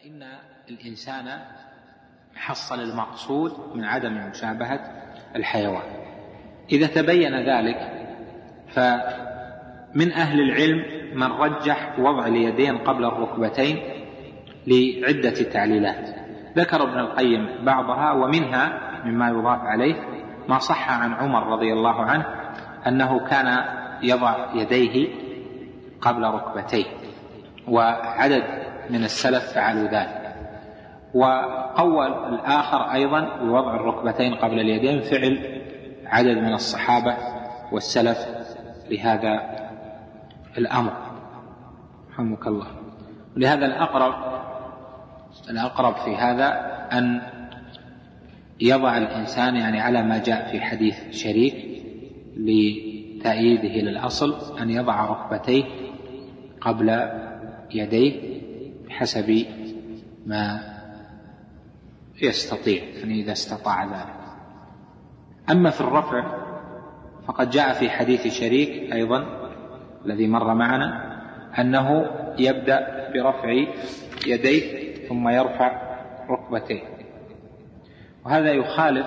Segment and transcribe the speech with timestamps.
[0.00, 0.22] فإن
[0.70, 1.38] الإنسان
[2.36, 4.80] حصل المقصود من عدم مشابهة
[5.36, 5.82] الحيوان.
[6.72, 7.76] إذا تبين ذلك
[8.68, 10.84] فمن أهل العلم
[11.14, 13.82] من رجح وضع اليدين قبل الركبتين
[14.66, 16.08] لعدة تعليلات.
[16.56, 19.94] ذكر ابن القيم بعضها ومنها مما يضاف عليه
[20.48, 22.26] ما صح عن عمر رضي الله عنه
[22.86, 23.64] أنه كان
[24.02, 25.08] يضع يديه
[26.00, 26.86] قبل ركبتيه.
[27.68, 28.59] وعدد
[28.90, 30.34] من السلف فعلوا ذلك.
[31.14, 35.62] وقول الآخر أيضا بوضع الركبتين قبل اليدين فعل
[36.06, 37.16] عدد من الصحابة
[37.72, 38.18] والسلف
[38.90, 39.40] لهذا
[40.58, 40.92] الأمر.
[42.10, 42.66] رحمك الله.
[43.36, 44.14] لهذا الأقرب
[45.50, 46.48] الأقرب في هذا
[46.92, 47.22] أن
[48.60, 51.54] يضع الإنسان يعني على ما جاء في حديث شريك
[52.36, 55.64] لتأييده للأصل أن يضع ركبتيه
[56.60, 57.10] قبل
[57.70, 58.39] يديه.
[58.90, 59.46] بحسب
[60.26, 60.60] ما
[62.22, 64.20] يستطيع يعني إذا استطاع ذلك.
[65.50, 66.40] أما في الرفع
[67.26, 69.24] فقد جاء في حديث شريك أيضا
[70.06, 71.10] الذي مر معنا
[71.58, 72.06] أنه
[72.38, 73.48] يبدأ برفع
[74.26, 75.96] يديه ثم يرفع
[76.30, 76.82] ركبتيه.
[78.24, 79.06] وهذا يخالف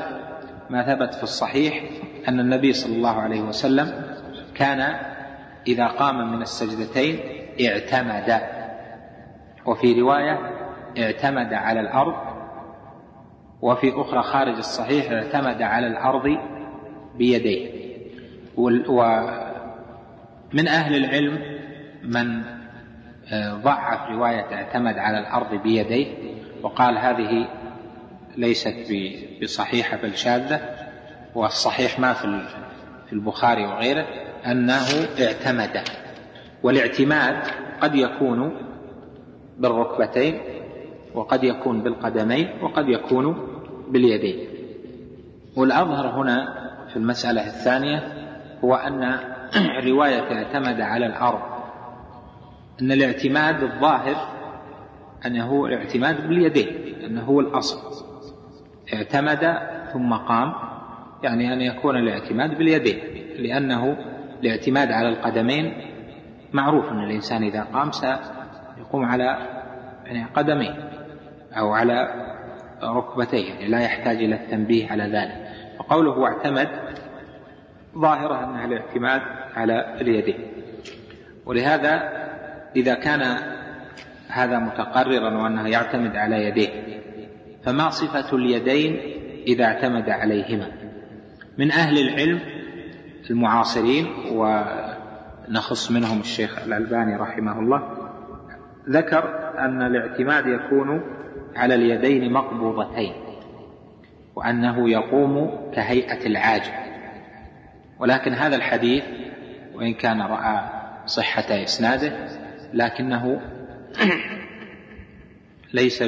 [0.70, 1.84] ما ثبت في الصحيح
[2.28, 4.16] أن النبي صلى الله عليه وسلم
[4.56, 4.96] كان
[5.68, 7.20] إذا قام من السجدتين
[7.68, 8.63] اعتمد.
[9.66, 10.40] وفي رواية
[10.98, 12.16] اعتمد على الأرض
[13.62, 16.38] وفي أخرى خارج الصحيح اعتمد على الأرض
[17.18, 17.84] بيديه.
[18.58, 21.40] ومن أهل العلم
[22.04, 22.42] من
[23.32, 26.08] آه، ضعف رواية اعتمد على الأرض بيديه
[26.64, 27.48] وقال هذه
[28.38, 28.94] ليست
[29.44, 30.60] بصحيحة بل شاذة
[31.36, 32.44] والصحيح ما في
[33.14, 34.06] البخاري وغيره
[34.46, 34.82] أنه
[35.22, 35.82] اعتمد.
[36.64, 37.36] والاعتماد
[37.82, 38.73] قد يكون
[39.58, 40.40] بالركبتين
[41.16, 43.48] وقد يكون بالقدمين وقد يكون
[43.90, 44.48] باليدين.
[45.58, 46.54] والأظهر هنا
[46.90, 48.04] في المسألة الثانية
[48.64, 49.20] هو أن
[49.90, 51.42] رواية اعتمد على الأرض.
[52.82, 54.16] أن الاعتماد الظاهر
[55.26, 57.78] أنه الاعتماد باليدين أنه هو الأصل.
[58.94, 59.58] اعتمد
[59.94, 60.54] ثم قام
[61.24, 63.00] يعني أن يكون الاعتماد باليدين
[63.40, 63.98] لأنه
[64.44, 65.74] الاعتماد على القدمين
[66.54, 67.92] معروف أن الإنسان إذا قام
[68.76, 69.24] سيقوم على
[70.06, 70.90] يعني قدميه
[71.58, 72.08] أو على
[72.84, 75.50] ركبتيه يعني لا يحتاج إلى التنبيه على ذلك.
[75.80, 76.70] فقوله اعتمد
[77.98, 79.22] ظاهرة أنها الاعتماد
[79.56, 80.48] على اليدين.
[81.46, 82.24] ولهذا
[82.76, 83.38] إذا كان
[84.28, 86.70] هذا متقررا وأنه يعتمد على يديه
[87.64, 89.00] فما صفة اليدين
[89.48, 90.72] إذا اعتمد عليهما؟
[91.58, 92.40] من أهل العلم
[93.30, 98.03] المعاصرين ونخص منهم الشيخ الألباني رحمه الله
[98.90, 101.02] ذكر أن الاعتماد يكون
[101.56, 103.14] على اليدين مقبوضتين
[104.36, 106.72] وأنه يقوم كهيئة العاجل.
[108.00, 109.04] ولكن هذا الحديث
[109.74, 110.70] وإن كان رأى
[111.06, 112.28] صحة إسناده
[112.74, 113.42] لكنه
[115.74, 116.04] ليس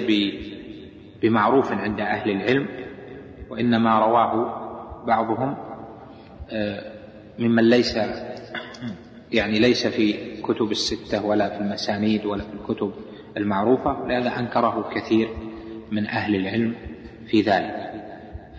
[1.22, 2.68] بمعروف عند أهل العلم
[3.50, 4.66] وإنما رواه
[5.06, 5.58] بعضهم
[6.52, 6.96] آه،
[7.40, 7.98] ممن ليس
[9.36, 12.92] يعني ليس في كتب الستة ولا في المسانيد ولا في الكتب
[13.38, 15.30] المعروفة لهذا أنكره كثير
[15.92, 16.76] من أهل العلم
[17.28, 17.92] في ذلك.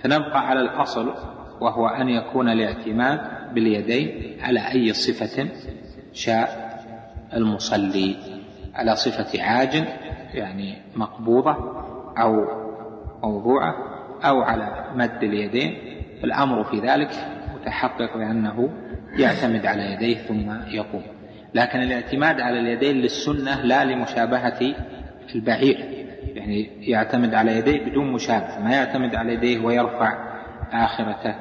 [0.03, 1.15] فنبقى على الأصل
[1.61, 3.21] وهو أن يكون الاعتماد
[3.55, 5.49] باليدين على أي صفة
[6.13, 6.67] شاء
[7.35, 8.17] المصلي.
[8.75, 9.85] على صفة عاج
[10.35, 11.57] يعني مقبوضة
[12.19, 12.33] أو
[13.23, 13.75] موضوعة
[14.25, 15.79] أو على مد اليدين.
[16.23, 17.11] فالأمر في ذلك
[17.61, 18.71] متحقق بأنه
[19.19, 21.03] يعتمد على يديه ثم يقوم.
[21.55, 24.75] لكن الاعتماد على اليدين للسنة لا لمشابهة
[25.35, 26.07] البعير.
[26.35, 28.61] يعني يعتمد على يديه بدون مشابهة.
[28.61, 30.37] ما يعتمد على يديه ويرفع
[30.73, 31.35] آخرته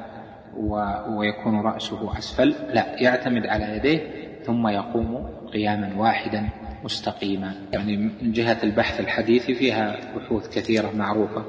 [1.08, 3.02] ويكون رأسه أسفل لا.
[3.02, 4.00] يعتمد على يديه
[4.44, 6.48] ثم يقوم قياما واحدا
[6.84, 7.54] مستقيما.
[7.72, 11.44] يعني من جهة البحث الحديثي فيها بحوث كثيرة معروفة.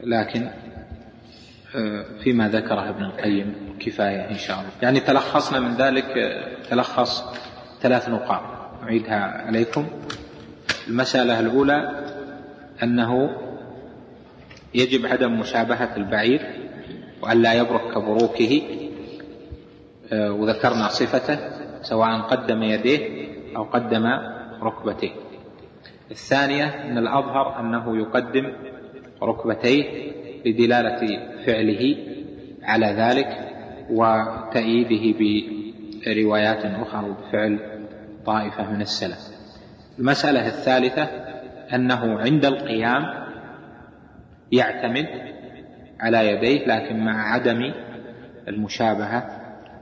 [0.00, 0.48] لكن
[2.22, 4.70] فيما ذكره ابن القيم كفاية إن شاء الله.
[4.82, 7.24] يعني تلخصنا من ذلك آه، تلخص
[7.80, 8.42] ثلاث نقاط.
[8.82, 9.86] أعيدها عليكم.
[10.88, 12.04] المسألة الأولى
[12.82, 13.30] أنه
[14.74, 16.40] يجب عدم مشابهة البعير
[17.22, 18.62] وأن لا يبرك كبروكه
[20.12, 21.38] آه، وذكرنا صفته
[21.82, 24.06] سواء قدم يديه أو قدم
[24.62, 25.12] ركبتيه.
[26.10, 28.52] الثانية أن الأظهر أنه يقدم
[29.22, 30.12] ركبتيه
[30.46, 31.96] لدلالة فعله
[32.62, 33.48] على ذلك
[33.90, 35.18] وتأييده
[36.06, 37.58] بروايات أخرى بفعل
[38.26, 39.18] طائفة من السلف.
[39.98, 41.02] المسألة الثالثة
[41.74, 43.28] أنه عند القيام
[44.52, 45.08] يعتمد
[46.00, 47.72] على يديه لكن مع عدم
[48.48, 49.40] المشابهة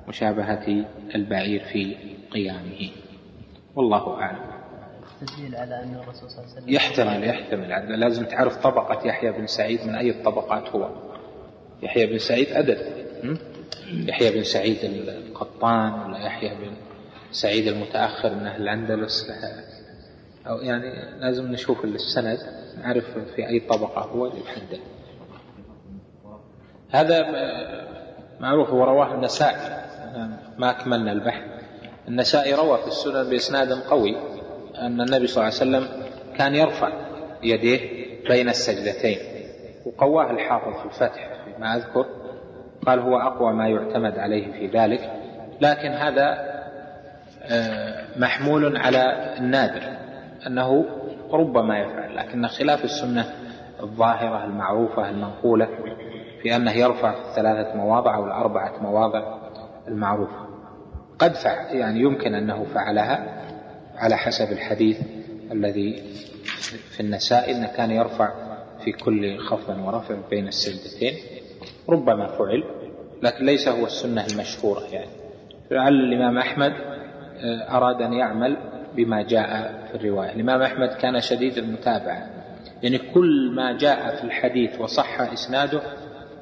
[0.09, 0.85] مشابهة
[1.15, 1.97] البعير في
[2.31, 2.91] قيامه.
[3.75, 4.57] والله أعلم.
[5.55, 8.01] على أن الرسول صلى الله عليه وسلم يحتمل يحتمل.
[8.01, 11.06] لازم تعرف طبقة يحيى بن سعيد من أي الطبقات هو.
[11.83, 12.79] يحيى بن سعيد أدب
[13.91, 14.79] يحيى بن سعيد
[15.09, 16.73] القطان ولا يحيى بن
[17.31, 19.31] سعيد المتأخر من أهل الأندلس
[20.47, 22.39] أو يعني لازم نشوف السند
[22.79, 23.05] نعرف
[23.37, 24.81] في أي طبقة هو يحدد
[26.91, 27.23] هذا
[28.41, 29.87] معروف ورواه النسائي.
[30.59, 31.43] ما أكملنا البحث.
[32.09, 34.17] النسائي روى في السنن بإسناد قوي
[34.79, 35.89] أن النبي صلى الله عليه وسلم
[36.39, 36.93] كان يرفع
[37.43, 37.81] يديه
[38.29, 39.19] بين السجدتين.
[39.87, 42.07] وقواه الحافظ في الفتح فيما أذكر.
[42.87, 45.13] قال هو أقوى ما يعتمد عليه في ذلك.
[45.61, 46.57] لكن هذا
[47.43, 49.83] آه، محمول على النادر
[50.47, 50.85] أنه
[51.33, 52.17] ربما يفعل.
[52.17, 53.25] لكن خلاف السنة
[53.83, 55.69] الظاهرة المعروفة المنقولة
[56.43, 59.39] في أنه يرفع ثلاثة مواضع أو الأربعة مواضع
[59.89, 60.47] المعروفة.
[61.19, 63.43] قد فعل يعني يمكن أنه فعلها
[63.97, 65.01] على حسب الحديث
[65.53, 66.03] الذي
[66.91, 68.46] في النساء أنه كان يرفع
[68.87, 71.15] في كل خفض ورفع بين السجدتين.
[71.89, 72.65] ربما فعل
[73.23, 75.11] لكن ليس هو السنة المشهورة يعني.
[75.71, 78.57] لعل الإمام أحمد آه، أراد أن يعمل
[78.97, 80.33] بما جاء في الرواية.
[80.33, 82.27] الإمام أحمد كان شديد المتابعة.
[82.83, 85.81] يعني كل ما جاء في الحديث وصح إسناده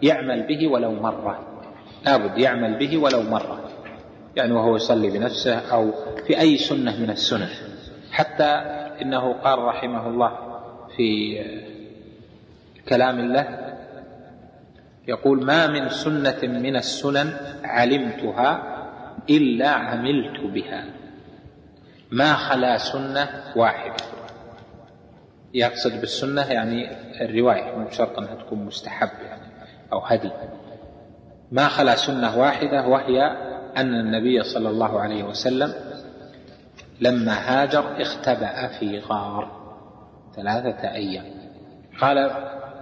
[0.02, 1.62] يعمل به ولو مرة.
[2.06, 3.70] لابد يعمل به ولو مرة.
[4.36, 5.92] يعني وهو يصلي بنفسه أو
[6.26, 7.48] في أي سنة من السنن.
[8.12, 8.44] حتى
[9.02, 10.38] إنه قال رحمه الله
[10.96, 11.38] في
[12.88, 13.74] كلام الله.
[15.08, 17.32] يقول ما من سنة من السنن
[17.64, 18.62] علمتها
[19.30, 20.84] إلا عملت بها.
[22.10, 24.04] ما خلا سنة واحدة.
[25.54, 26.90] يقصد بالسنة يعني
[27.20, 29.42] الرواية مو شرط أنها تكون مستحب يعني
[29.92, 30.30] أو هدي.
[31.52, 33.22] ما خلا سنة واحدة وهي
[33.76, 35.72] أن النبي صلى الله عليه وسلم
[37.00, 39.64] لما هاجر اختبأ في غار
[40.36, 41.24] ثلاثة أيام.
[42.00, 42.30] قال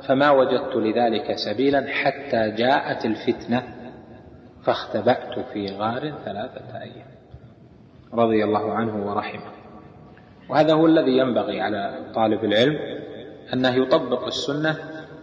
[0.08, 3.62] فما وجدت لذلك سبيلا حتى جاءت الفتنة
[4.64, 7.06] فاختبأت في غار ثلاثة أيام.
[8.14, 9.52] رضي الله عنه ورحمه.
[10.48, 12.78] وهذا هو الذي ينبغي على طالب العلم
[13.52, 14.76] أنه يطبق السنة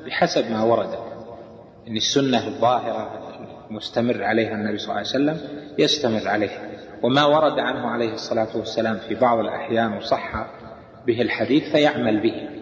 [0.06, 1.00] بحسب ما وردت
[1.88, 3.10] إن السنة الظاهرة
[3.70, 5.38] مستمر عليها النبي صلى الله عليه وسلم
[5.78, 6.70] يستمر عليها.
[7.04, 10.48] وما ورد عنه عليه الصلاة والسلام في بعض الأحيان وصح
[11.08, 12.59] به الحديث فيعمل به.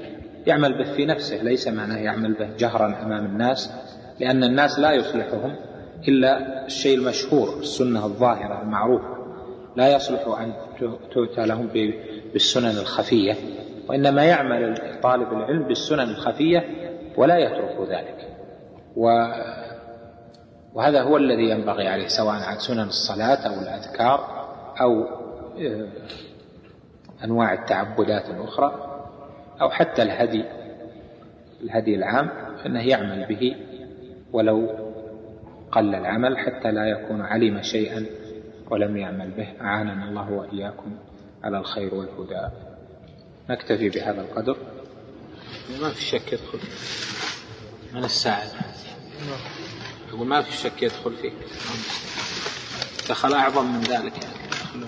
[0.47, 3.71] يعمل به في نفسه ليس معناه يعمل به جهرا أمام الناس
[4.19, 5.55] لأن الناس لا يصلحهم
[6.07, 9.17] إلا الشيء المشهور السنة الظاهرة المعروفة
[9.75, 10.53] لا يصلح أن
[11.11, 11.67] تؤتى لهم
[12.33, 13.35] بالسنن الخفية
[13.89, 16.65] وإنما يعمل طالب العلم بالسنن الخفية
[17.17, 18.27] ولا يترك ذلك.
[18.95, 19.27] و
[20.73, 24.47] وهذا هو الذي ينبغي عليه سواء عن سنن الصلاة أو الأذكار
[24.81, 25.03] أو
[25.61, 25.87] آه،
[27.23, 28.86] أنواع التعبدات الأخرى.
[29.61, 30.45] أو حتى الهدي
[31.63, 32.29] الهدي العام
[32.63, 33.55] فإنه يعمل به
[34.33, 34.87] ولو
[35.71, 38.05] قل العمل حتى لا يكون علم شيئا
[38.69, 39.47] ولم يعمل به.
[39.61, 40.97] أعاننا الله وإياكم
[41.43, 42.49] على الخير والهدى.
[43.49, 44.57] نكتفي بهذا القدر.
[45.81, 46.59] ما في شك يدخل.
[47.93, 48.47] من الساعد
[50.13, 51.31] يقول ما في شك يدخل فيه
[53.09, 54.13] دخل أعظم من ذلك.
[54.23, 54.85] يعني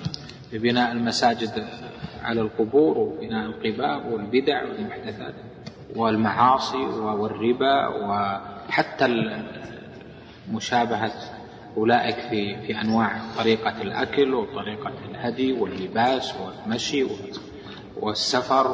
[0.51, 1.67] ببناء المساجد
[2.23, 5.33] على القبور وبناء القباب والبدع والمحدثات
[5.95, 9.05] والمعاصي والربا وحتى
[10.51, 11.11] مشابهة
[11.77, 17.05] أولئك في في أنواع طريقة الأكل وطريقة الهدي واللباس والمشي
[17.97, 18.67] والسفر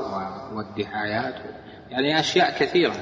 [0.54, 1.36] والدعايات.
[1.92, 2.94] يعني أشياء كثيرة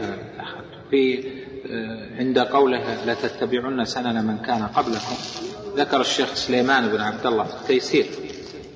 [0.89, 1.23] في
[1.71, 5.15] آه، عند قوله لتتبعن سنن من كان قبلكم
[5.75, 8.05] ذكر الشيخ سليمان بن عبد الله في التيسير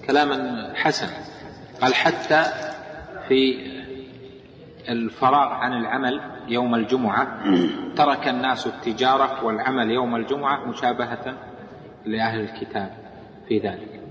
[0.08, 1.27] كلاما حسنا.
[1.82, 2.44] قال حتى
[3.28, 3.68] في
[4.90, 7.28] الفراغ عن العمل يوم الجمعة
[7.96, 11.38] ترك الناس التجارة والعمل يوم الجمعة مشابهة
[12.06, 12.92] لأهل الكتاب
[13.48, 14.02] في ذلك.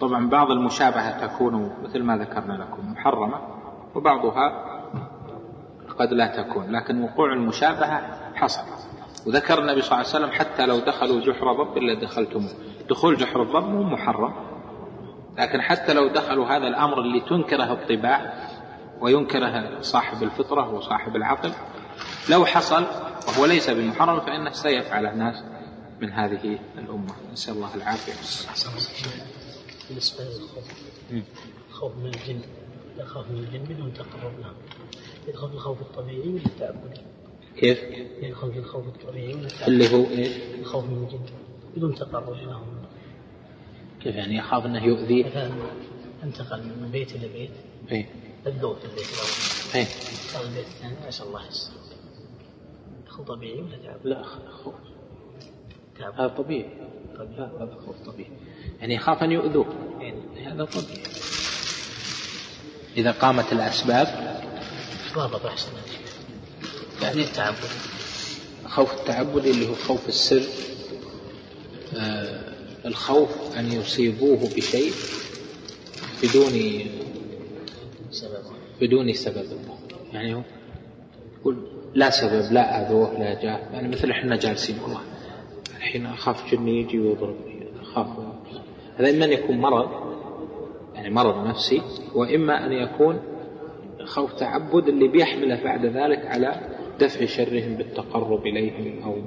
[0.00, 3.40] طبعا بعض المشابهة تكون مثل ما ذكرنا لكم محرمة
[3.94, 4.64] وبعضها
[5.98, 8.02] قد لا تكون لكن وقوع المشابهة
[8.34, 8.62] حصل.
[9.26, 12.48] وذكر النبي صلى الله عليه وسلم حتى لو دخلوا جحر ضب إلا دخلتم
[12.90, 14.34] دخول جحر الضب مو محرم.
[15.38, 18.48] لكن حتى لو دخلوا هذا الأمر اللي تنكره الطباع
[19.00, 21.52] وينكره صاحب الفطرة وصاحب العقل
[22.30, 22.84] لو حصل
[23.28, 25.44] وهو ليس بمحرم فإنه سيفعل الناس
[26.00, 28.12] من هذه الأمة نسأل الله العافية
[29.88, 30.64] بالنسبة للخوف
[31.72, 32.40] خوف من الجن
[32.98, 34.52] يخاف من الجن بدون تقرب له
[35.28, 37.00] يدخل في الخوف الطبيعي ولا التعبدي؟
[37.56, 37.82] كيف؟
[38.22, 41.20] يدخل في الخوف الطبيعي ولا التعبدي؟ اللي هو إيش؟ الخوف من الجن
[41.76, 42.83] بدون تقرب لهم
[44.04, 45.50] كيف يعني يخاف إنه يؤذيه؟ مثلا
[46.22, 47.50] انتقل من بيت إلى بيت.
[47.90, 48.08] إيه
[48.46, 49.30] الذوق في البيت الأول.
[49.74, 51.72] إيه انتقل البيت الثاني اسال الله يستر
[53.06, 54.22] دخل طبيعي ولا تعبدي؟ لا
[54.64, 54.74] خوف
[55.98, 56.70] تعبدي هذا طبيعي.
[57.18, 57.50] طبيعي.
[57.60, 58.30] هذا خوف طبيعي.
[58.80, 59.66] يعني يخاف أن يؤذوه.
[60.00, 60.14] إيه.
[60.52, 61.02] هذا طبيعي.
[62.96, 64.40] إذا قامت الأسباب؟
[65.14, 65.72] ضابط احسن
[67.02, 67.56] يعني التعبد.
[68.66, 70.42] خوف التعبدي اللي هو خوف السر.
[71.96, 72.43] آه
[72.86, 74.92] الخوف أن يصيبوه بشيء
[76.22, 76.52] بدون
[78.10, 78.44] سبب.
[78.80, 79.46] بدون سبب.
[80.12, 80.42] يعني
[81.40, 81.56] يقول
[81.94, 85.00] لا سبب لا أذوه لا جاء يعني مثل إحنا جالسين والله
[85.76, 88.06] الحين أخاف جني يجي ويضربني أخاف.
[88.96, 89.88] هذا إما أن يكون مرض
[90.94, 91.82] يعني مرض نفسي
[92.14, 93.20] وإما أن يكون
[94.04, 96.60] خوف تعبد اللي بيحمله بعد ذلك على
[97.00, 99.20] دفع شرهم بالتقرب إليهم أو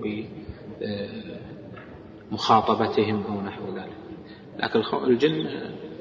[2.31, 3.97] بمخاطبتهم أو نحو ذلك.
[4.57, 5.47] لكن الجن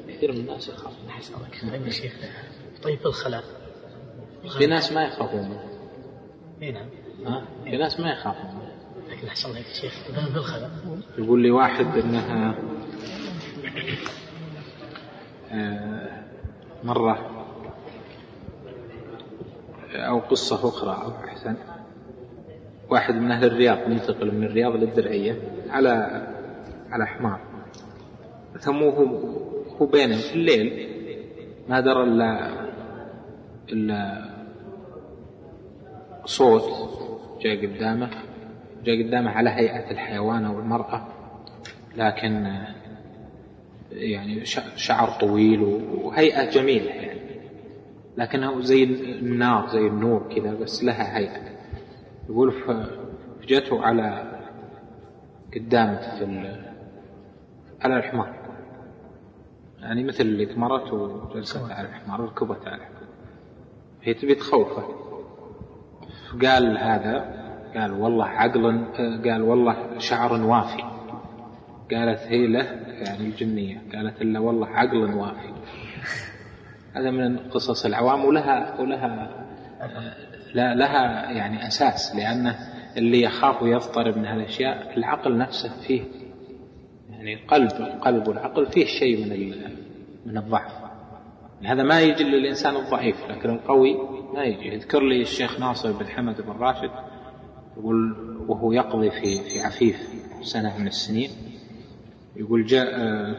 [0.09, 2.12] كثير من الناس يخاف من حسابك طيب يا شيخ.
[2.83, 3.45] طيب في الخلاء.
[4.59, 5.49] في ناس ما يخافون.
[5.49, 5.61] منه
[6.62, 6.88] إي نعم.
[7.26, 8.50] ها؟ في ناس ما يخافون.
[8.50, 8.73] منه
[9.11, 9.92] لكن احسن الله شيخ.
[10.11, 10.71] مثلا في الخلاء
[11.18, 12.59] يقول لي واحد إنها
[15.52, 16.25] آه،
[16.85, 17.30] مرة
[19.95, 21.56] أو قصة أخرى أو أحسن.
[22.90, 25.37] واحد من أهل الرياض منتقل من الرياض للدرعية
[25.71, 26.26] على
[26.90, 27.40] على حمار.
[28.61, 29.07] ثم هو
[29.81, 30.88] هو بينهم في الليل
[31.69, 32.50] ما درى إلا
[33.73, 34.25] إلا
[36.25, 36.62] صوت
[37.43, 38.11] جاء قدامه
[38.85, 41.07] جاء قدامه على هيئة الحيوان أو المرأة
[41.97, 42.57] لكن
[43.93, 44.45] يعني
[44.76, 45.62] شعر طويل
[46.02, 47.21] وهيئة جميلة يعني.
[48.16, 51.55] لكنه زي النار زي النور كذا بس لها هيئة.
[52.28, 52.90] يقول ف-
[53.47, 54.33] جته على
[55.54, 56.66] قدامه في ال-
[57.85, 58.37] على الحمار.
[59.80, 63.02] يعني مثل اللي ثمرت وجلست على الحمار ركبت على الحمار.
[64.02, 64.83] هي تبي تخوفه.
[66.42, 67.37] قال هذا
[67.76, 68.85] قال والله عقل
[69.25, 70.83] قال والله شعر وافي.
[71.90, 73.83] قالت هي له يعني الجنية.
[73.95, 75.52] قالت له والله عقل وافي.
[76.95, 79.47] هذا من قصص العوام ولها ولها
[80.56, 82.58] لا لها يعني أساس لأنه
[82.96, 86.02] اللي يخاف ويضطرب من هالأشياء العقل نفسه فيه.
[87.10, 89.54] يعني القلب القلب والعقل فيه شيء من
[90.26, 90.72] من الضعف.
[91.64, 93.96] هذا ما يجي للإنسان الضعيف لكن القوي
[94.34, 96.90] ما يجي يذكر لي الشيخ ناصر بن حمد بن راشد
[97.76, 98.16] يقول
[98.48, 100.08] وهو يقضي في في عفيف
[100.42, 101.30] سنة من السنين
[102.36, 103.34] يقول جاء آه،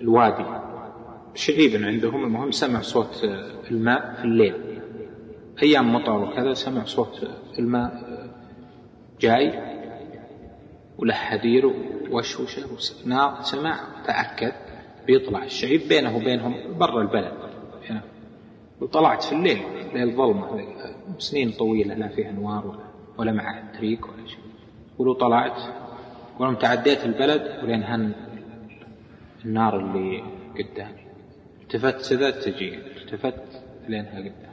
[0.00, 0.44] الوادي
[1.34, 4.77] شعيب عندهم المهم سمع صوت آه، الماء في الليل.
[5.62, 8.18] أيام مطر وكذا سمع صوت الماء
[9.20, 9.52] جاي
[10.98, 11.66] وله حدير
[12.10, 14.52] ووشوشة وس- نار سمع تأكد
[15.06, 17.32] بيطلع الشعيب بينه وبينهم برا البلد.
[17.90, 18.02] هنا
[18.80, 19.62] وطلعت في الليل
[19.94, 20.66] ليل ظلمة
[21.18, 22.78] سنين طويلة لا فيها أنوار ولا,
[23.18, 24.38] ولا معها تريك ولا شيء.
[24.94, 25.60] يقولوا طلعت
[26.34, 28.12] يقولون تعديت البلد ولين هن
[29.44, 30.22] النار اللي
[30.58, 31.08] قدامي.
[31.62, 34.47] التفت كذا تجي التفت لينها قدام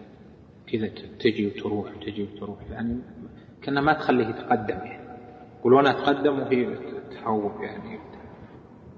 [0.67, 0.87] كذا
[1.19, 2.57] تجي وتروح تجي وتروح.
[2.71, 2.99] يعني
[3.61, 5.05] كأنها ما تخليه يتقدم يعني.
[5.59, 6.77] يقولون أتقدم وهي
[7.11, 7.99] تحوط يعني.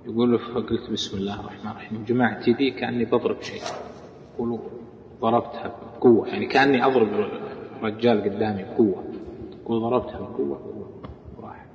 [0.05, 2.03] يقول فقلت بسم الله الرحمن الرحيم.
[2.03, 3.61] جمعت يدي كأني بضرب شيء.
[4.35, 4.59] يقولوا
[5.21, 6.27] ضربتها بقوة.
[6.27, 7.07] يعني كأني أضرب
[7.81, 9.03] رجال قدامي بقوة.
[9.61, 10.77] يقول ضربتها بقوة.
[11.37, 11.65] وراح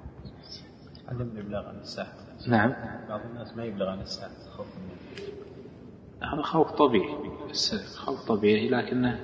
[1.09, 2.13] عدم الإبلاغ عن الساحة
[2.49, 2.73] نعم.
[3.09, 4.93] بعض الناس ما يبلغ عن الساحة خوف من
[6.29, 7.15] هذا خوف طبيعي.
[7.51, 9.21] بس خوف طبيعي لكنه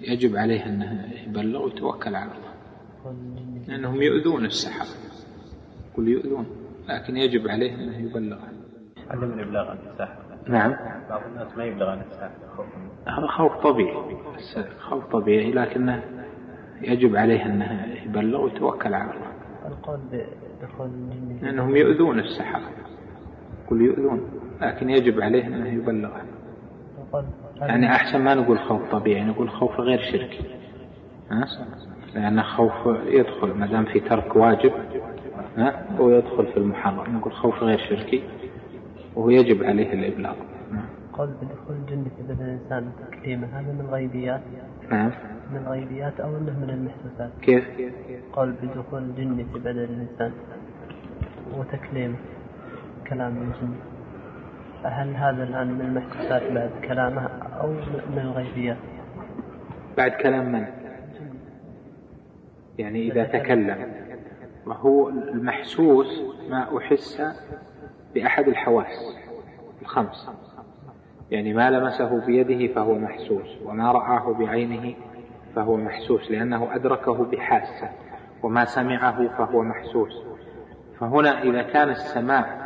[0.00, 2.50] يجب عليه أنه يبلغ ويتوكل على الله.
[3.68, 4.88] لأنهم يؤذون السحرة
[5.92, 6.46] يقول يؤذون.
[6.88, 8.38] لكن يجب عليه أنه يبلغ
[9.10, 10.76] عدم الإبلاغ عن الساحة نعم.
[11.10, 14.16] بعض الناس ما يبلغ عن من هذا خوف طبيعي.
[14.36, 15.52] بس خوف طبيعي.
[15.52, 16.02] لكنه
[16.82, 19.32] يجب عليه أنه يبلغ ويتوكل على الله.
[19.66, 22.62] القول بدخول الجن لأنهم يؤذون السحرة
[23.64, 24.30] يقول يؤذون.
[24.60, 26.10] لكن يجب عليه أنه يبلغ
[26.98, 27.24] القول
[27.60, 30.44] يعني أحسن ما نقول خوف طبيعي نقول خوف غير شركي
[31.30, 31.46] ها؟
[32.14, 32.72] لأن خوف
[33.06, 34.72] يدخل ما دام في ترك واجب
[35.56, 38.22] ها؟ هو يدخل في المحرم نقول خوف غير شركي
[39.16, 40.34] وهو يجب عليه الإبلاغ.
[41.12, 44.40] قول بدخول الجن في بدن الإنسان تكليمه هذا من الغيبيات
[44.90, 45.10] نعم.
[45.52, 47.64] من الغيبيات أو أنه من المحسوسات؟ كيف؟
[48.32, 50.32] قول بدخول الجن في بدن الإنسان
[51.58, 52.16] وتكليمه
[53.08, 53.74] كلام الجن.
[54.84, 57.28] هل هذا الآن من المحسوسات بعد كلامه
[57.60, 57.72] أو
[58.12, 58.76] من الغيبيات
[59.96, 60.66] بعد كلام من؟
[62.78, 63.92] يعني إذا تكلم.
[64.66, 67.22] وهو المحسوس ما أحس
[68.14, 69.16] بأحد الحواس
[69.82, 70.30] الخمس.
[71.30, 74.94] يعني ما لمسه بيده فهو محسوس وما رآه بعينه
[75.54, 77.90] فهو محسوس لأنه أدركه بحاسة
[78.42, 80.22] وما سمعه فهو محسوس.
[81.00, 82.60] فهنا إذا كان السماع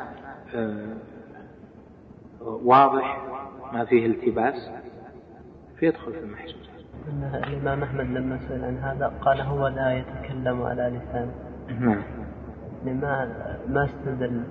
[0.55, 0.97] آه،
[2.41, 3.25] واضح
[3.73, 4.71] ما فيه التباس
[5.85, 6.71] فيدخل في المحسوس
[7.09, 11.35] أن الإمام أحمد لما سئل عن هذا قال هو لا يتكلم على لسانه.
[11.81, 12.03] نعم.
[12.85, 13.27] لما
[13.69, 14.43] ما استدل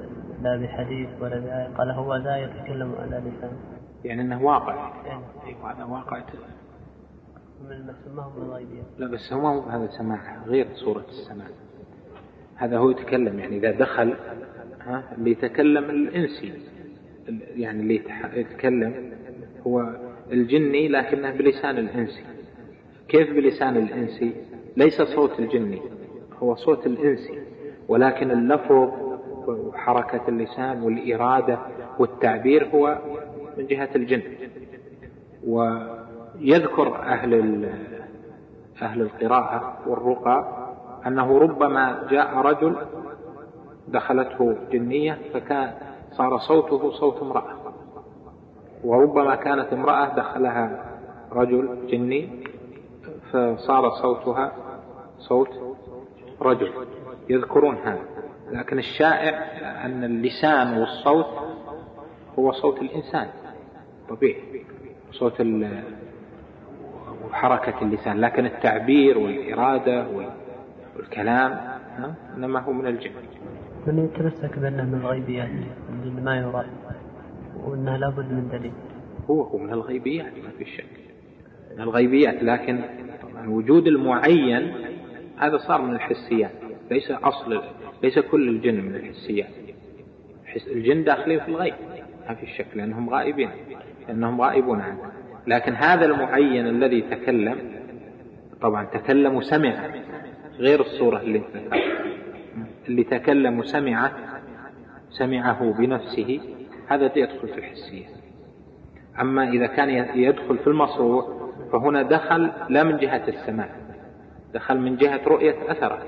[0.41, 3.57] لا بحديث ولا بآية قال هو لا يتكلم على لسانه.
[4.05, 4.93] يعني أنه واقع.
[5.45, 6.23] أيوة هذا واقع.
[7.61, 8.23] من المسمى
[8.97, 11.47] لا بس هو هذا سماع غير صورة السماع.
[12.55, 14.13] هذا هو يتكلم يعني إذا دخل
[14.81, 16.53] ها اللي يتكلم الإنسي
[17.55, 19.13] يعني اللي يتكلم
[19.67, 19.95] هو
[20.32, 22.24] الجني لكنه بلسان الإنسي
[23.08, 24.34] كيف بلسان الإنسي
[24.77, 25.82] ليس صوت الجني
[26.44, 27.39] هو صوت الإنسي
[27.88, 28.89] ولكن اللفظ
[29.48, 31.60] وحركة اللسان والإرادة
[32.00, 33.01] والتعبير هو
[33.58, 34.22] من جهة الجن.
[35.48, 37.70] ويذكر أهل
[38.82, 40.68] أهل القراءة والرقى
[41.08, 42.75] أنه ربما جاء رجل
[43.88, 45.74] دخلته جنية فكان
[46.12, 47.62] صار صوته صوت امرأة.
[48.83, 50.85] وربما كانت امرأة دخلها
[51.31, 52.29] رجل جني
[53.31, 54.51] فصار صوتها
[55.17, 55.49] صوت
[56.41, 56.71] رجل
[57.29, 57.99] يذكرون هذا
[58.51, 59.37] لكن الشائع
[59.85, 61.25] أن اللسان والصوت
[62.39, 63.27] هو صوت الإنسان
[64.09, 64.65] طبيعي
[65.11, 65.41] صوت
[67.29, 68.21] وحركة اللسان.
[68.21, 70.29] لكن التعبير والإرادة وال-
[70.97, 71.59] والكلام؟
[72.37, 73.11] إنما هو من الجن.
[73.87, 75.49] من يتمسك بأنه من الغيبيات
[75.89, 76.65] الجن ما يرى
[77.65, 78.72] وأنه لابد من دليل.
[79.29, 80.86] هو هو من الغيبيات ما في شك.
[81.75, 82.79] من الغيبيات لكن
[83.48, 84.74] وجود المعين
[85.38, 86.51] هذا صار من الحسيات.
[86.91, 87.61] ليس أصل
[88.03, 89.50] ليس كل الجن من الحسيات.
[90.44, 91.74] الحس- الجن داخلين في الغيب.
[92.29, 93.50] ما في شك لأنهم غائبين
[94.07, 94.98] لأنهم غائبون عنه
[95.48, 97.57] لكن هذا المعين الذي تكلم
[98.61, 99.74] طبعا تكلم وسمع
[100.57, 101.42] غير الصورة اللي
[102.87, 104.11] اللي تكلم وسمعه
[105.09, 106.40] سمعه بنفسه.
[106.87, 108.09] هذا يدخل في الحسيات
[109.22, 113.69] أما إذا كان يدخل في المصروع فهنا دخل لا من جهة السماع
[114.53, 116.00] دخل من جهة رؤية أثره?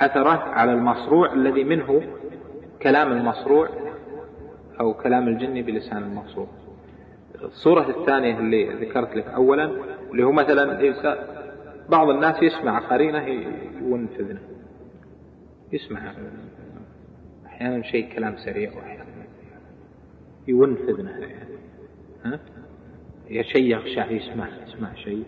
[0.00, 2.02] أثره على المصروع الذي منه
[2.82, 3.68] كلام المصروع
[4.80, 6.46] أو كلام الجن بلسان المصروع.
[7.42, 9.70] الصورة الثانية اللي ذكرت لك أولا
[10.10, 11.18] اللي هو مثلا إنسان-
[11.90, 13.18] بعض الناس يسمع قرينة
[13.82, 14.40] ينفذنا
[15.72, 16.00] يسمع.
[17.58, 19.04] أحيانا شيء كلام سريع وأحيانا
[20.48, 21.58] ينفذنا يعني
[22.24, 22.40] ها؟
[23.30, 25.24] يا شيء يغشى يسمع يسمع شيء.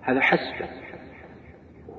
[0.00, 0.68] هذا حسبه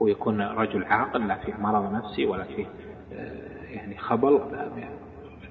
[0.01, 2.65] هو يكون رجل عاقل لا فيه مرض نفسي ولا فيه
[3.13, 4.71] آه، يعني خبل ولا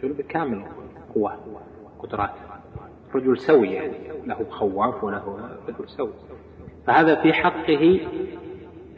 [0.03, 0.65] رجل بكامل
[1.15, 1.39] قوة
[1.99, 2.31] قدرات.
[3.15, 3.95] رجل سوي يعني
[4.27, 6.13] له خواف وله رجل سوي.
[6.87, 8.01] فهذا في حقه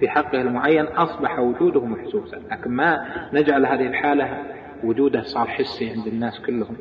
[0.00, 2.36] في حقه المعين أصبح وجوده محسوسا.
[2.36, 6.76] لكن ما نجعل هذه الحالة وجوده صار حسي عند الناس كلهم.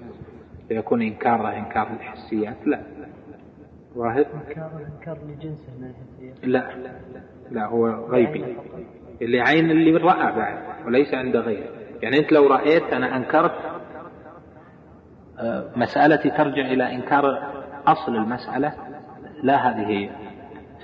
[0.67, 2.83] فيكون إنكاره إنكار الحسيات؟ لا.
[3.95, 6.69] ظاهر إنكار إنكار لجنسه من الحسيات؟ لا.
[7.51, 8.57] لا هو غيبي.
[9.21, 11.69] اللي عين اللي رأى بعد وليس عند غيره.
[12.01, 13.73] يعني أنت لو رأيت أنا أنكرت
[15.39, 17.51] آه، مسألتي ترجع إلى إنكار
[17.87, 18.73] أصل المسألة.
[19.43, 20.09] لا هذه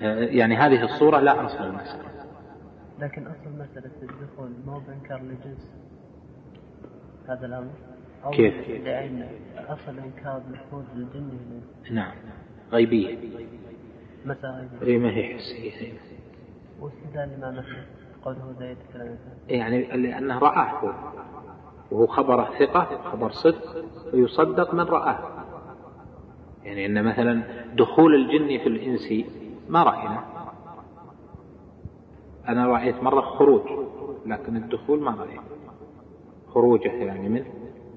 [0.01, 2.10] آه، يعني هذه الصورة لا أصل المسألة.
[2.99, 5.71] لكن أصل مسألة الدخول ما هو بإنكار لجنس
[7.29, 7.71] هذا الأمر؟
[8.25, 11.61] أو كيف؟ لأن أصل إنكار دخول الجن من
[11.91, 12.11] نعم.
[12.71, 13.17] غيبية.
[14.25, 15.93] مسألة هي ما هي حسية
[16.79, 17.85] واستدلال الإمام أحمد
[18.25, 20.79] قوله لا يتكلم يعني لأنه رآه.
[20.79, 20.93] هو
[21.91, 25.19] وهو خبر ثقة خبر صدق ويصدق من رآه.
[26.63, 29.13] يعني أن مثلا دخول الجن في الإنس
[29.69, 30.23] ما رأينا
[32.47, 33.61] أنا رأيت مرة خروج
[34.25, 35.58] لكن الدخول ما رأيت
[36.53, 37.45] خروجه يعني منه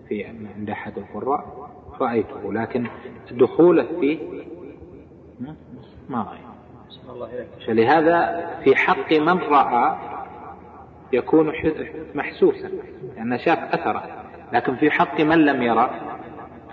[0.09, 0.25] في
[0.57, 2.53] عند أحد القراء رأيته.
[2.53, 2.87] لكن
[3.31, 4.19] دخوله فيه
[6.09, 6.41] ما رأيت
[6.87, 9.99] أحسن الله إليك فلهذا في حق من رأى
[11.13, 11.53] يكون
[12.15, 12.71] محسوسا
[13.17, 14.03] لأنه شاف أثره.
[14.53, 15.91] لكن في حق من لم يرى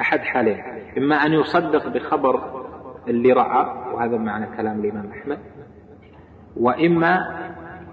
[0.02, 0.64] أحد حالين
[0.98, 2.66] إما أن يصدق بخبر
[3.08, 5.40] اللي رأى وهذا معنى كلام الإمام أحمد
[6.58, 7.40] وإما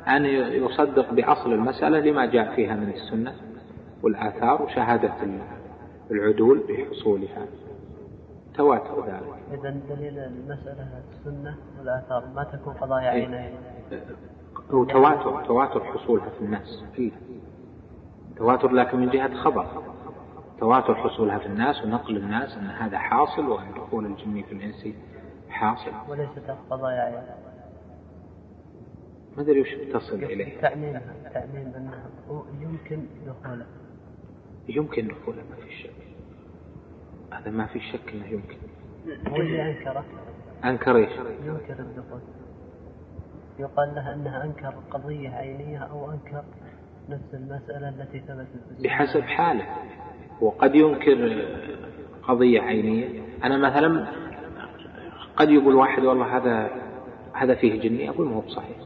[0.09, 0.25] أن
[0.65, 3.35] يصدق بأصل المسألة لما جاء فيها من السنة.
[4.03, 5.15] والآثار وشهادة
[6.11, 7.47] العدول بحصولها.
[8.55, 9.61] تواتر ذلك.
[9.61, 13.27] إذا دليل المسألة السنة والآثار ما تكون قضايا إيه.
[13.27, 13.55] عينين
[14.71, 16.85] هو تواتر تواتر حصولها في الناس.
[16.95, 17.13] فيه
[18.37, 19.67] تواتر لكن من جهة خبر.
[20.61, 24.89] تواتر حصولها في الناس ونقل الناس أن هذا حاصل وأن دخول الجن في الإنس
[25.49, 25.93] حاصل.
[26.09, 27.23] وليست قضايا عين
[29.37, 30.61] ما أدري وش تصل إليه.
[30.61, 31.01] تعميم
[31.35, 33.67] تعميم أنه يمكن دخوله
[34.69, 35.91] يمكن دخوله ما في شك.
[37.33, 38.57] هذا ما في شك أنه يمكن.
[39.29, 40.05] هو اللي أنكره
[40.65, 41.11] أنكر إيش؟
[41.45, 42.21] ينكر الدخول
[43.59, 46.45] يقال له أنها أنكر قضية عينية أو أنكر
[47.09, 48.85] نفس المسألة التي ثبتت.
[48.85, 49.67] بحسب حاله.
[50.41, 51.47] وقد ينكر
[52.23, 53.23] قضية عينية.
[53.45, 54.07] أنا مثلا
[55.37, 56.71] قد يقول واحد والله هذا
[57.33, 58.77] هذا فيه جني أقول ما هو بصحيح.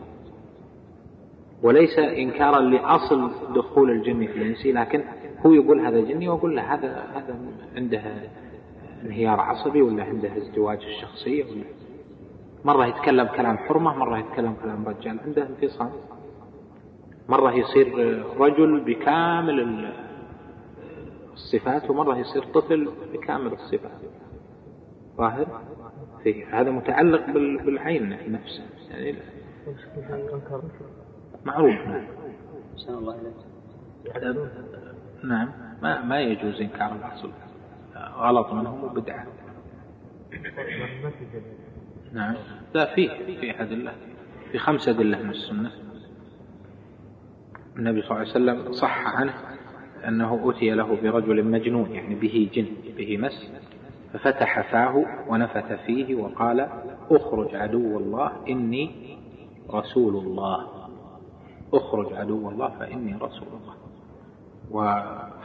[1.63, 5.03] وليس إنكارا لأصل دخول الجن في الإنس لكن
[5.47, 7.35] هو يقول هذا جني وأقول له هذا هذا
[7.77, 8.03] عنده
[9.05, 11.65] انهيار عصبي ولا عنده ازدواج الشخصية ولا
[12.65, 15.91] مرة يتكلم كلام حرمة مرة يتكلم كلام رجال عنده انفصام
[17.29, 17.95] مرة يصير
[18.39, 19.93] رجل بكامل ال-
[21.33, 24.01] الصفات ومرة يصير طفل بكامل الصفات.
[25.17, 25.47] ظاهر؟
[26.23, 26.61] فيه.
[26.61, 28.63] هذا متعلق بال- بالعين نفسه.
[28.91, 29.15] يعني
[31.45, 31.71] معروف.
[31.87, 32.05] نعم.
[32.89, 33.35] الله إليك.
[35.25, 35.49] نعم.
[35.83, 37.31] ما ما يجوز إنكار الاصل
[38.17, 39.27] غلط منهم وبدعه
[42.13, 42.35] نعم.
[42.75, 43.09] لا فيه
[43.41, 43.93] في أدلة
[44.53, 45.71] في خمس أدلة من السنة.
[47.77, 49.35] النبي صلى الله عليه وسلم صح عنه
[50.09, 53.53] أنه أتي له برجل مجنون يعني به جن به مس
[54.13, 56.69] ففتح فاه ونفث فيه وقال
[57.11, 59.17] أخرج عدو الله إني
[59.71, 60.69] رسول الله.
[61.75, 63.75] أخرج عدو الله فإني رسول الله.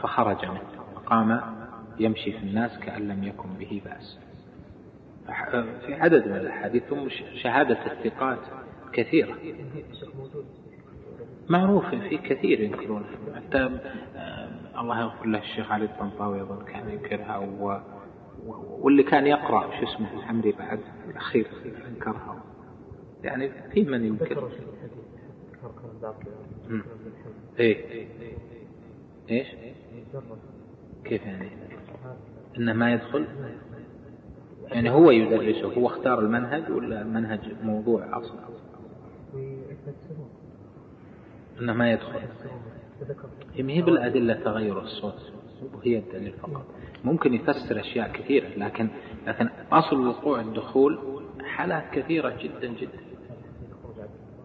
[0.02, 0.60] فخرج منه
[0.96, 1.40] وقام
[2.00, 4.18] يمشي في الناس كأن لم يكن به بأس.
[5.86, 7.08] في عدد من الأحاديث ثم
[7.42, 8.38] شهادة الثقات
[8.92, 9.36] كثيرة.
[11.48, 13.58] معروف في كثير ينكرون حتى
[14.16, 14.48] آه،
[14.80, 17.80] الله يغفر له الشيخ علي الطنطاوي أظن كان ينكرها و...
[18.80, 21.46] واللي كان يقرأ شو اسمه الحمري بعد الأخير
[21.88, 22.42] أنكرها
[23.24, 24.50] يعني في من ينكر.
[27.58, 28.06] إيه.
[29.30, 29.46] إيش؟
[31.04, 31.50] كيف يعني؟
[32.58, 33.26] إنه ما يدخل؟
[34.64, 38.16] يعني هو يدرسه هو اختار المنهج ولا المنهج موضوع
[39.34, 40.28] ويفسرون
[41.60, 42.20] إنه ما يدخل.
[43.58, 45.32] ما هي بالأدلة تغير الصوت
[45.74, 46.66] وهي الدليل فقط.
[47.04, 48.88] ممكن يفسر أشياء كثيرة لكن
[49.26, 50.98] لكن أصل وقوع الدخول
[51.44, 52.98] حالات كثيرة جدا جدا.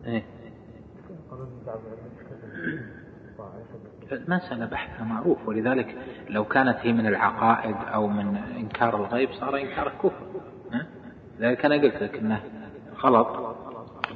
[0.05, 0.23] إيه.
[4.11, 5.95] المسألة بحثها معروف ولذلك
[6.29, 10.25] لو كانت هي من العقائد أو من إنكار الغيب صار إنكار الكفر.
[10.73, 10.85] ها؟
[11.39, 12.41] لذلك أنا قلت لك أنه
[13.03, 13.55] غلط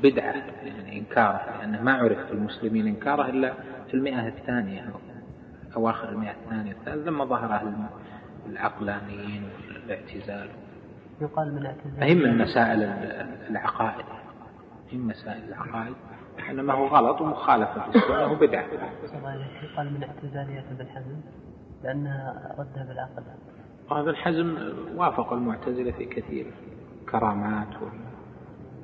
[0.04, 3.54] بدعة يعني إنكاره لأنه ما عرف في المسلمين إنكاره إلا
[3.88, 5.00] في المئة الثانية أو
[5.76, 7.74] أواخر المئة الثانية الثالثة لما ظهر أهل
[8.50, 10.50] العقلانيين والاعتزال.
[11.22, 12.84] يقال من اعتزال فهي من مسائل
[13.50, 14.06] العقائد
[14.92, 15.96] هي من مسائل العقائد.
[16.50, 18.66] إنما هو غلط ومخالفة للسنة وبدعة
[19.16, 21.22] الله عليك يقال من اعتزالية ابن حزم
[21.84, 23.24] لأنها ردها بالعقل
[23.92, 24.58] وهذا الحزم
[24.96, 26.46] وافق المعتزلة في كثير
[27.12, 27.68] كرامات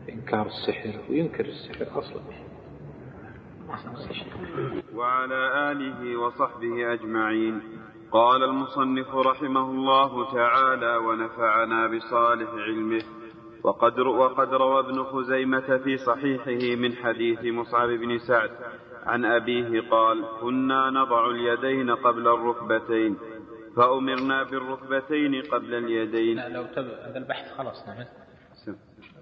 [0.05, 2.21] في إنكار السحر وينكر السحر أصلا.
[4.95, 7.61] وعلى آله وصحبه أجمعين.
[8.11, 13.01] قال المصنف رحمه الله تعالى ونفعنا بصالح علمه
[13.63, 18.51] وقد وقد روى ابن خزيمة في صحيحه من حديث مصعب بن سعد
[19.03, 23.17] عن أبيه قال كنا نضع اليدين قبل الركبتين
[23.75, 26.37] فأمرنا بالركبتين قبل اليدين.
[26.37, 26.85] لا لو تب...
[26.85, 28.05] هذا البحث خلاص نعم.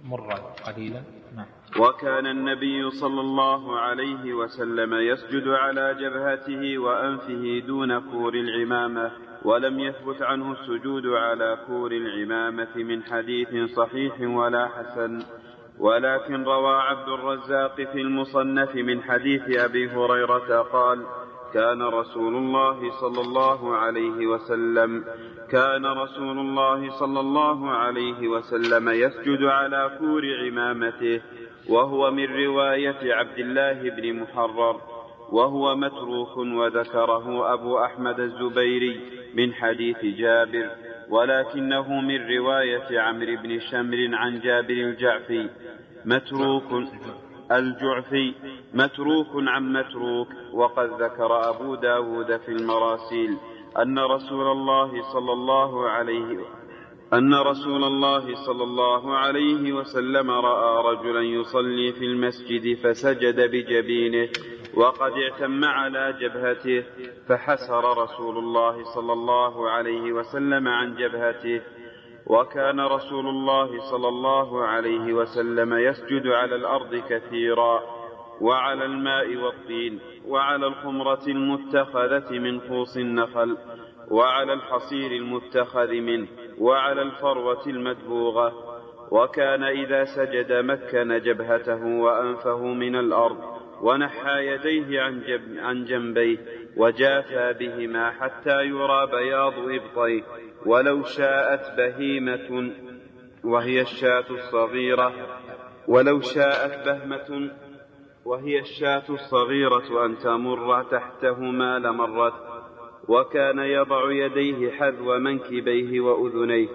[0.04, 0.30] مر
[0.68, 1.02] قليلا.
[1.36, 1.46] نعم.
[1.80, 9.12] وكان النبي صلى الله عليه وسلم يسجد على جبهته وأنفه دون كور العمامة.
[9.44, 15.20] ولم يثبت عنه السجود على كور العمامة من حديث صحيح ولا حسن
[15.80, 21.06] ولكن روى عبد الرزاق في المصنف من حديث أبي هريرة قال
[21.54, 25.06] كان رسول الله صلى الله عليه وسلم
[25.52, 31.22] كان رسول الله صلى الله عليه وسلم يسجد على كور عمامته
[31.70, 34.82] وهو من رواية عبد الله بن محرر.
[35.32, 39.00] وهو متروك وذكره أبو أحمد الزبيري
[39.34, 40.70] من حديث جابر
[41.10, 45.50] ولكنه من رواية عمرو بن شمر عن جابر الجعفي.
[46.06, 46.64] متروك
[47.52, 48.34] الجعفي
[48.74, 53.38] متروك عن متروك وقد ذكر أبو داود في المراسيل
[53.78, 56.40] أن رسول الله صلى الله عليه
[57.14, 64.30] أن رسول الله صلى الله عليه وسلم رأى رجلا يصلي في المسجد فسجد بجبينه
[64.74, 66.84] وقد اعتم على جبهته
[67.28, 71.62] فحسر رسول الله صلى الله عليه وسلم عن جبهته
[72.28, 77.82] وكان رسول الله صلى الله عليه وسلم يسجد على الأرض كثيرا
[78.42, 83.58] وعلى الماء والطين وعلى الخمرة المتخذة من خوص النخل
[84.12, 86.28] وعلى الحصير المتخذ منه
[86.60, 88.54] وعلى الفروة المدبوغة
[89.12, 93.59] وكان إذا سجد مكن جبهته وأنفه من الأرض.
[93.82, 96.38] ونحى يديه عن, جب عن جنبيه
[96.78, 100.24] وجافى بهما حتى يرى بياض إبطيه
[100.66, 102.72] ولو شاءت بهيمة
[103.44, 105.14] وهي الشاة الصغيرة
[105.88, 107.52] ولو شاءت بهمة
[108.26, 112.34] وهي الشاة الصغيرة أن تمر تحتهما لمرت
[113.08, 116.68] وكان يضع يديه حذو منكبيه وأذنيه.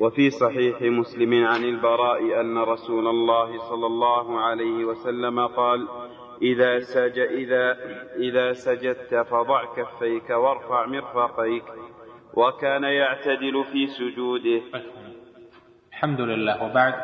[0.00, 5.88] وفي صحيح مسلم عن البراء أن رسول الله صلى الله عليه وسلم قال
[6.42, 7.76] إذا سج إذا
[8.16, 11.64] إذا سجدت فضع كفيك وارفع مرفقيك
[12.34, 14.62] وكان يعتدل في سجوده.
[15.92, 16.64] الحمد لله.
[16.64, 16.94] وبعد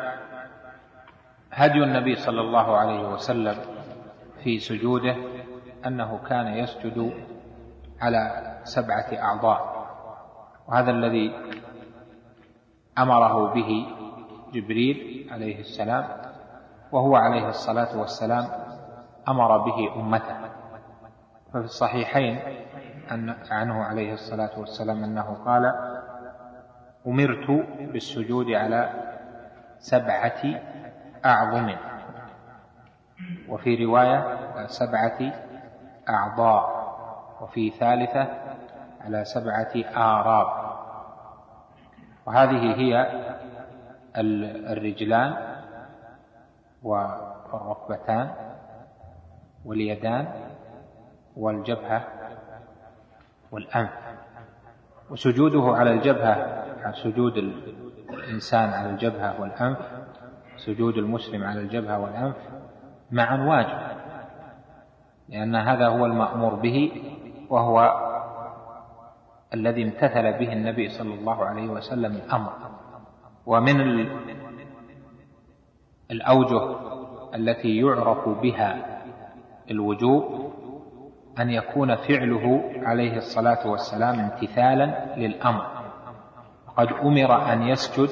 [1.51, 3.55] هدي النبي صلى الله عليه وسلم
[4.43, 5.15] في سجوده
[5.85, 7.13] أنه كان يسجد
[8.01, 8.21] على
[8.63, 9.87] سبعة أعضاء
[10.67, 11.35] وهذا الذي
[12.97, 13.87] أمره به
[14.53, 16.07] جبريل عليه السلام
[16.91, 18.66] وهو عليه الصلاة والسلام
[19.27, 20.37] أمر به أمته.
[21.53, 22.39] ففي الصحيحين
[23.51, 25.65] عنه عليه الصلاة والسلام أنه قال
[27.07, 28.89] أمرت بالسجود على
[29.79, 30.41] سبعة
[31.25, 31.75] أعظم.
[33.49, 34.37] وفي رواية
[34.67, 35.33] سبعة
[36.09, 36.77] أعضاء.
[37.41, 38.27] وفي ثالثة
[39.01, 40.47] على سبعة آراب.
[42.25, 43.07] وهذه هي
[44.71, 45.57] الرجلان
[46.83, 48.46] والركبتان.
[49.65, 50.27] واليدان
[51.35, 52.07] والجبهة
[53.51, 53.93] والأنف.
[55.09, 56.63] وسجوده على الجبهة
[57.03, 57.37] سجود
[58.09, 59.77] الإنسان على الجبهة والأنف
[60.57, 62.35] سجود المسلم على الجبهة والأنف
[63.11, 63.97] معا واجب
[65.29, 66.91] لأن هذا هو المأمور به
[67.49, 68.03] وهو
[69.53, 72.53] الذي امتثل به النبي صلى الله عليه وسلم الأمر.
[73.45, 74.07] ومن
[76.11, 76.75] الأوجه
[77.35, 78.96] التي يعرف بها
[79.71, 80.53] الوجوب
[81.39, 85.65] أن يكون فعله عليه الصلاة والسلام امتثالا للأمر.
[86.77, 88.09] قد أمر أن يسجد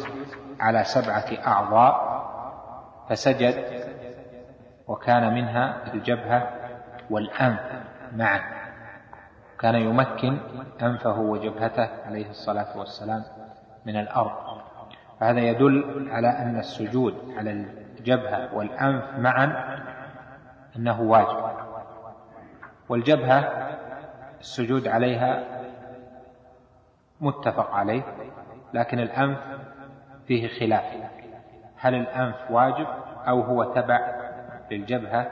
[0.60, 2.26] على سبعة أعضاء
[3.10, 3.86] فسجد
[4.88, 6.50] وكان منها الجبهة
[7.10, 7.62] والأنف
[8.16, 8.42] معا.
[9.60, 10.38] كان يمكن
[10.82, 13.24] أنفه وجبهته عليه الصلاة والسلام
[13.86, 14.32] من الأرض.
[15.20, 17.52] فهذا يدل على أن السجود على
[18.00, 19.76] الجبهة والأنف معا
[20.76, 21.56] أنه واجب.
[22.90, 23.40] والجبهة
[24.40, 25.44] السجود عليها
[27.22, 28.04] متفق عليه
[28.74, 29.40] لكن الأنف
[30.28, 30.84] فيه خلاف.
[31.78, 32.88] هل الأنف واجب
[33.28, 34.00] أو هو تبع
[34.72, 35.28] للجبهة؟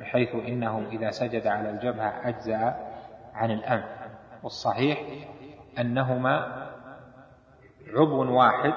[0.00, 2.74] بحيث إنه إذا سجد على الجبهة أجزأ
[3.34, 3.84] عن الأنف.
[4.42, 4.98] والصحيح
[5.78, 6.66] أنهما
[7.96, 8.72] عضو واحد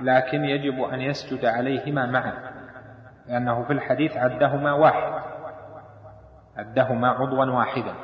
[0.00, 2.34] لكن يجب أن يسجد عليهما معا
[3.26, 5.33] لأنه في الحديث عدهما واحد.
[6.58, 7.94] أدهما عضوا واحدا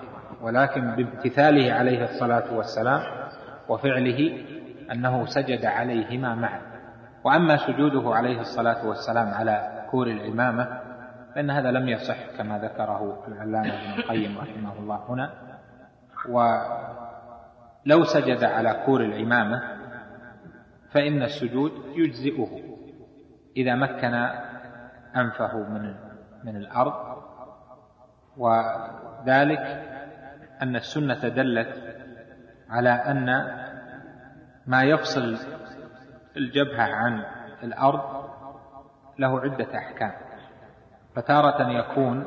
[0.41, 3.03] ولكن بامتثاله عليه الصلاة والسلام
[3.69, 4.45] وفعله
[4.93, 6.61] أنه سجد عليهما معا.
[7.25, 10.81] وأما سجوده عليه الصلاة والسلام على كور العمامة
[11.35, 15.31] فإن هذا لم يصح كما ذكره العلامة ابن القيم رحمه الله هنا.
[16.29, 19.63] ولو سجد على كور العمامة
[20.91, 22.49] فإن السجود يجزئه
[23.57, 24.15] إذا مكن
[25.17, 25.95] أنفه من
[26.45, 27.10] من الأرض.
[28.37, 29.61] وذلك
[30.63, 31.97] أن السنة دلت
[32.71, 33.27] على أن
[34.67, 35.37] ما يفصل
[36.37, 37.25] الجبهة عن
[37.63, 38.31] الأرض
[39.19, 40.13] له عدة أحكام.
[41.15, 42.25] فتارة يكون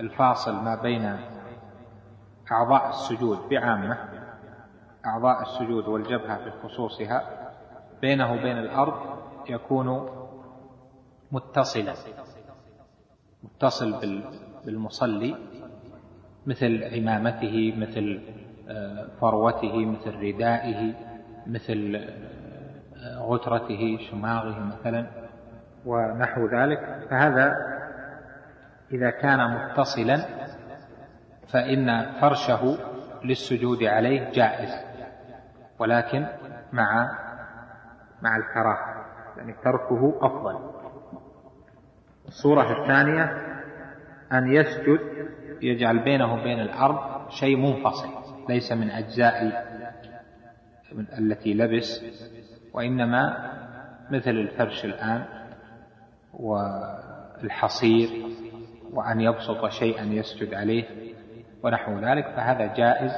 [0.00, 1.16] الفاصل ما بين
[2.52, 3.98] أعضاء السجود بعامة
[5.06, 7.50] أعضاء السجود والجبهة بخصوصها
[8.00, 10.10] بينه وبين الأرض يكون
[11.32, 11.94] متصلا
[13.42, 14.00] متصل
[14.68, 15.36] بالمصلي
[16.46, 18.20] مثل عمامته مثل
[18.68, 20.94] آه، فروته مثل ردائه
[21.46, 25.06] مثل آه، غترته شماغه مثلا
[25.86, 27.08] ونحو ذلك.
[27.10, 27.54] فهذا
[28.92, 30.16] إذا كان متصلا
[31.52, 32.78] فإن فرشه
[33.24, 34.70] للسجود عليه جائز
[35.78, 36.26] ولكن
[36.72, 37.10] مع
[38.22, 39.04] مع الكراهة
[39.36, 40.78] يعني تركه أفضل.
[42.26, 43.57] الصورة الثانية
[44.32, 45.00] أن يسجد
[45.62, 48.08] يجعل بينه وبين الأرض شيء منفصل
[48.48, 49.64] ليس من أجزاء
[51.18, 52.04] التي لبس
[52.74, 53.52] وإنما
[54.10, 55.24] مثل الفرش الآن
[56.34, 58.08] والحصير
[58.92, 60.84] وأن يبسط شيئا يسجد عليه
[61.62, 63.12] ونحو ذلك فهذا جائز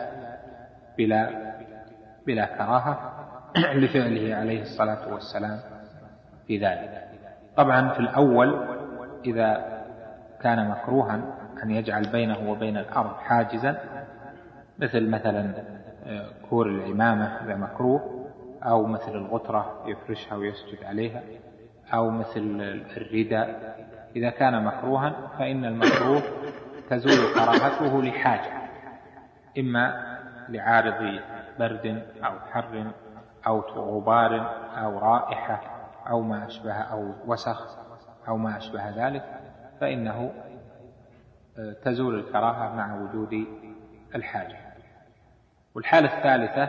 [0.98, 1.50] بلا
[2.26, 3.16] بلا كراهة
[3.80, 5.60] لفعله عليه الصلاة والسلام
[6.46, 7.08] في ذلك.
[7.56, 8.68] طبعا في الأول
[9.24, 9.79] إذا
[10.42, 11.20] كان مكروها
[11.62, 13.78] أن يجعل بينه وبين الأرض حاجزا
[14.78, 15.54] مثل مثلا
[16.06, 18.26] آه، كور العمامة هذا مكروه
[18.62, 21.22] أو مثل الغترة يفرشها ويسجد عليها
[21.94, 22.60] أو مثل
[22.96, 23.76] الرداء.
[24.16, 26.22] إذا كان مكروها فإن المكروه
[26.90, 28.52] تزول كراهته لحاجة
[29.58, 30.16] إما
[30.48, 31.20] لعارض
[31.58, 32.86] برد أو حر
[33.46, 35.60] أو غبار أو رائحة
[36.10, 37.78] أو ما أشبه أو وسخ
[38.28, 39.39] أو ما أشبه ذلك.
[39.80, 40.32] فإنه
[41.58, 43.46] آه، تزول الكراهة مع وجود
[44.14, 44.56] الحاجة.
[45.74, 46.64] والحالة الثالثة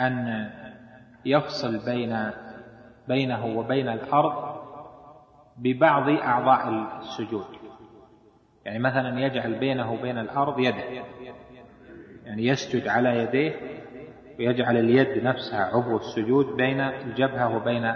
[0.00, 0.50] أن
[1.24, 2.30] يفصل بين
[3.08, 4.54] بينه وبين الأرض
[5.56, 6.68] ببعض أعضاء
[7.00, 7.46] السجود.
[8.64, 11.04] يعني مثلا يجعل بينه وبين الأرض يده.
[12.24, 13.52] يعني يسجد على يديه
[14.38, 17.94] ويجعل اليد نفسها عضو السجود بين الجبهة وبين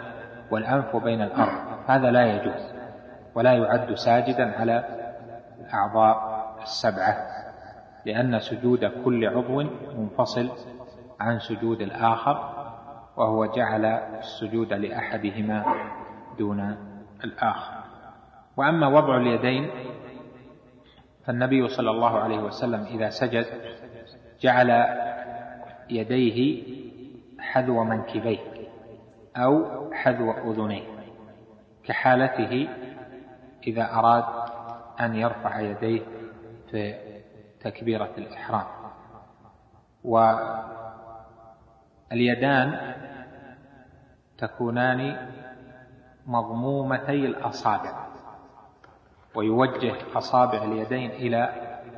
[0.51, 1.79] والأنف وبين الأرض.
[1.87, 2.78] هذا لا يجوز.
[3.39, 4.85] ولا يعد ساجدا على
[5.61, 6.19] الأعضاء
[6.63, 7.17] السبعة
[8.07, 9.63] لأن سجود كل عضو
[9.99, 10.51] منفصل
[11.21, 12.55] عن سجود الآخر
[13.17, 15.65] وهو جعل السجود لأحدهما
[16.39, 16.77] دون
[17.25, 17.85] الآخر.
[18.57, 19.71] وأما وضع اليدين
[21.27, 23.47] فالنبي صلى الله عليه وسلم إذا سجد
[24.41, 24.85] جعل
[25.91, 26.63] يديه
[27.41, 28.39] حذو منكبيه
[29.37, 30.83] أو حذو أذنيه
[31.85, 32.69] كحالته
[33.69, 34.25] إذا أراد
[35.01, 36.03] أن يرفع يديه
[36.71, 36.95] في
[37.61, 38.67] تكبيرة الإحرام.
[42.11, 42.95] واليدان
[44.39, 45.31] تكونان
[46.27, 48.07] مضمومتي الأصابع
[49.35, 51.53] ويوجه أصابع اليدين إلى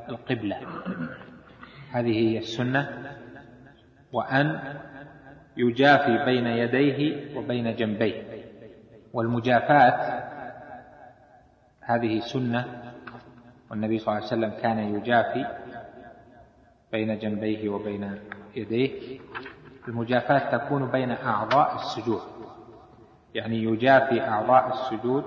[0.09, 0.57] القبلة.
[1.91, 3.13] هذه هي السنة
[4.13, 4.59] وأن
[5.57, 8.23] يجافي بين يديه وبين جنبيه.
[9.13, 10.30] والمجافاة
[11.81, 12.93] هذه سنة
[13.71, 15.45] والنبي صلى الله عليه وسلم كان يجافي
[16.91, 18.19] بين جنبيه وبين
[18.55, 19.19] يديه.
[19.87, 22.21] المجافاة تكون بين أعضاء السجود
[23.33, 25.23] يعني يجافي أعضاء السجود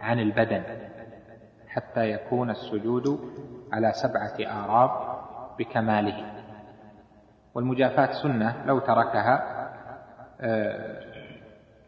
[0.00, 0.62] عن البدن
[1.68, 3.32] حتى يكون السجود
[3.72, 5.18] على سبعة آراب
[5.58, 6.32] بكماله.
[7.54, 9.62] والمجافاة سنة لو تركها
[10.40, 11.02] آه،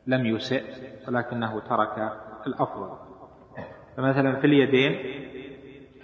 [0.07, 0.65] لم يسئ
[1.09, 2.13] ولكنه ترك
[2.47, 3.04] الأفضل.
[3.97, 4.99] فمثلا في اليدين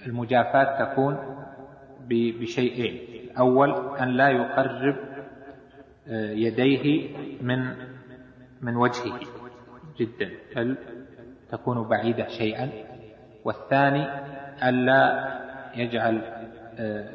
[0.07, 1.18] المجافاة تكون
[2.09, 3.24] بشيئين.
[3.31, 4.96] الأول أن لا يقرب
[6.09, 7.09] آه، يديه
[7.42, 7.74] من
[8.61, 9.20] من وجهه
[9.98, 10.76] جدا بل
[11.50, 12.70] تكون بعيدة شيئا.
[13.44, 14.07] والثاني
[14.68, 15.31] ألا
[15.74, 16.22] يجعل
[16.79, 17.11] آه،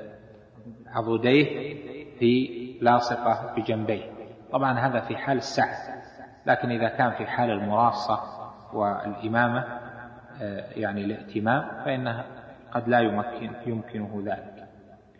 [0.87, 1.75] عضديه
[2.19, 2.49] في
[2.81, 4.11] لاصقة بجنبيه.
[4.51, 5.95] طبعا هذا في حال السعة
[6.45, 8.19] لكن إذا كان في حال المراصة
[8.73, 9.84] والإمامة
[10.75, 12.25] يعني الائتمام فإنه
[12.71, 14.67] قد لا يمكن يمكنه ذلك.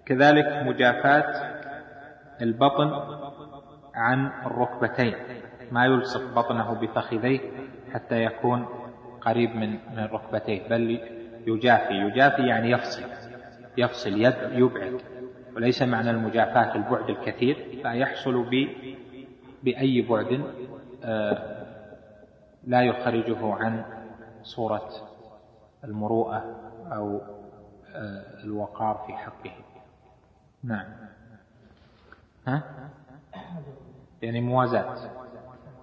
[0.05, 1.61] كذلك مجافاة
[2.41, 2.91] البطن
[3.95, 5.15] عن الركبتين.
[5.71, 7.39] ما يلصق بطنه بفخذيه
[7.93, 8.65] حتى يكون
[9.21, 10.99] قريب من من ركبتيه بل
[11.47, 11.93] يجافي.
[11.93, 13.03] يجافي يعني يفصل
[13.77, 15.01] يفصل يد يبعد.
[15.55, 18.67] وليس معنى المجافاة البعد الكثير لا يحصل ب
[19.63, 20.41] بأي بعد
[21.03, 21.65] آه،
[22.67, 23.83] لا يخرجه عن
[24.43, 24.89] صورة
[25.85, 26.55] المروءة
[26.91, 27.21] أو
[27.95, 29.51] آه، الوقار في حقه.
[30.63, 30.85] نعم.
[32.47, 32.63] ها؟
[34.21, 34.95] يعني موازاة.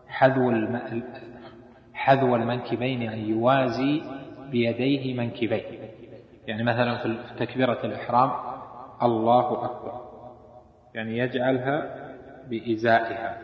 [0.09, 1.03] حذو الم...
[1.95, 4.03] حذو المنكبين يعني يوازي
[4.51, 5.93] بيديه منكبيه.
[6.47, 8.31] يعني مثلا في تكبيرة الإحرام
[9.03, 10.01] الله أكبر.
[10.95, 12.09] يعني يجعلها
[12.49, 13.39] بإزائها.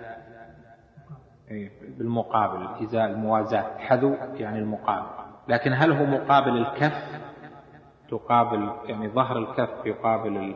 [1.48, 3.78] يعني بالمقابل إزاء الموازاة.
[3.78, 5.17] حذو يعني المقابل.
[5.48, 7.18] لكن هل هو مقابل الكف؟
[8.10, 10.54] تقابل يعني ظهر الكف يقابل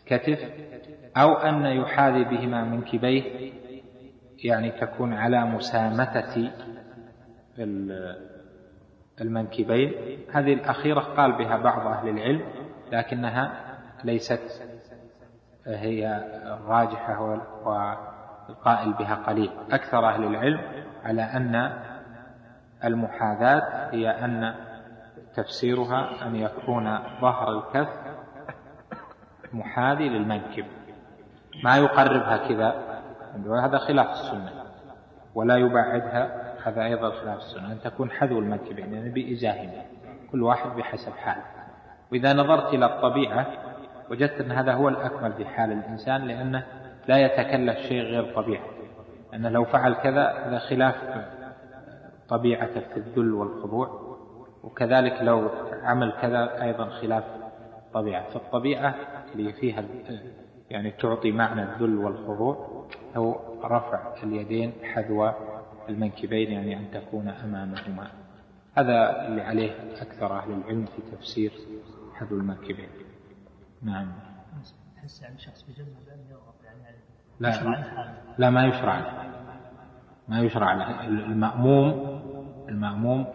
[0.00, 0.38] الكتف
[1.16, 3.52] أو أن يحاذي بهما منكبيه
[4.44, 6.50] يعني تكون على مسامتة
[9.20, 9.92] المنكبين.
[10.32, 12.42] هذه الأخيرة قال بها بعض أهل العلم
[12.92, 13.52] لكنها
[14.04, 14.62] ليست
[15.66, 17.34] هي الراجحة
[18.48, 19.50] القائل بها قليل.
[19.70, 20.60] أكثر أهل العلم
[21.04, 21.72] على أن
[22.84, 24.54] المحاذاة هي أن
[25.34, 27.88] تفسيرها أن يكون ظهر الكف
[29.52, 30.64] محاذي للمنكب.
[31.64, 32.74] ما يقربها كذا.
[33.46, 34.52] وهذا خلاف السنة.
[35.34, 36.40] ولا يبعدها.
[36.64, 37.72] هذا أيضا خلاف السنة.
[37.72, 39.82] أن تكون حذو المنكبين يعني بإزاهما
[40.32, 41.42] كل واحد بحسب حاله.
[42.12, 43.46] وإذا نظرت إلى الطبيعة
[44.10, 46.66] وجدت أن هذا هو الأكمل في حال الإنسان لأنه
[47.08, 48.64] لا يتكلف شيء غير طبيعة
[49.34, 50.94] أنه لو فعل كذا هذا خلاف
[52.30, 54.16] طبيعته في الذل والخضوع
[54.64, 55.50] وكذلك لو
[55.82, 57.24] عمل كذا أيضا خلاف
[57.94, 58.30] طبيعة.
[58.30, 58.94] فالطبيعة
[59.34, 59.84] اللي فيها
[60.70, 65.30] يعني تعطي معنى الذل والخضوع هو رفع اليدين حذو
[65.88, 68.10] المنكبين يعني أن تكون أمامهما.
[68.74, 71.52] هذا اللي عليه أكثر أهل العلم في تفسير
[72.14, 72.88] حذو المنكبين.
[73.82, 74.12] نعم.
[74.96, 75.88] تحس يعني شخص بجنب
[77.40, 77.84] لا
[78.38, 79.24] لا ما يشرع
[80.30, 81.06] ما يشرع له.
[81.06, 82.20] المأموم
[82.68, 83.26] المأموم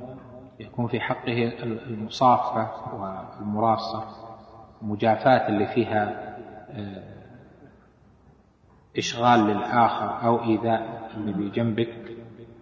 [0.60, 1.54] يكون في حقه
[1.88, 4.04] المصافة والمراصة
[4.82, 6.36] المجافاة اللي فيها
[6.70, 7.04] آه،
[8.98, 11.94] إشغال للآخر أو إيذاء اللي بجنبك.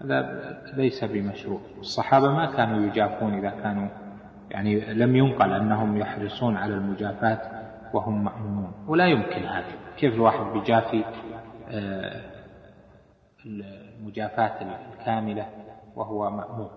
[0.02, 1.60] هذا ليس بمشروع.
[1.80, 3.88] الصحابة ما كانوا يجافون إذا كانوا
[4.50, 7.64] يعني لم ينقل أنهم يحرصون على المجافاة
[7.94, 8.72] وهم مأمومون.
[8.88, 9.66] ولا يمكن هذا.
[9.98, 11.04] كيف الواحد بيجافي
[11.70, 12.22] آه،
[14.04, 15.50] المجافاة الكاملة
[15.96, 16.70] وهو مأموم.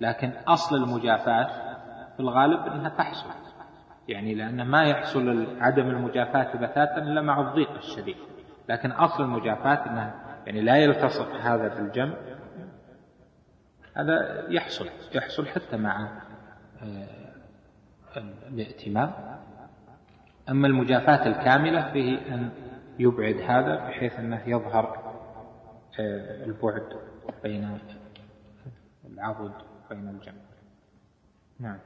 [0.00, 1.46] لكن أصل المجافاة
[2.14, 3.28] في الغالب أنها تحصل.
[4.08, 8.16] يعني لأن ما يحصل عدم المجافاة بتاتا إلا مع الضيق الشديد.
[8.68, 10.14] لكن أصل المجافاة أنها
[10.46, 12.14] يعني لا يلتصق هذا بالجنب
[13.96, 16.20] هذا يحصل يحصل حتى مع
[16.82, 17.06] آه،
[18.46, 19.12] الائتمام
[20.48, 22.50] أما المجافاة الكاملة فيه أن
[22.98, 25.15] يبعد هذا بحيث أنه يظهر
[26.00, 27.00] البعد
[27.42, 27.78] بين
[29.14, 29.52] العضد
[29.90, 30.46] بين الجنب
[31.60, 31.78] نعم.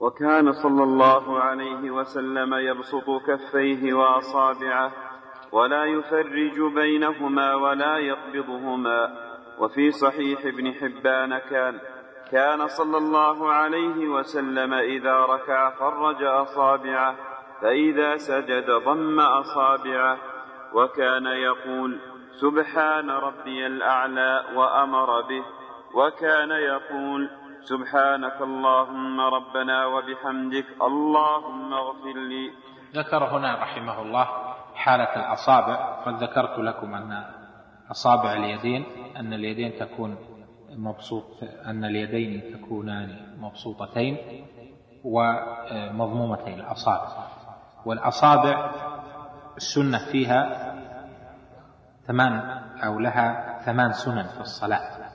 [0.00, 4.92] وكان صلى الله عليه وسلم يبسط كفيه وأصابعه
[5.52, 9.26] ولا يفرج بينهما ولا يقبضهما.
[9.58, 11.78] وفي صحيح ابن حبان كان
[12.30, 17.16] كان صلى الله عليه وسلم إذا ركع فرج أصابعه
[17.60, 20.18] فإذا سجد ضم أصابعه.
[20.72, 22.00] وكان يقول
[22.40, 25.44] سبحان ربي الأعلى وأمر به
[25.94, 32.50] وكان يقول سبحانك اللهم ربنا وبحمدك اللهم اغفر لي.
[32.94, 34.28] ذكر هنا رحمه الله
[34.74, 37.24] حالة الأصابع قد ذكرت لكم أن
[37.90, 38.84] أصابع اليدين
[39.16, 40.16] أن اليدين تكون
[40.70, 41.24] مبسوط
[41.66, 44.16] أن اليدين تكونان مبسوطتين
[45.04, 47.08] ومضمومتين الأصابع.
[47.86, 48.70] والأصابع
[49.56, 50.65] السنة فيها
[52.06, 52.32] ثمان
[52.84, 55.06] أو لها ثمان سنن في الصلاة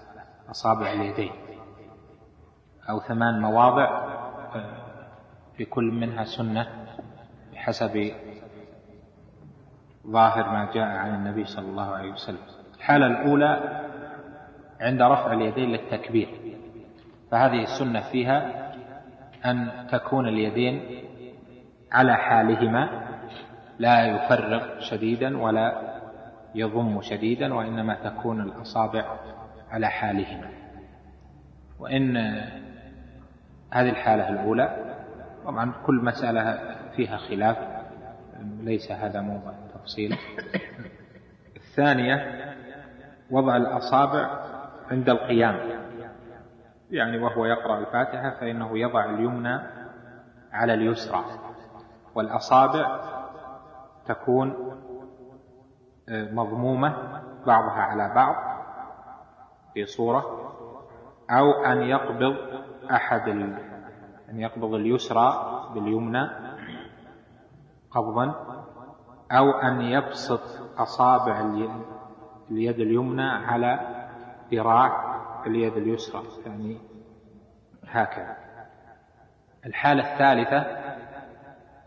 [0.49, 1.31] أصابع اليدين
[2.89, 3.85] أو ثمان مواضع
[4.55, 4.81] آه،
[5.57, 6.67] في كل منها سنة
[7.53, 8.13] بحسب
[10.07, 12.37] ظاهر ما جاء عن النبي صلى الله عليه وسلم.
[12.77, 13.81] الحالة الأولى
[14.81, 16.29] عند رفع اليدين للتكبير
[17.31, 18.71] فهذه السنة فيها
[19.45, 21.03] أن تكون اليدين
[21.91, 22.89] على حالهما
[23.79, 25.90] لا يفرغ شديدا ولا
[26.55, 29.17] يضم شديدا وإنما تكون الأصابع
[29.69, 30.49] على حالهما.
[31.79, 32.17] وإن
[33.71, 34.95] هذه الحالة الأولى
[35.45, 36.59] طبعا كل مسألة
[36.95, 37.57] فيها خلاف
[38.59, 40.17] ليس هذا موضع تفصيل.
[41.55, 42.45] الثانية
[43.31, 44.39] وضع الأصابع
[44.91, 45.59] عند القيام.
[46.91, 49.59] يعني وهو يقرأ الفاتحة فإنه يضع اليمنى
[50.51, 51.25] على اليسرى.
[52.15, 52.99] والأصابع
[54.05, 54.77] تكون
[56.11, 58.35] مضمومة بعضها على بعض
[59.73, 60.51] في صورة
[61.29, 62.35] أو أن يقبض
[62.91, 63.57] أحد ال...
[64.29, 65.33] أن يقبض اليسرى
[65.73, 66.29] باليمنى
[67.91, 68.35] قبضا
[69.31, 70.41] أو أن يبسط
[70.77, 71.39] أصابع
[72.51, 73.79] اليد اليمنى على
[74.53, 75.15] ذراع
[75.47, 76.77] اليد اليسرى يعني
[77.87, 78.37] هكذا.
[79.65, 80.57] الحالة الثالثة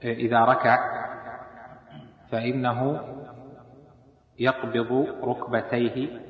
[0.02, 0.78] إذا ركع
[2.30, 3.00] فإنه
[4.38, 6.20] يقبض ركبتيه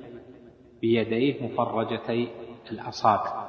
[0.81, 2.33] بيديه مفرجتي
[2.71, 3.49] الأصابع.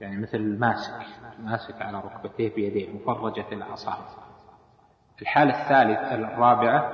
[0.00, 1.06] يعني مثل الماسك
[1.38, 4.24] ماسك على ركبتيه بيديه مفرجة الأصابع.
[5.22, 6.92] الحالة الثالثة الرابعة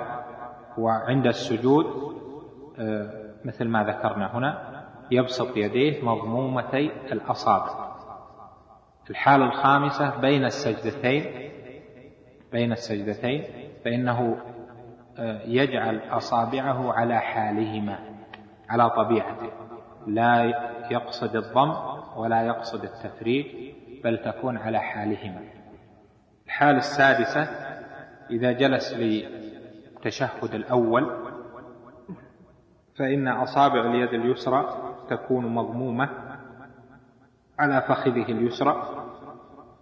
[0.78, 1.86] هو عند السجود
[2.78, 4.80] آه، مثل ما ذكرنا هنا
[5.10, 7.90] يبسط يديه مضمومتي الأصابع.
[9.10, 11.50] الحالة الخامسة بين السجدتين
[12.52, 13.44] بين السجدتين
[13.84, 14.36] فإنه
[15.44, 17.98] يجعل أصابعه على حالهما
[18.68, 19.50] على طبيعته.
[20.06, 20.44] لا
[20.90, 21.74] يقصد الضم
[22.16, 25.40] ولا يقصد التفريق بل تكون على حالهما.
[26.46, 27.42] الحال السادسة
[28.30, 31.30] إذا جلس للتشهد الأول
[32.98, 34.64] فإن أصابع اليد اليسرى
[35.10, 36.08] تكون مضمومة
[37.58, 38.82] على فخذه اليسرى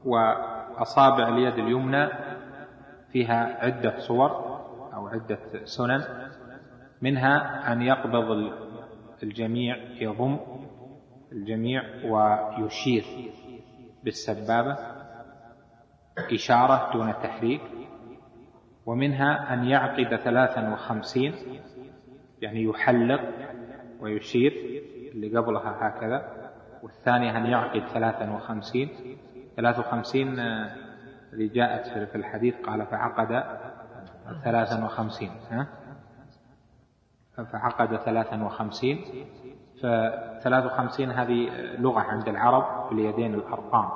[0.05, 2.09] وأصابع اليد اليمنى
[3.13, 4.58] فيها عدة صور.
[4.99, 6.05] أو عدة سنن
[7.03, 8.53] منها أن يقبض
[9.23, 10.39] الجميع يضم
[11.33, 13.05] الجميع ويشير
[14.05, 14.77] بالسبابة
[16.33, 17.61] إشارة دون تحريك
[18.87, 21.35] ومنها أن يعقد ثلاثا وخمسين
[22.41, 23.21] يعني يحلق
[24.01, 24.53] ويشير
[25.15, 26.51] اللي قبلها هكذا
[26.83, 28.89] والثانية أن يعقد ثلاثا وخمسين.
[29.57, 30.39] ثلاث وخمسين
[31.33, 33.33] اللي جاءت في الحديث قال فعقد
[34.45, 35.67] ثلاثا وخمسين ها؟
[37.45, 39.27] فعقد ثلاثا وخمسين
[39.83, 43.91] فثلاث وخمسين هذه لغة عند العرب باليدين الأرقام.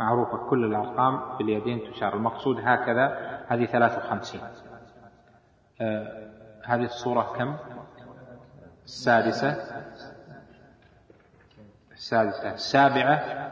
[0.00, 2.14] معروفة كل الأرقام باليدين تشار.
[2.14, 4.40] المقصود هكذا هذه ثلاث وخمسين.
[5.80, 6.30] آه
[6.64, 7.56] هذه الصورة كم؟
[8.84, 9.56] السادسة.
[11.92, 12.54] السادسة.
[12.54, 13.50] السابعة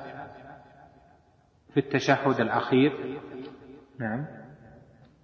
[1.74, 3.20] في التشهد الأخير.
[3.98, 4.37] نعم.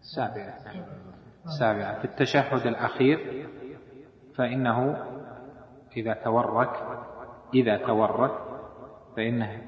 [0.04, 0.58] السابعة
[1.44, 3.48] السابعة في التشهد الأخير
[4.36, 5.04] فإنه
[5.96, 6.70] إذا تورك
[7.54, 8.30] إذا تورك
[9.16, 9.62] فإنه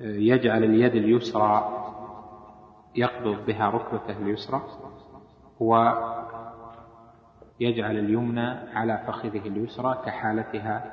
[0.00, 1.78] يجعل اليد اليسرى
[2.94, 4.62] يقبض بها ركبته اليسرى
[5.60, 6.18] ويجعل
[7.98, 10.84] اليمنى على فخذه اليسرى كحالتها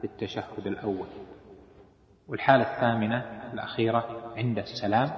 [0.00, 1.06] في التشهد الأول.
[2.28, 5.10] والحالة الثامنة الأخيرة عند السلام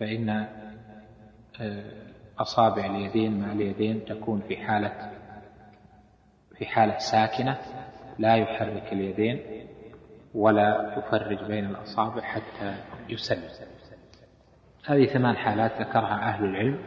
[0.00, 0.46] فإن
[2.38, 5.10] أصابع اليدين مع اليدين تكون في حالة
[6.58, 7.58] في حالة ساكنة
[8.18, 9.66] لا يحرك اليدين
[10.34, 12.76] ولا يفرج بين الأصابع حتى
[13.08, 13.48] يسلم.
[14.86, 16.78] هذه ثمان حالات ذكرها أهل العلم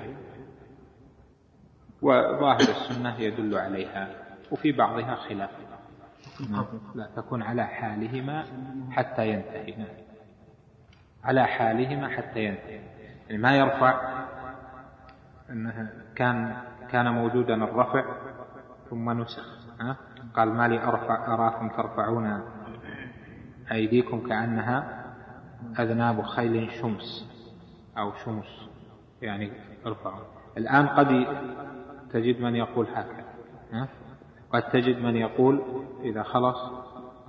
[2.02, 4.10] وظاهر السنة يدل عليها
[4.52, 5.50] وفي بعضها خلاف.
[6.96, 8.46] لا تكون على حالهما
[8.92, 9.86] حتى ينتهي.
[11.24, 12.82] على حالهما حتى ينتهي.
[13.30, 14.27] يعني ما يرفع
[15.50, 16.56] إنه كان
[16.90, 18.06] كان موجودا الرفع
[18.90, 19.58] ثم نسخ؟
[20.36, 22.42] قال ما لي أرفع أراكم ترفعون
[23.72, 25.04] أيديكم كأنها
[25.80, 27.28] أذناب خيل شمس
[27.98, 28.70] أو شمس
[29.22, 29.52] يعني
[29.86, 30.24] ارفعوا
[30.58, 31.28] الآن قد
[32.12, 33.26] تجد من يقول هكذا
[33.72, 33.88] ها؟
[34.54, 35.62] قد تجد من يقول
[36.04, 36.58] إذا خلص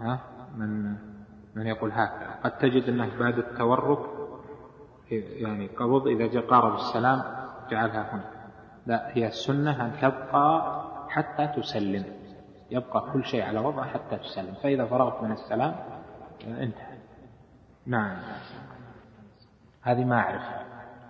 [0.00, 0.20] ها
[0.56, 0.94] من
[1.54, 3.98] من يقول هكذا قد تجد أنه بعد التورك
[5.10, 7.37] يعني قبض إذا جاء قارب السلام
[7.70, 8.24] جعلها هنا.
[8.86, 12.04] لا هي السنة أن تبقى حتى تسلم.
[12.70, 14.54] يبقى كل شيء على وضعه حتى تسلم.
[14.54, 15.74] فإذا فرغت من السلام
[16.46, 16.98] انتهى.
[17.86, 18.16] نعم.
[19.82, 20.64] هذه ما أعرفها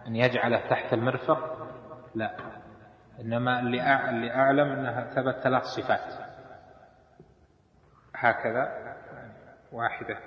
[0.06, 1.68] أن يجعله تحت المرفق؟
[2.14, 2.36] لا.
[3.20, 3.80] إنما اللي
[4.30, 6.28] أعلم أنها ثبت ثلاث صفات.
[8.14, 8.94] هكذا.
[9.72, 10.18] واحدة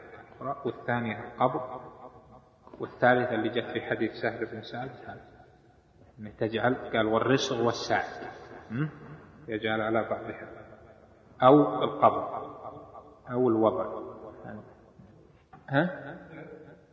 [0.65, 1.81] والثانية القبض
[2.79, 4.89] والثالثة اللي جت في حديث سهل بن سعد
[6.21, 8.27] أن تجعل قال والرسغ والسعد
[9.47, 10.49] يجعل على بعضها.
[11.43, 12.51] أو القبض
[13.31, 13.85] أو الوضع.
[15.69, 16.17] ها؟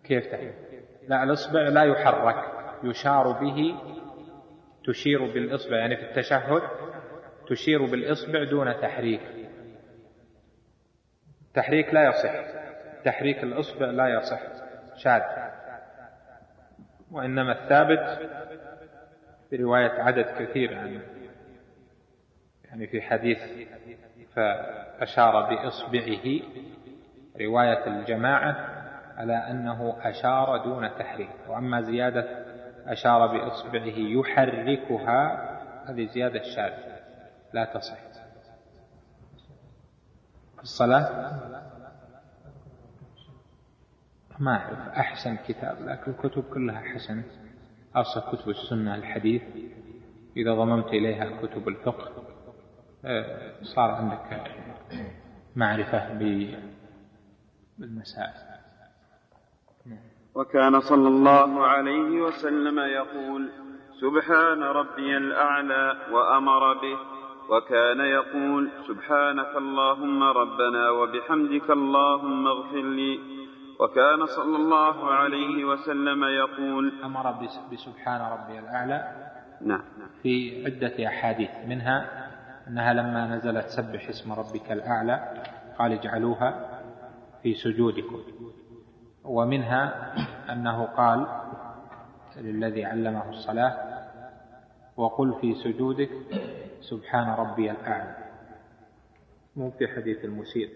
[0.05, 0.55] كيف تحريك
[1.09, 2.59] لا الإصبع لا يحرك.
[2.83, 3.75] يشار به
[4.85, 6.63] تشير بالإصبع يعني في التشهد
[7.49, 9.21] تشير بالإصبع دون تحريك.
[11.55, 12.33] تحريك لا يصح.
[13.05, 14.41] تحريك الإصبع لا يصح.
[14.97, 15.23] شاذ.
[17.11, 18.31] وإنما الثابت
[19.51, 21.01] في رواية عدد كثير يعني
[22.65, 23.39] يعني في حديث
[24.35, 26.41] فأشار بإصبعه
[27.41, 28.79] رواية الجماعة
[29.17, 32.45] على أنه أشار دون تحريك وأما زيادة
[32.87, 35.49] أشار بإصبعه يحركها
[35.91, 36.99] هذه زيادة شاذة
[37.53, 37.99] لا تصح.
[40.63, 41.59] الصلاة؟
[44.39, 47.25] ما أعرف أحسن كتاب لكن الكتب كلها حسنة.
[48.01, 49.43] أصل كتب السنة الحديث.
[50.37, 52.13] إذا ضممت إليها كتب الفقه
[53.05, 54.45] آه، صار عندك
[55.57, 56.15] معرفة
[57.79, 58.49] بالمسائل.
[60.35, 63.49] وكان صلى الله عليه وسلم يقول
[64.01, 66.99] سبحان ربي الأعلى وأمر به.
[67.51, 73.38] وكان يقول سبحانك اللهم ربنا وبحمدك اللهم اغفر لي.
[73.81, 77.33] وكان صلى الله عليه وسلم يقول أمر
[77.73, 79.29] بسبحان ربي الأعلى
[79.61, 79.83] نعم.
[80.23, 81.51] في عدة أحاديث.
[81.67, 82.29] منها
[82.69, 85.43] أنها لما نزلت سبح اسم ربك الأعلى
[85.79, 86.81] قال اجعلوها
[87.43, 88.23] في سجودكم.
[89.25, 90.15] ومنها
[90.53, 91.27] أنه قال
[92.37, 93.99] للذي علمه الصلاة
[94.97, 96.11] وقل في سجودك
[96.81, 98.17] سبحان ربي الأعلى.
[99.57, 100.69] مو في حديث المسير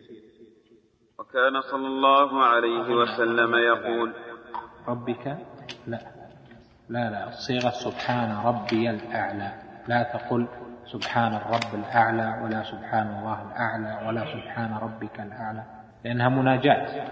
[1.23, 4.13] وكان صلى الله عليه وسلم يقول
[4.89, 5.39] ربك؟
[5.87, 5.99] لا.
[6.89, 7.29] لا لا.
[7.29, 9.53] الصيغة سبحان ربي الأعلى.
[9.89, 10.49] لا تقل
[10.85, 15.65] سبحان الرب الأعلى ولا سبحان الله الأعلى ولا سبحان ربك الأعلى
[16.05, 17.07] لأنها مناجاة.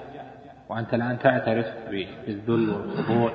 [0.69, 3.33] وأنت الآن تعترف بالذل والخضوع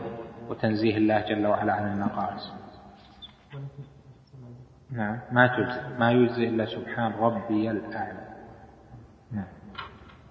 [0.49, 2.53] وتنزيه الله جل وعلا عن النقائص.
[4.91, 5.19] نعم.
[5.31, 8.24] ما تجزي ما يجزي إلا سبحان ربي الأعلى.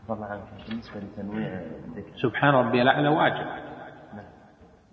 [0.09, 2.16] طبعا بالنسبة لتنويع الذكر.
[2.16, 3.46] سبحان ربي الأعلى واجب.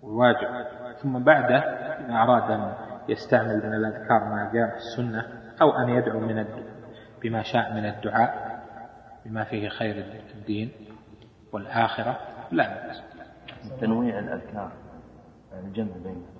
[0.02, 0.66] واجب.
[1.02, 2.74] ثم بعده إذا أراد أن
[3.08, 5.26] يستعمل من الأذكار ما جاء في السنة
[5.62, 6.64] أو أن يدعو من الد...
[7.22, 8.62] بما شاء من الدعاء
[9.24, 10.04] بما فيه خير
[10.34, 10.72] الدين
[11.52, 12.18] والآخرة
[12.50, 13.02] لا بأس.
[13.80, 14.72] تنويع الأذكار
[15.52, 16.32] الجمع بينها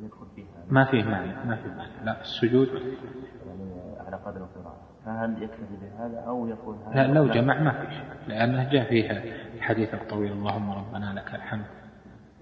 [0.00, 0.46] يدخل فيها.
[0.68, 2.68] ما فيه معنى ما فيه معنى لا السجود.
[3.46, 4.89] يعني على قدر القراءة.
[5.04, 9.22] فهل يكتفي بهذا أو يقول هذا؟ لا لو جمع ما في شيء لأنه جاء فيها
[9.54, 11.66] الحديث الطويل اللهم ربنا لك الحمد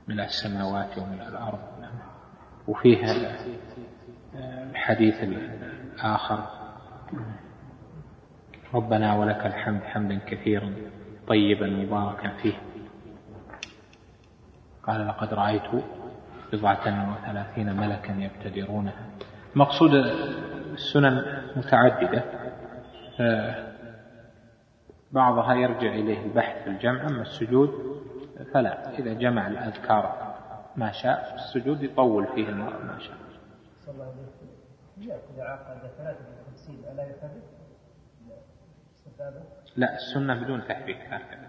[0.09, 1.59] ملء السماوات وملء الأرض.
[2.69, 3.15] وفيها
[4.71, 6.47] الحديث الآخر
[8.75, 10.75] ربنا ولك الحمد حمدا كثيرا
[11.29, 12.55] طيبا مباركا فيه.
[14.83, 15.85] قال لقد رأيت
[16.53, 19.07] بضعة وثلاثين ملكا يبتدرونها.
[19.55, 19.91] مقصود
[20.73, 22.25] السنن متعددة
[25.13, 27.71] بعضها يرجع إليه البحث في الجمع أما السجود
[28.55, 30.35] فلا إذا جمع الأذكار
[30.77, 33.17] ما شاء السجود يطول فيه المرء ما شاء.
[39.77, 41.49] لا السنة بدون تحريك هكذا.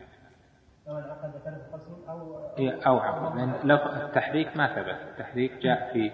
[2.88, 4.98] أو عقد لأن لف- التحريك ما ثبت.
[5.10, 6.12] التحريك جاء في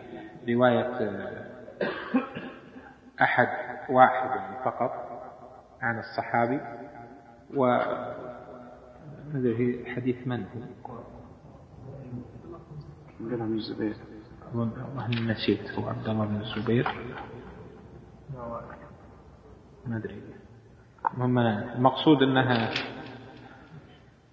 [0.54, 1.46] رواية آه،
[3.22, 3.48] أحد
[3.90, 4.30] واحد
[4.66, 5.15] فقط.
[5.82, 6.60] عن الصحابي
[7.56, 7.80] و
[9.34, 11.00] في حديث من هو؟
[13.30, 13.96] قالها من الزبير.
[14.54, 15.72] والله نسيت.
[15.72, 16.88] هو عبد الله بن الزبير.
[19.86, 20.22] ما أدري.
[21.14, 22.70] المهم المقصود أنها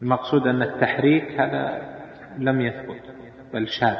[0.02, 1.92] المقصود أن التحريك هذا
[2.38, 3.02] لم يثبت
[3.52, 3.96] بل شاذ.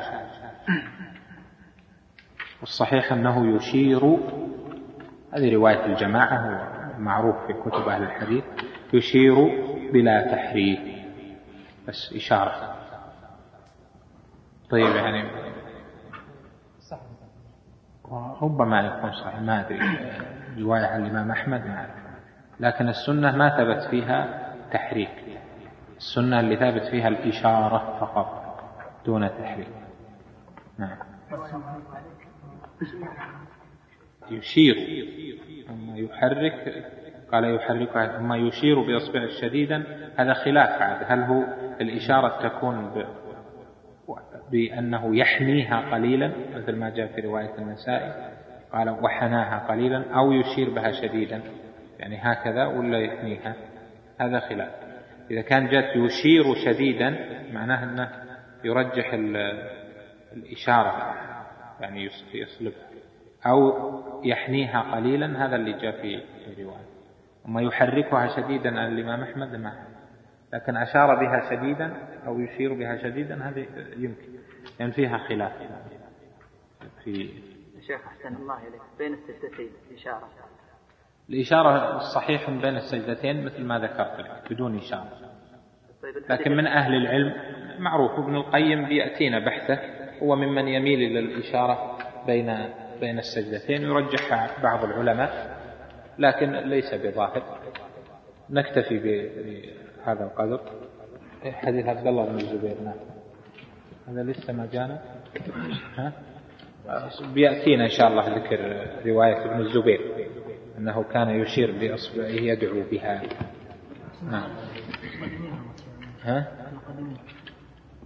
[2.60, 4.04] والصحيح أنه يشير
[5.32, 8.44] هذه رواية الجماعة ومعروف في كتب أهل الحديث
[8.92, 9.34] يشير
[9.92, 10.80] بلا تحريك
[11.88, 12.74] بس إشارة.
[14.70, 15.24] طيب يعني
[18.42, 19.78] ربما يكون صحيح ما أدري.
[20.58, 22.02] رواية عن الإمام أحمد ما أعرف.
[22.60, 25.22] لكن السنة ما ثبت فيها تحريك
[25.96, 28.60] السنة اللي ثابت فيها الإشارة فقط
[29.06, 29.68] دون تحريك
[30.78, 30.96] نعم.
[34.30, 34.76] يشير.
[35.72, 36.84] أما يحرك
[37.32, 39.84] قال يحركها ثم يشير بإصبعه شديدا
[40.16, 41.04] هذا خلاف عاد.
[41.08, 41.42] هل هو
[41.80, 43.04] الإشارة تكون ب...
[44.50, 48.32] بأنه يحنيها قليلا؟ مثل ما جاء في رواية النسائي
[48.72, 51.42] قال وحناها قليلا أو يشير بها شديدا.
[51.98, 53.54] يعني هكذا ولا يحنيها
[54.20, 54.70] هذا خلاف.
[55.30, 57.16] إذا كان جاءت يشير شديدا
[57.52, 58.10] معناه أنه
[58.64, 59.70] يرجح ال-
[60.32, 61.14] الإشارة
[61.80, 62.86] يعني يص- يصلبها.
[63.46, 63.72] أو
[64.24, 66.86] يحنيها قليلا هذا اللي جاء في الرواية.
[67.46, 69.86] أما يحركها شديدا عن الإمام أحمد ما.
[70.52, 71.96] لكن أشار بها شديدا
[72.26, 73.66] أو يشير بها شديدا هذه
[73.96, 74.22] يمكن.
[74.28, 75.52] لأن يعني فيها خلاف.
[77.04, 77.28] في
[77.86, 80.28] شيخ أحسن الله إليك بين السجدتين إشارة.
[81.30, 85.32] الإشارة الصحيح بين السجدتين مثل ما ذكرت لك بدون إشارة.
[86.02, 87.32] طيب لكن من أهل العلم
[87.78, 89.78] معروف ابن القيم بيأتينا بحثه
[90.22, 92.48] هو ممن يميل إلى الإشارة بين
[93.02, 95.56] بين السجدتين يرجح بعض العلماء
[96.18, 97.42] لكن ليس بظاهر.
[98.50, 100.60] نكتفي بهذا القدر.
[101.44, 102.94] حديث عبد الله بن الزبير نعم.
[104.08, 105.02] هذا لسه ما جانا.
[105.96, 106.12] ها؟
[107.34, 110.28] بيأتينا إن شاء الله ذكر رواية ابن الزبير
[110.78, 113.22] أنه كان يشير بإصبعه يدعو بها.
[114.30, 114.50] نعم.
[116.22, 116.46] ها؟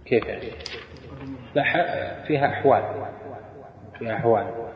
[0.05, 0.51] كيف؟ يعني
[2.27, 3.05] فيها أحوال.
[3.99, 4.67] فيها أحوال.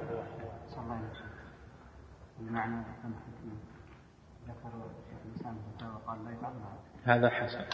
[2.41, 2.83] بمعنى
[4.47, 4.69] ذكر
[5.09, 5.57] شيخ الإسلام
[5.95, 7.29] وقال لا هذا.
[7.29, 7.65] حسن.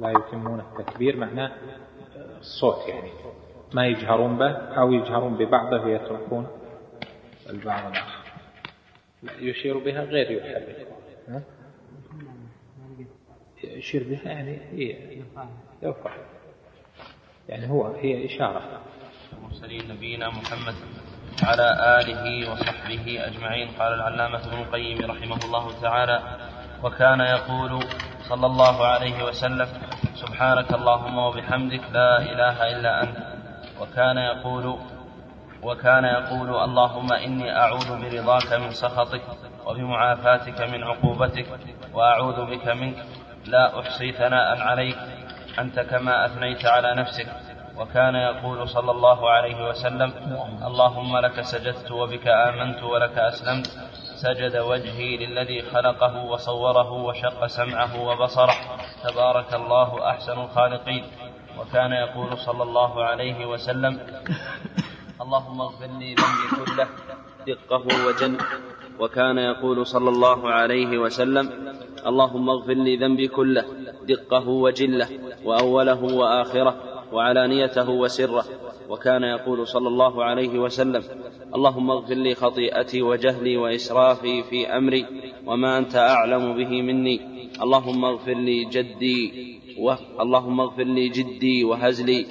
[0.00, 1.52] لا يتمون التكبير معناه
[2.16, 3.10] الصوت يعني.
[3.74, 6.46] ما يجهرون به أو يجهرون ببعضه ويتركون
[7.50, 8.32] البعض الآخر.
[9.22, 10.88] لا يشير بها غير يحرك.
[13.64, 15.22] يشير بها يعني هي
[15.82, 16.16] يرفع.
[17.48, 18.82] يعني هو هي إشارة.
[19.32, 20.74] المرسلين نبينا محمد.
[21.42, 23.68] على آله وصحبه أجمعين.
[23.78, 26.22] قال العلامة ابن القيم رحمه الله تعالى
[26.82, 27.84] وكان يقول
[28.28, 29.68] صلى الله عليه وسلم
[30.14, 33.16] سبحانك اللهم وبحمدك لا إله إلا أنت.
[33.80, 34.78] وكان يقول
[35.62, 39.22] وكان يقول اللهم إني أعوذ برضاك من سخطك
[39.66, 41.46] وبمعافاتك من عقوبتك
[41.92, 42.96] وأعوذ بك منك.
[43.46, 44.96] لا أحصي ثناء عليك.
[45.58, 47.26] أنت كما أثنيت على نفسك.
[47.78, 50.12] وكان يقول صلى الله عليه وسلم
[50.66, 53.66] اللهم لك سجدت وبك آمنت ولك أسلمت
[54.16, 58.56] سجد وجهي للذي خلقه وصوره وشق سمعه وبصره
[59.04, 61.04] تبارك الله أحسن الخالقين.
[61.58, 64.00] وكان يقول صلى الله عليه وسلم
[65.22, 66.88] اللهم اغفر لي ذنبي كله
[67.46, 68.38] دقه وجل
[69.00, 71.46] وكان يقول صلى الله عليه وسلم
[72.06, 73.64] اللهم اغفر لي ذنبي كله
[74.08, 75.08] دقه وجله
[75.44, 76.93] وأوله وآخره.
[77.12, 78.44] وعلانيته وسره
[78.88, 81.02] وكان يقول صلى الله عليه وسلم
[81.54, 85.06] اللهم اغفر لي خطيئتي وجهلي وإسرافي في أمري
[85.46, 87.20] وما أنت أعلم به مني.
[87.62, 89.20] اللهم اغفر لي جدي
[89.78, 89.92] و...
[90.20, 92.26] اللهم اغفر لي جدي وهزلي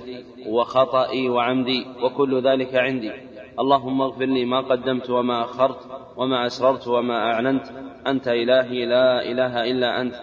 [0.48, 3.12] وخطئي وعمدي وكل ذلك عندي.
[3.60, 5.80] اللهم اغفر لي ما قدمت وما أخرت
[6.18, 7.66] وما أسررت وما أعلنت.
[8.08, 10.16] أنت إلهي لا إله إلا أنت.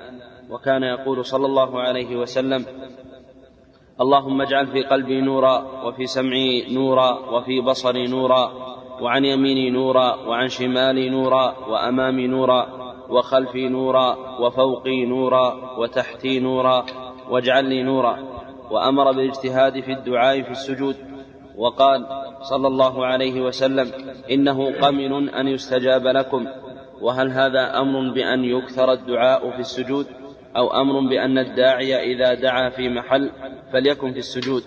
[0.51, 2.65] وكان يقول صلى الله عليه وسلم
[4.01, 8.53] اللهم اجعل في قلبي نورا وفي سمعي نورا وفي بصري نورا
[9.01, 12.67] وعن يميني نورا وعن شمالي نورا وأمامي نورا
[13.11, 16.87] وخلفي نورا وفوقي نورا وتحتي نورا
[17.31, 18.19] واجعل لي نورا.
[18.71, 20.97] وأمر بالاجتهاد في الدعاء في السجود
[21.57, 22.07] وقال
[22.43, 23.93] صلى الله عليه وسلم
[24.31, 26.47] إنه قمن أن يستجاب لكم.
[27.01, 30.07] وهل هذا أمر بأن يكثر الدعاء في السجود؟
[30.57, 33.31] أو أمر بأن الداعي إذا دعا في محل
[33.73, 34.63] فليكن في السجود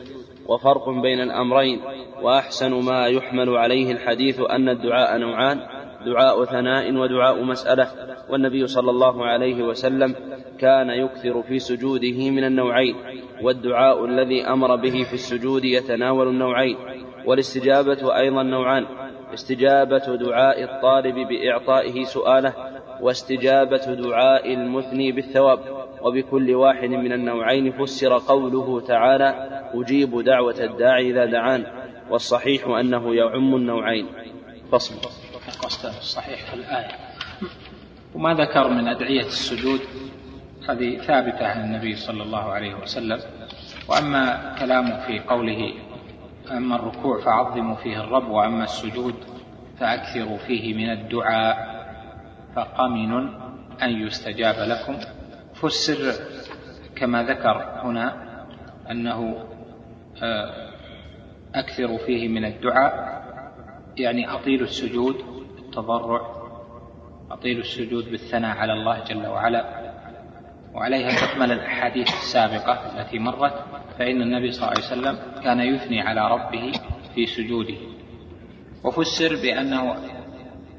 [0.45, 1.81] وفرق بين الأمرين
[2.21, 5.59] وأحسن ما يحمل عليه الحديث أن الدعاء نوعان
[6.05, 7.87] دعاء ثناء ودعاء مسألة
[8.29, 10.15] والنبي صلى الله عليه وسلم
[10.59, 12.95] كان يكثر في سجوده من النوعين
[13.41, 16.77] والدعاء الذي أمر به في السجود يتناول النوعين
[17.25, 18.85] والاستجابة أيضا نوعان
[19.33, 22.53] استجابة دعاء الطالب بإعطائه سؤاله
[23.01, 25.59] واستجابة دعاء المثني بالثواب.
[26.01, 31.65] وبكل واحد من النوعين فسر قوله تعالى أجيب دعوة الداعي إذا دعان.
[32.09, 34.07] والصحيح أنه يعم النوعين.
[34.71, 34.95] فصل.
[35.83, 36.91] الصحيح في الآية.
[38.15, 39.79] وما ذكر من أدعية السجود؟
[40.69, 43.19] هذه ثابتة عن النبي صلى الله عليه وسلم.
[43.89, 45.73] وأما كلامه في قوله
[46.51, 49.15] أما الركوع فعظموا فيه الرب وأما السجود
[49.79, 51.73] فأكثروا فيه من الدعاء.
[52.55, 53.13] فقمن
[53.81, 54.97] أن يستجاب لكم.
[55.53, 56.13] فسر
[56.95, 58.23] كما ذكر هنا
[58.91, 59.45] أنه
[61.55, 63.23] أكثروا فيه من الدعاء
[63.97, 65.15] يعني أطيلوا السجود
[65.59, 66.43] التضرع
[67.31, 69.82] أطيلوا السجود بالثناء على الله جل وعلا.
[70.73, 73.53] وعليها تكمل الأحاديث السابقة التي مرت
[73.99, 76.71] فإن النبي صلى الله عليه وسلم كان يثني على ربه
[77.15, 77.77] في سجوده.
[78.83, 79.95] وفسر بأنه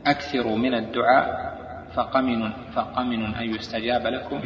[0.07, 1.55] أكثروا من الدعاء
[1.95, 4.41] فقمن فقمن أن يستجاب لكم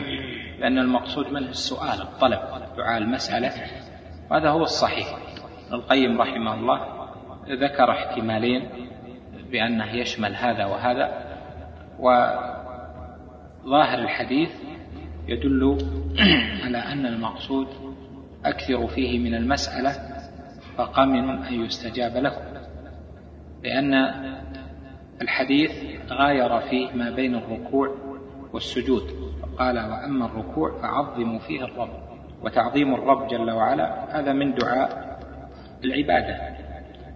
[0.58, 2.40] لأن المقصود منه السؤال الطلب
[2.76, 3.52] دعاء المسألة.
[4.30, 5.18] وهذا هو الصحيح.
[5.72, 7.08] القيم رحمه الله
[7.48, 8.68] ذكر احتمالين
[9.50, 11.24] بأنه يشمل هذا وهذا
[11.98, 14.50] وظاهر الحديث
[15.28, 15.78] يدل
[16.64, 17.68] على أن المقصود
[18.44, 19.92] أكثر فيه من المسألة
[20.76, 22.58] فقمن أن يستجاب لكم
[23.64, 23.94] لأن
[25.22, 25.72] الحديث
[26.10, 27.94] غاير فيه ما بين الركوع
[28.52, 29.02] والسجود.
[29.58, 31.90] قال وأما الركوع فعظموا فيه الرب.
[32.42, 35.18] وتعظيم الرب جل وعلا هذا من دعاء
[35.84, 36.56] العبادة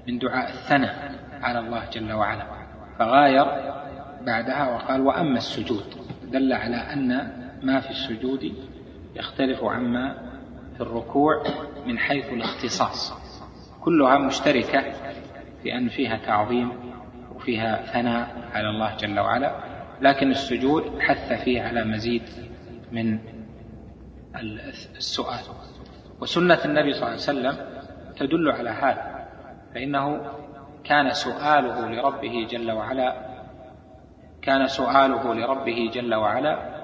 [0.08, 2.46] من دعاء الثناء على الله جل وعلا.
[2.98, 3.44] فغاير
[4.26, 5.84] بعدها وقال وأما السجود.
[6.32, 7.32] دل على أن
[7.62, 8.54] ما في السجود
[9.16, 10.16] يختلف عما
[10.74, 11.42] في الركوع
[11.86, 13.12] من حيث الاختصاص.
[13.80, 14.84] كلها مشتركة
[15.62, 16.72] في أن فيها تعظيم
[17.34, 19.56] وفيها ثناء على الله جل وعلا
[20.00, 22.22] لكن السجود حث فيه على مزيد
[22.92, 23.18] من
[24.96, 25.40] السؤال.
[26.20, 27.56] وسنة النبي صلى الله عليه وسلم
[28.16, 29.28] تدل على هذا
[29.74, 30.32] فإنه
[30.84, 33.32] كان سؤاله لربه جل وعلا
[34.42, 36.81] كان سؤاله لربه جل وعلا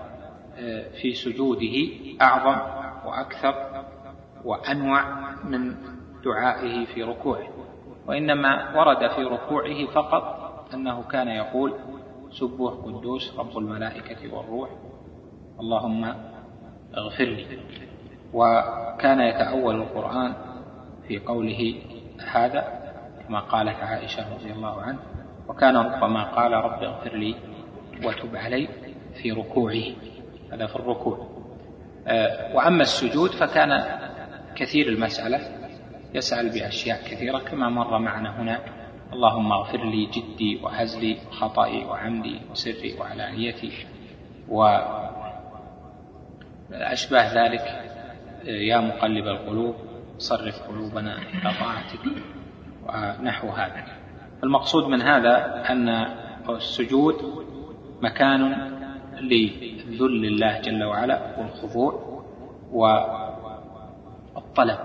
[1.01, 1.89] في سجوده
[2.23, 2.61] أعظم
[3.09, 3.85] وأكثر
[4.45, 5.03] وأنوع
[5.45, 5.75] من
[6.25, 7.49] دعائه في ركوعه.
[8.07, 10.39] وإنما ورد في ركوعه فقط
[10.75, 11.75] أنه كان يقول
[12.31, 14.71] سبوه قدوس رب الملائكة والروح
[15.61, 16.15] اللهم
[16.97, 17.47] اغفر لي.
[18.33, 20.35] وكان يتأول القرآن
[21.09, 21.75] في قوله
[22.31, 22.79] هذا
[23.29, 24.99] كما قالت عائشة رضي الله عنه
[25.49, 27.35] وكان ربما قال رب اغفر لي
[28.05, 28.69] وتب علي
[29.23, 29.85] في ركوعه.
[30.53, 31.29] هذا في الركوع.
[32.07, 33.99] آه، وأما السجود فكان
[34.57, 35.41] كثير المسألة
[36.15, 38.61] يسأل بأشياء كثيرة كما مر معنا هنا.
[39.13, 43.73] اللهم اغفر لي جدي وهزلي وخطئي وعمدي وسري وعلانيتي
[46.71, 47.95] وأشباه ذلك
[48.45, 49.75] يا مقلب القلوب
[50.19, 52.01] صرف قلوبنا إلى طاعتك
[52.87, 53.85] ونحو هذا.
[54.45, 55.89] المقصود من هذا أن
[56.49, 57.15] السجود
[58.03, 58.78] مكان
[59.23, 62.23] لذل الله جل وعلا والخضوع
[64.35, 64.79] والطلب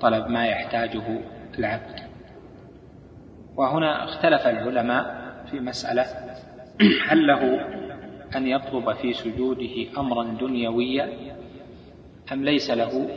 [0.00, 1.20] طلب ما يحتاجه
[1.58, 2.00] العبد.
[3.56, 6.06] وهنا اختلف العلماء في مسألة
[7.08, 7.60] هل له
[8.36, 11.08] أن يطلب في سجوده أمرا دنيويا
[12.32, 13.08] أم ليس له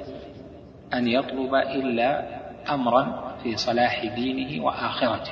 [0.93, 2.25] أن يطلب إلا
[2.73, 5.31] أمرا في صلاح دينه وآخرته.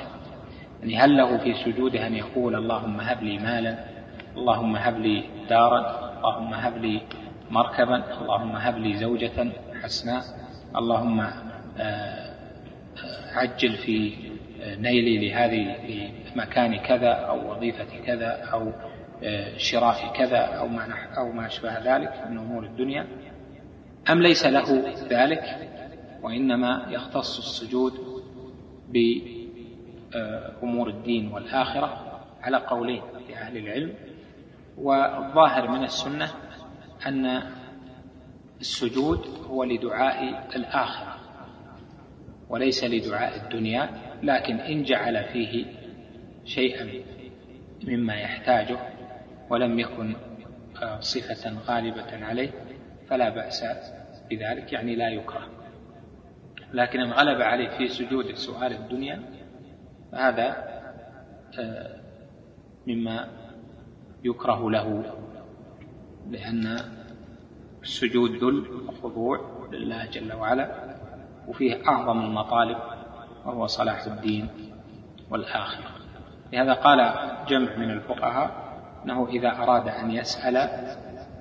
[0.80, 3.93] يعني هل له في سجوده أن يقول اللهم هب لي مالا
[4.36, 5.80] اللهم هب لي دارا
[6.18, 7.00] اللهم هب لي
[7.50, 10.22] مركبا اللهم هب لي زوجة حسناء
[10.76, 11.20] اللهم
[11.78, 12.34] آه،
[13.34, 14.12] عجل في
[14.78, 15.76] نيلي لهذه
[16.34, 18.72] لمكان كذا أو وظيفة كذا أو
[19.22, 23.06] آه، شراء كذا أو ما أو ما أشبه ذلك من أمور الدنيا.
[24.10, 25.44] أم ليس له ذلك؟
[26.22, 27.92] وإنما يختص السجود
[28.88, 33.94] بأمور الدين والآخرة على قولين لأهل العلم.
[34.76, 36.30] والظاهر من السنة
[37.06, 37.42] أن
[38.60, 41.16] السجود هو لدعاء الآخرة
[42.48, 43.88] وليس لدعاء الدنيا
[44.22, 45.66] لكن إن جعل فيه
[46.44, 47.04] شيئا
[47.84, 48.78] مما يحتاجه
[49.50, 50.16] ولم يكن
[50.82, 52.50] آه، صفة غالبة عليه
[53.08, 53.64] فلا بأس
[54.30, 55.48] بذلك يعني لا يكره.
[56.72, 59.22] لكن إن غلب عليه في سجود سؤال الدنيا
[60.12, 60.48] فهذا
[61.58, 62.00] آه،
[62.86, 63.43] مما
[64.24, 65.14] يكره له
[66.30, 66.78] لأن
[67.82, 69.40] السجود ذل وخضوع
[69.72, 70.96] لله جل وعلا
[71.48, 72.78] وفيه أعظم المطالب
[73.46, 74.48] وهو صلاح الدين
[75.30, 75.90] والآخرة.
[76.52, 77.14] لهذا قال
[77.48, 78.64] جمع من الفقهاء
[79.04, 80.68] أنه إذا أراد أن يسأل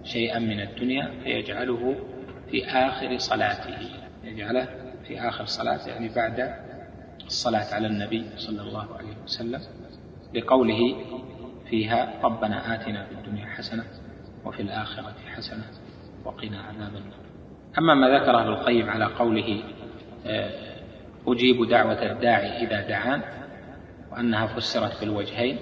[0.03, 1.95] شيئا من الدنيا فيجعله
[2.51, 3.77] في آخر صلاته
[4.23, 4.67] يجعله
[5.07, 6.55] في آخر صلاته يعني بعد
[7.25, 9.61] الصلاة على النبي صلى الله عليه وسلم
[10.33, 10.79] لقوله
[11.73, 13.83] فيها ربنا آتنا في الدنيا حسنة
[14.45, 15.63] وفي الآخرة حسنة
[16.25, 17.19] وقنا عذاب النار.
[17.77, 19.63] أما ما ذكره ابن القيم على قوله
[20.27, 20.49] آه،
[21.27, 23.21] أجيب دعوة الداعي إذا دعان
[24.11, 25.57] وأنها فسرت بالوجهين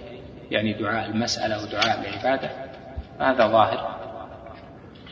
[0.52, 2.50] يعني دعاء المسألة ودعاء العبادة
[3.20, 4.00] فهذا ظاهر.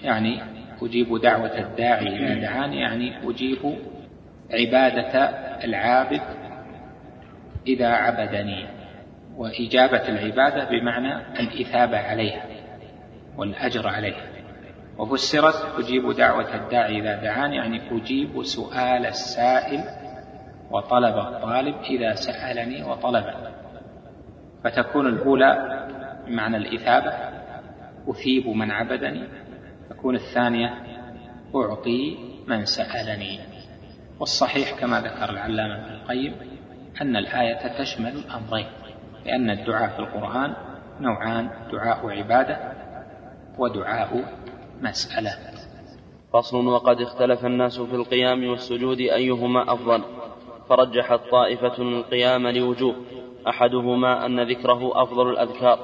[0.04, 0.42] يعني
[0.82, 3.76] أجيب دعوة الداعي إذا دعان يعني أجيب
[4.52, 5.24] عبادة
[5.64, 6.22] العابد
[7.68, 8.79] إذا عبدني.
[9.40, 12.46] وإجابة العبادة بمعنى الإثابة عليها
[13.38, 14.24] والأجر عليها.
[14.98, 19.84] وفسرت أجيب دعوة الداعي إذا دعان يعني أجيب سؤال السائل
[20.72, 23.26] وطلب الطالب إذا سألني وطلب.
[24.64, 25.86] فتكون الأولى
[26.28, 27.14] بمعنى الإثابة
[28.08, 29.24] أثيب من عبدني.
[29.90, 30.74] تكون الثانية
[31.56, 32.18] أعطي
[32.48, 33.40] من سألني.
[34.20, 36.36] والصحيح كما ذكر العلامة ابن القيم
[37.02, 38.79] أن الآية تشمل الأمرين.
[39.26, 40.54] لأن الدعاء في القرآن
[41.00, 42.74] نوعان دعاء عبادة
[43.58, 44.24] ودعاء
[44.82, 45.32] مسألة.
[46.34, 50.04] فصل وقد اختلف الناس في القيام والسجود أيهما أفضل.
[50.70, 52.96] فرجحت طائفة القيام لوجوه
[53.48, 55.80] أحدهما أن ذكره أفضل الأذكار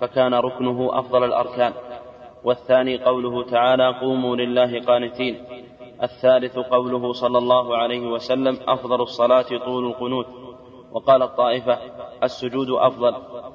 [0.00, 1.72] فكان ركنه أفضل الأركان.
[2.44, 5.44] والثاني قوله تعالى قوموا لله قانتين
[6.02, 10.26] الثالث قوله صلى الله عليه وسلم أفضل الصلاة طول القنوت
[10.94, 11.78] وقال الطائفة
[12.22, 13.14] السجود أفضل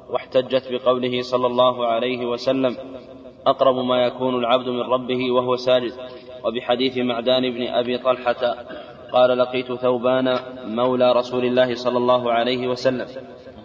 [0.10, 2.78] واحتجت بقوله صلى الله عليه وسلم
[3.48, 5.94] أقرب ما يكون العبد من ربه وهو ساجد.
[6.46, 8.56] وبحديث معدان بن أبي طلحة
[9.12, 13.08] قال لقيت ثوبان مولى رسول الله صلى الله عليه وسلم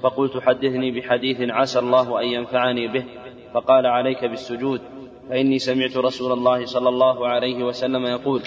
[0.02, 3.04] فقلت حدثني بحديث عسى الله أن ينفعني به
[3.54, 4.80] فقال عليك بالسجود
[5.28, 8.42] فإني سمعت رسول الله صلى الله عليه وسلم يقول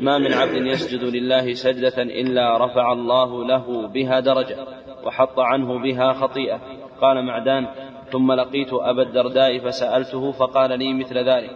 [0.00, 4.56] ما من عبد يسجد لله سجدة إلا رفع الله له بها درجة
[5.04, 6.60] وحط عنه بها خطيئة.
[7.00, 7.66] قال معدان
[8.12, 11.50] ثم لقيت أبا الدرداء فسألته فقال لي مثل ذلك.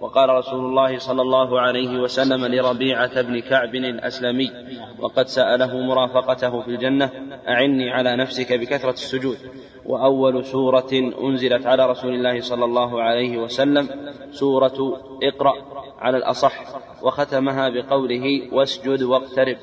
[0.00, 4.50] وقال رسول الله صلى الله عليه وسلم لربيعة بن كعب الأسلمي
[4.98, 7.10] وقد سأله مرافقته في الجنة
[7.48, 9.36] أعني على نفسك بكثرة السجود.
[9.86, 10.90] وأول سورة
[11.22, 13.88] أنزلت على رسول الله صلى الله عليه وسلم
[14.30, 15.52] سورة اقرأ
[15.98, 16.64] على الأصح
[17.02, 19.56] وختمها بقوله واسجد واقترب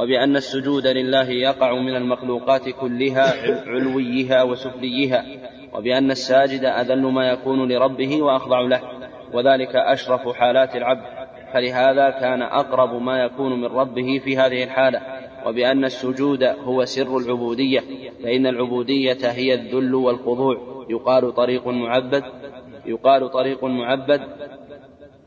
[0.00, 3.34] وبأن السجود لله يقع من المخلوقات كلها
[3.66, 5.24] علويها وسفليها.
[5.74, 8.80] وبأن الساجد أذل ما يكون لربه وأخضع له.
[9.32, 11.02] وذلك أشرف حالات العبد.
[11.52, 15.19] فلهذا كان أقرب ما يكون من ربه في هذه الحالة.
[15.46, 17.80] وبأن السجود هو سر العبودية
[18.22, 20.84] فإن العبودية هي الذل والخضوع.
[20.90, 22.24] يقال طريق معبد
[22.86, 24.20] يقال طريق معبد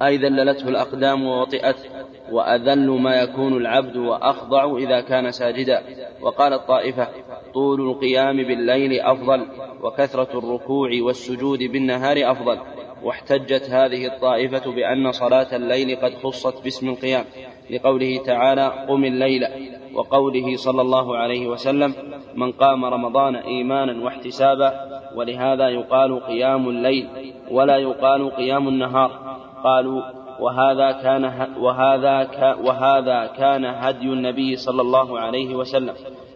[0.01, 1.89] أي ذللته الأقدام ووطئته
[2.31, 5.83] وأذل ما يكون العبد وأخضع إذا كان ساجدا.
[6.21, 7.07] وقال الطائفة
[7.53, 9.45] طول القيام بالليل أفضل
[9.83, 12.59] وكثرة الركوع والسجود بالنهار أفضل.
[13.03, 17.25] واحتجت هذه الطائفة بأن صلاة الليل قد خصت باسم القيام.
[17.69, 19.47] لقوله تعالى قم الليل
[19.93, 21.93] وقوله صلى الله عليه وسلم
[22.35, 24.73] من قام رمضان إيمانا واحتسابا
[25.15, 27.07] ولهذا يقال قيام الليل
[27.51, 30.01] ولا يقال قيام النهار قالوا
[30.39, 32.27] وهذا كان وهذا
[32.63, 35.93] وهذا كان هدي النبي صلى الله عليه وسلم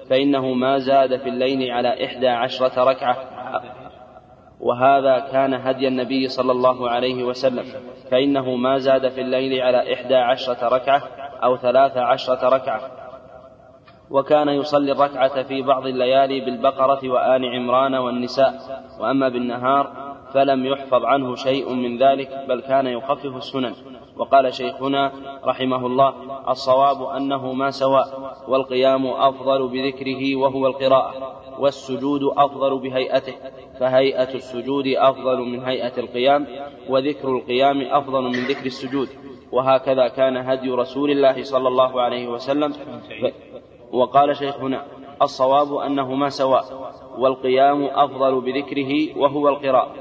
[0.09, 3.17] فإنه ما زاد في الليل على إحدى عشرة ركعة
[4.59, 7.65] وهذا كان هدي النبي صلى الله عليه وسلم.
[8.11, 11.01] فإنه ما زاد في الليل على إحدى عشرة ركعة
[11.43, 12.81] أو ثلاث عشرة ركعة.
[14.09, 18.53] وكان يصلي الركعة في بعض الليالي بالبقرة وآل عمران والنساء.
[18.99, 23.75] وأما بالنهار فلم يحفظ عنه شيء من ذلك بل كان يخفف السنن.
[24.19, 25.11] وقال شيخنا
[25.45, 26.13] رحمه الله
[26.49, 31.13] الصواب أنه ما سواء والقيام أفضل بذكره وهو القراءة
[31.59, 33.33] والسجود أفضل بهيئته
[33.79, 36.47] فهيئة السجود أفضل من هيئة القيام
[36.89, 39.09] وذكر القيام أفضل من ذكر السجود
[39.51, 42.73] وهكذا كان هدي رسول الله صلى الله عليه وسلم.
[43.91, 44.85] وقال شيخنا
[45.21, 49.93] الصواب أنهما سواء والقيام أفضل بذكره وهو القراءة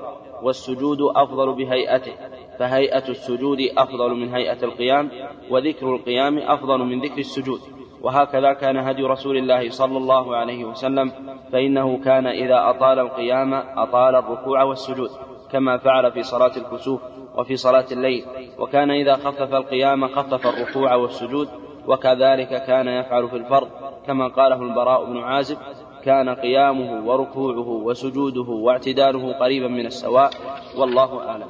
[0.43, 2.13] والسجود أفضل بهيئته
[2.59, 5.11] فهيئة السجود أفضل من هيئة القيام
[5.51, 7.61] وذكر القيام أفضل من ذكر السجود.
[8.03, 11.13] وهكذا كان هدي رسول الله صلى الله عليه وسلم
[11.53, 15.11] فإنه كان إذا أطال القيام أطال الركوع والسجود
[15.53, 17.01] كما فعل في صلاة الكسوف
[17.37, 18.25] وفي صلاة الليل.
[18.59, 21.49] وكان إذا خفف القيام خفف الركوع والسجود
[21.87, 23.69] وكذلك كان يفعل في الفرض.
[24.07, 25.59] كما قاله البراء بن عازب
[26.05, 30.31] كان قيامه وركوعه وسجوده واعتداله قريبا من السواء
[30.79, 31.49] والله أعلم.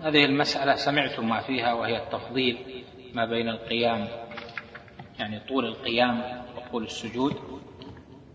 [0.00, 2.84] هذه المسألة سمعتم ما فيها وهي التفضيل
[3.14, 4.08] ما بين القيام
[5.18, 6.22] يعني طول القيام
[6.56, 7.34] وطول السجود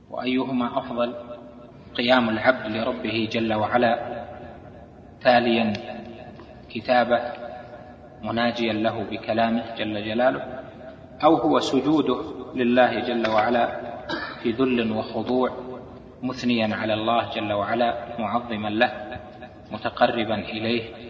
[0.09, 1.15] وأيهما أفضل
[1.95, 4.25] قيام العبد لربه جل وعلا
[5.21, 5.73] تاليا
[6.69, 7.21] كتابه
[8.23, 10.63] مناجيا له بكلامه جل جلاله
[11.23, 12.21] أو هو سجوده
[12.55, 13.79] لله جل وعلا
[14.43, 15.51] في ذل وخضوع
[16.23, 19.19] مثنيا على الله جل وعلا معظما له
[19.71, 21.06] متقربا إليه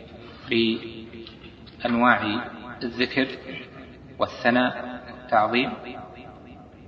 [0.49, 2.21] بأنواع
[2.83, 3.27] الذكر
[4.19, 5.73] والثناء والتعظيم.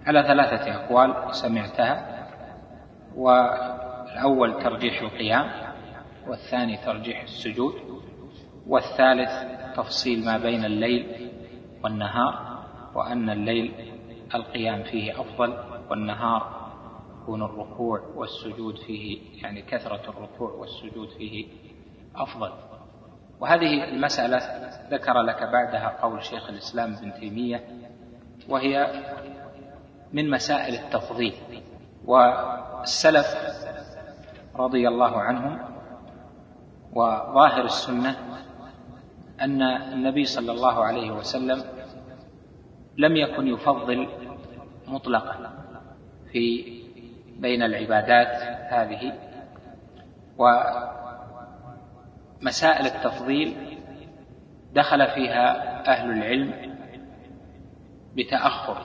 [0.05, 2.27] على ثلاثة أقوال سمعتها
[3.15, 5.51] والأول ترجيح القيام
[6.27, 7.73] والثاني ترجيح السجود
[8.67, 9.31] والثالث
[9.75, 11.29] تفصيل ما بين الليل
[11.83, 12.63] والنهار
[12.95, 13.73] وأن الليل
[14.35, 15.57] القيام فيه أفضل
[15.89, 16.69] والنهار
[17.21, 21.47] يكون الركوع والسجود فيه يعني كثرة الركوع والسجود فيه
[22.15, 22.51] أفضل.
[23.39, 24.37] وهذه المسألة
[24.91, 27.63] ذكر لك بعدها قول شيخ الإسلام ابن تيمية
[28.49, 28.87] وهي
[30.13, 31.33] من مسائل التفضيل.
[32.05, 33.27] والسلف
[34.55, 35.59] رضي الله عنهم
[36.93, 38.15] وظاهر السنة
[39.41, 41.63] أن النبي صلى الله عليه وسلم
[42.97, 44.07] لم يكن يفضل
[44.87, 45.53] مطلقا
[46.31, 46.73] في
[47.39, 48.41] بين العبادات
[48.73, 49.13] هذه.
[52.41, 53.77] ومسائل التفضيل
[54.73, 56.75] دخل فيها أهل العلم
[58.15, 58.77] بتأخر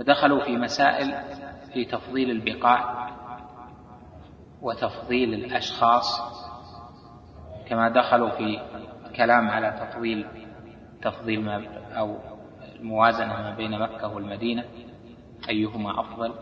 [0.00, 1.14] ودخلوا في مسائل
[1.72, 3.08] في تفضيل البقاع
[4.62, 6.20] وتفضيل الأشخاص
[7.68, 8.60] كما دخلوا في
[9.16, 10.26] كلام على تفضيل
[11.02, 11.64] تفضيل ما
[11.98, 12.18] أو
[12.74, 14.64] الموازنة ما بين مكة والمدينة
[15.48, 16.34] أيهما أفضل؟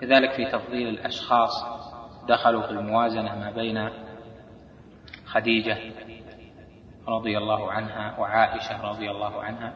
[0.00, 1.64] كذلك في تفضيل الأشخاص
[2.28, 3.88] دخلوا في الموازنة ما بين
[5.26, 5.78] خديجة
[7.08, 9.74] رضي الله عنها وعائشة رضي الله عنها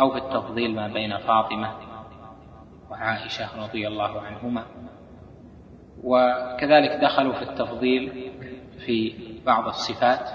[0.00, 1.72] أو في التفضيل ما بين فاطمة
[2.90, 4.64] وعائشة رضي الله عنهما.
[6.04, 8.32] وكذلك دخلوا في التفضيل
[8.86, 9.14] في
[9.46, 10.30] بعض الصفات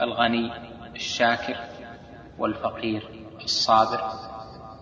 [0.00, 0.52] الغني
[0.94, 1.56] الشاكر
[2.38, 3.08] والفقير
[3.44, 4.00] الصابر.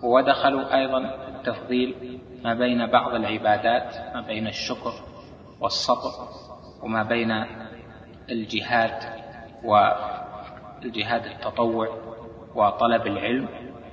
[0.03, 0.97] ودخلوا أيضا
[1.27, 4.93] التفضيل ما بين بعض العبادات ما بين الشكر
[5.61, 6.11] والصبر
[6.83, 7.31] وما بين
[8.31, 9.03] الجهاد
[9.63, 11.97] والجهاد التطوع
[12.55, 13.49] وطلب العلم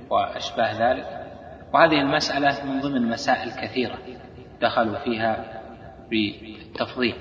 [0.09, 1.27] وأشباه ذلك.
[1.73, 3.97] وهذه المسألة من ضمن مسائل كثيرة
[4.61, 5.61] دخلوا فيها
[6.09, 7.15] بالتفضيل.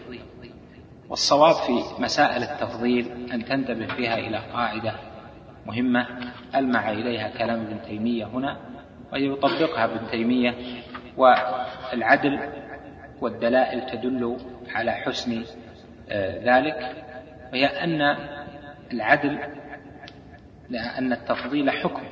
[1.09, 4.95] والصواب في مسائل التفضيل أن تنتبه فيها إلى قاعدة
[5.67, 6.07] مهمة
[6.55, 8.57] ألمع إليها كلام ابن تيمية هنا
[9.13, 10.55] ويطبقها ابن تيمية
[11.17, 12.39] والعدل
[13.21, 14.37] والدلائل تدل
[14.75, 15.45] على حسن
[16.45, 17.05] ذلك
[17.53, 18.17] وهي أن
[18.93, 19.39] العدل
[20.99, 22.03] أن التفضيل حكم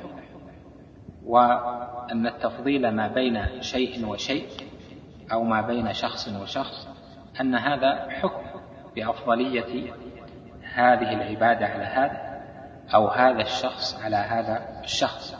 [1.25, 4.47] وأن التفضيل ما بين شيء وشيء
[5.31, 6.87] أو ما بين شخص وشخص
[7.41, 8.43] أن هذا حكم
[8.95, 9.93] بأفضلية
[10.73, 12.41] هذه العبادة على هذا
[12.93, 15.35] أو هذا الشخص على هذا الشخص.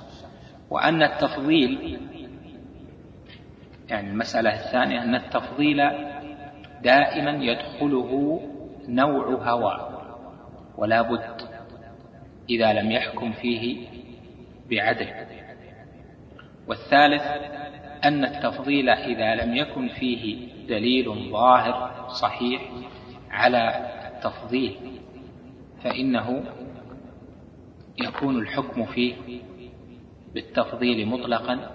[0.69, 1.99] وأن التفضيل
[3.89, 5.81] يعني المسألة الثانية أن التفضيل
[6.83, 8.41] دائما يدخله
[8.87, 9.89] نوع هوى
[10.77, 11.55] ولا بد
[12.49, 13.87] إذا لم يحكم فيه
[14.69, 15.07] بعدل.
[16.67, 17.23] والثالث
[18.03, 22.61] أن التفضيل إذا لم يكن فيه دليل ظاهر صحيح
[23.31, 24.75] على التفضيل
[25.83, 26.43] فإنه
[27.97, 29.15] يكون الحكم فيه
[30.33, 31.71] بالتفضيل مطلقا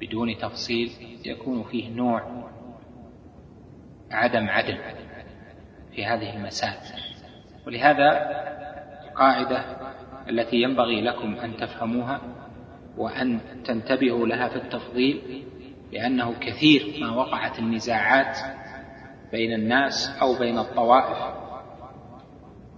[0.00, 0.90] بدون تفصيل
[1.24, 2.50] يكون فيه نوع
[4.12, 4.78] عدم عدل
[5.94, 7.02] في هذه المسائل.
[7.66, 8.10] ولهذا
[9.08, 9.64] القاعدة
[10.28, 12.20] التي ينبغي لكم أن تفهموها
[12.96, 15.44] وأن تنتبهوا لها في التفضيل
[15.92, 18.38] لأنه كثير ما وقعت النزاعات
[19.32, 21.18] بين الناس أو بين الطوائف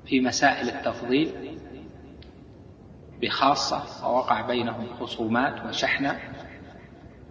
[0.07, 1.59] في مسائل التفضيل
[3.22, 6.18] بخاصة ووقع بينهم خصومات وشحنة.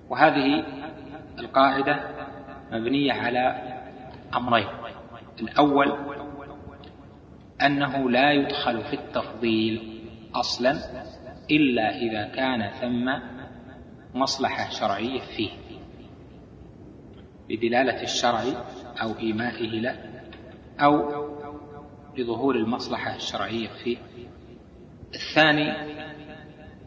[0.10, 0.66] وهذه
[1.40, 2.00] القاعدة
[2.72, 3.73] مبنية على
[4.38, 4.68] أمرين.
[5.42, 5.94] الأول
[7.62, 10.02] أنه لا يدخل في التفضيل
[10.36, 10.72] أصلا
[11.52, 13.12] إلا إذا كان ثم
[14.20, 15.50] مصلحة شرعية فيه
[17.50, 18.44] بدلالة الشرع
[19.02, 19.96] أو إيمائه له
[20.80, 21.24] أو
[22.18, 23.98] لظهور المصلحة الشرعية فيه.
[25.16, 25.72] الثاني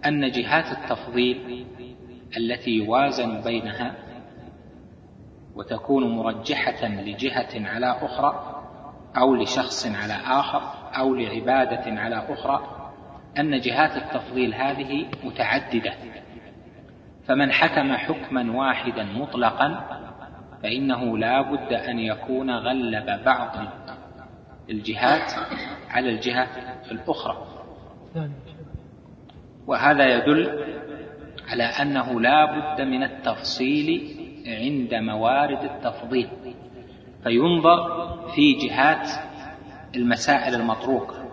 [0.06, 1.66] أن جهات التفضيل
[2.36, 4.05] التي يوازن بينها
[5.56, 8.62] وتكون مرجحة لجهة على أخرى
[9.16, 10.62] أو لشخص على آخر
[10.98, 12.82] أو لعبادة على أخرى
[13.38, 15.94] أن جهات التفضيل هذه متعددة.
[17.26, 19.86] فمن حكم حكما واحدا مطلقا
[20.62, 23.50] فإنه لا بد أن يكون غلب بعض
[24.70, 25.32] الجهات
[25.90, 26.48] على الجهة
[26.90, 27.46] الأخرى.
[29.66, 30.64] وهذا يدل
[31.48, 34.15] على أنه لا بد من التفصيل
[34.46, 36.28] عند موارد التفضيل
[37.22, 39.10] فينظر في جهات
[39.96, 41.26] المسائل المطروقة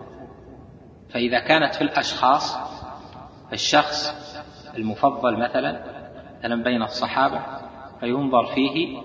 [1.10, 2.56] فإذا كانت في الأشخاص
[3.50, 4.14] فالشخص
[4.76, 5.84] المفضل مثلا
[6.38, 7.42] مثلا بين الصحابة
[8.00, 8.98] فينظر فيه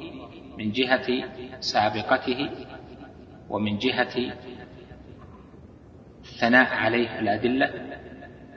[0.58, 1.24] من جهة
[1.60, 2.50] سابقته
[3.50, 4.34] ومن جهة
[6.24, 7.72] الثناء عليه الأدلة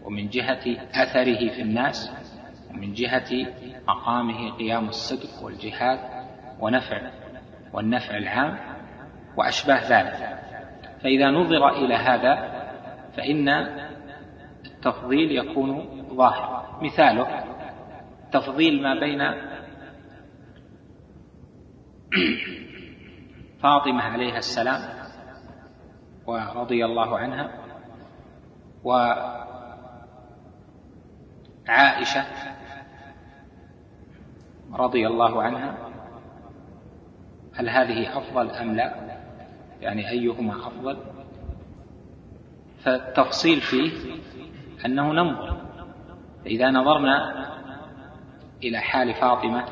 [0.05, 2.12] ومن جهة أثره في الناس
[2.72, 3.46] ومن جهة
[3.88, 5.99] مقامه قيام الصدق والجهاد
[6.61, 7.11] ونفع
[7.72, 8.58] والنفع العام
[9.36, 10.38] وأشباه ذلك.
[11.03, 12.62] فإذا نظر إلى هذا
[13.16, 13.49] فإن
[14.66, 16.78] التفضيل يكون ظاهر.
[16.82, 17.44] مثاله
[18.32, 19.20] تفضيل ما بين
[23.62, 24.80] فاطمة عليها السلام
[26.26, 27.50] ورضي الله عنها
[31.68, 32.24] وعائشة
[34.72, 35.74] رضي الله عنها
[37.54, 38.94] هل هذه أفضل أم لا؟
[39.80, 40.96] يعني أيهما أفضل؟
[42.84, 43.90] فالتفصيل فيه
[44.86, 45.57] أنه ننظر
[46.44, 47.46] فإذا نظرنا
[48.62, 49.64] إلى حال فاطمة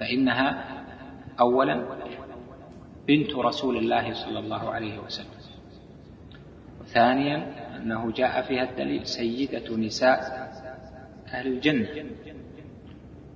[0.00, 0.64] فإنها
[1.40, 1.86] أولا
[3.08, 5.26] بنت رسول الله صلى الله عليه وسلم.
[6.86, 10.18] ثانيا أنه جاء فيها الدليل سيدة نساء
[11.28, 11.88] أهل الجنة.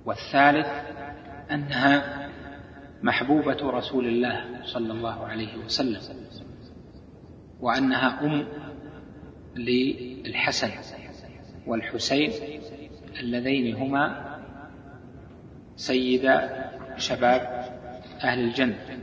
[0.05, 0.67] والثالث
[1.51, 2.29] أنها
[3.03, 5.99] محبوبة رسول الله صلى الله عليه وسلم
[7.59, 8.47] وأنها أم
[9.55, 10.69] للحسن
[11.67, 12.31] والحسين
[13.19, 14.37] اللذين هما
[15.75, 17.41] سيدا شباب
[18.23, 18.99] أهل الجنة.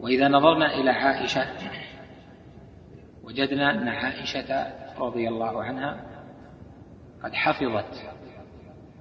[0.00, 1.46] وإذا نظرنا إلى عائشة
[3.22, 6.06] وجدنا أن عائشة رضي الله عنها
[7.22, 8.19] قد حفظت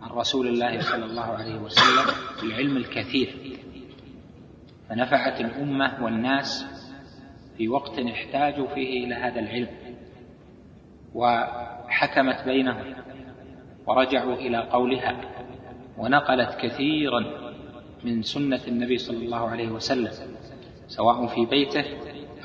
[0.01, 2.13] عن رسول الله صلى الله عليه وسلم
[2.43, 3.35] العلم الكثير.
[4.89, 6.65] فنفعت الأمة والناس
[7.57, 9.69] في وقت احتاجوا فيه إلى هذا العلم
[11.13, 12.95] وحكمت بينهم
[13.87, 15.21] ورجعوا إلى قولها
[15.97, 17.49] ونقلت كثيرا
[18.03, 20.11] من سنة النبي صلى الله عليه وسلم
[20.87, 21.85] سواء في بيته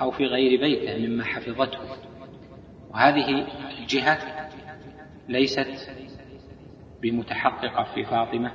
[0.00, 1.78] أو في غير بيته مما حفظته.
[2.90, 3.46] وهذه
[3.78, 4.48] الجهة
[5.28, 5.90] ليست
[7.02, 8.52] بمتحققة في فاطمة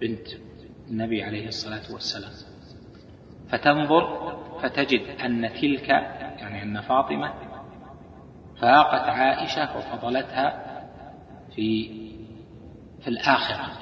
[0.00, 0.28] بنت
[0.90, 2.32] النبي عليه الصلاة والسلام.
[3.48, 7.34] فتنظر فتجد أن تلك يعني أن فاطمة
[8.60, 10.64] فاقت عائشة وفضلتها
[11.54, 11.90] في
[13.00, 13.72] في الآخرة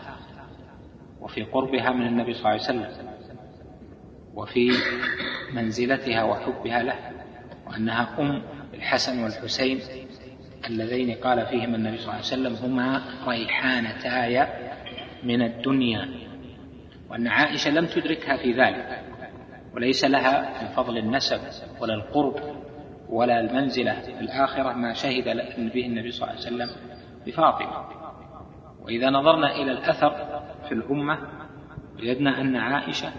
[1.21, 3.13] وفي قربها من النبي صلى الله عليه وسلم
[4.35, 4.71] وفي
[5.53, 6.97] منزلتها وحبها له
[7.67, 8.43] وأنها أم
[8.75, 9.81] الحسن والحسين
[10.67, 14.47] اللذين قال فيهما النبي صلى الله عليه وسلم هما ريحانتاي
[15.23, 16.09] من الدنيا.
[17.11, 19.05] وأن عائشة لم تدركها في ذلك
[19.75, 21.41] وليس لها من فضل النسب
[21.81, 22.35] ولا القرب
[23.09, 25.25] ولا المنزلة في الآخرة ما شهد
[25.75, 26.69] به النبي صلى الله عليه وسلم
[27.27, 28.03] بفاطمة.
[28.83, 30.11] وإذا نظرنا إلى الأثر
[30.69, 31.19] في الأمة
[31.97, 33.13] وجدنا أن عائشة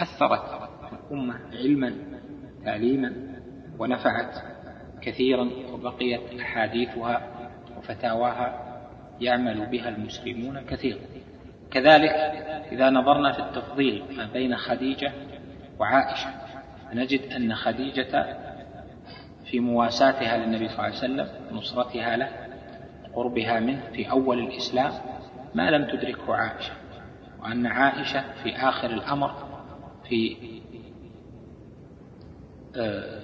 [0.00, 1.94] أثرت الأمة علما
[2.64, 3.12] تعليما
[3.78, 4.55] ونفعت.
[5.02, 7.28] كثيرا وبقيت أحاديثها
[7.78, 8.62] وفتاواها
[9.20, 11.00] يعمل بها المسلمون كثيرا.
[11.70, 12.10] كذلك
[12.72, 15.12] إذا نظرنا في التفضيل ما بين خديجة
[15.78, 16.28] وعائشة
[16.92, 18.36] نجد أن خديجة
[19.50, 22.28] في مواساتها للنبي صلى الله عليه وسلم نصرتها له
[23.14, 24.92] قربها منه في أول الإسلام
[25.54, 26.72] ما لم تدركه عائشة.
[27.42, 29.34] وأن عائشة في آخر الأمر
[30.08, 30.36] في
[32.76, 33.20] آه،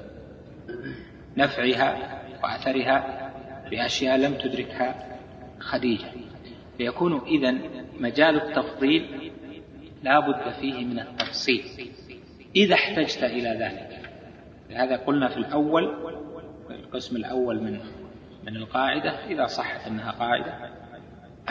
[1.37, 3.31] نفعها وأثرها
[3.69, 5.19] في أشياء لم تدركها
[5.59, 6.07] خديجة.
[6.79, 7.61] فيكون إذن
[8.01, 9.33] مجال التفضيل
[10.03, 11.65] لا بد فيه من التفصيل.
[12.57, 14.11] إذا احتجت إلى ذلك
[14.71, 16.13] لهذا قلنا في الأول
[16.69, 17.81] في القسم الأول من
[18.47, 20.71] من القاعدة إذا صحت أنها قاعدة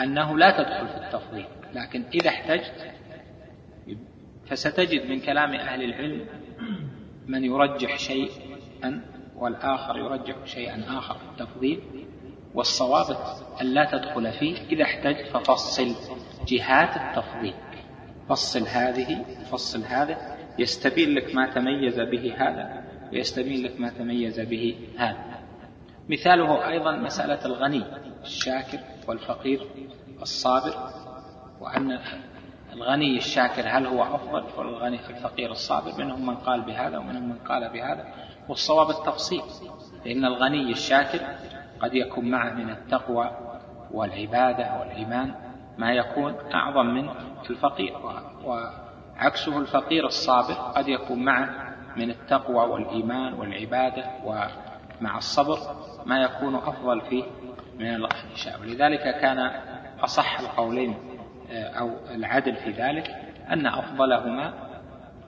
[0.00, 1.46] أنه لا تدخل في التفضيل.
[1.74, 2.92] لكن إذا احتجت
[4.46, 6.26] فستجد من كلام أهل العلم
[7.26, 9.02] من يرجح شيئا
[9.42, 11.80] والآخر يرجح شيئا آخر في التفضيل
[12.54, 13.16] والصواب
[13.60, 15.94] أن لا تدخل فيه إذا احتجت ففصل
[16.48, 17.54] جهات التفضيل.
[18.28, 20.36] فصل هذه فصل هذا.
[20.58, 25.42] يستبين لك ما تميز به هذا ويستبين لك ما تميز به هذا.
[26.08, 27.84] مثاله أيضا مسألة الغني
[28.22, 28.78] الشاكر
[29.08, 29.66] والفقير
[30.22, 30.74] الصابر
[31.60, 31.98] وأن
[32.72, 37.38] الغني الشاكر هل هو أفضل؟ ولا الغني الفقير الصابر منهم من قال بهذا ومنهم من
[37.38, 38.31] قال بهذا.
[38.48, 39.42] والصواب التفصيل
[40.04, 41.20] لأن الغني الشاكر
[41.80, 43.30] قد يكون معه من التقوى
[43.90, 45.34] والعبادة والإيمان
[45.78, 47.10] ما يكون أعظم من
[47.50, 47.96] الفقير
[48.44, 55.58] وعكسه الفقير الصابر قد يكون معه من التقوى والإيمان والعبادة ومع الصبر
[56.06, 57.24] ما يكون أفضل فيه
[57.78, 59.50] من الغني ولذلك كان
[60.00, 60.96] أصح القولين
[61.50, 63.16] آه، أو العدل في ذلك
[63.50, 64.54] أن أفضلهما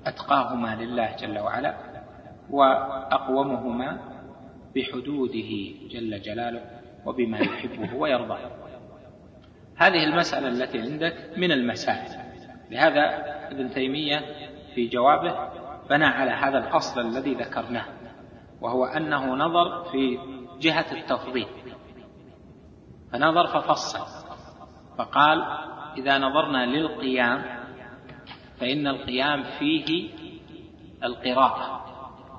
[0.06, 1.74] أتقاهما لله جل وعلا
[2.50, 3.98] وأقومهما
[4.76, 5.50] بحدوده
[5.90, 8.50] جل جلاله وبما يحبه ويرضاه.
[9.76, 12.24] هذه المسألة التي عندك من المسائل.
[12.70, 13.00] لهذا
[13.50, 14.20] ابن تيمية
[14.74, 15.48] في جوابه
[15.90, 17.84] بنى على هذا الأصل الذي ذكرناه
[18.60, 20.18] وهو أنه نظر في
[20.60, 21.46] جهة التفضيل.
[23.12, 24.24] فنظر ففصل
[24.98, 25.44] فقال
[25.96, 27.42] إذا نظرنا للقيام
[28.60, 30.10] فإن القيام فيه
[31.04, 31.83] القراءة.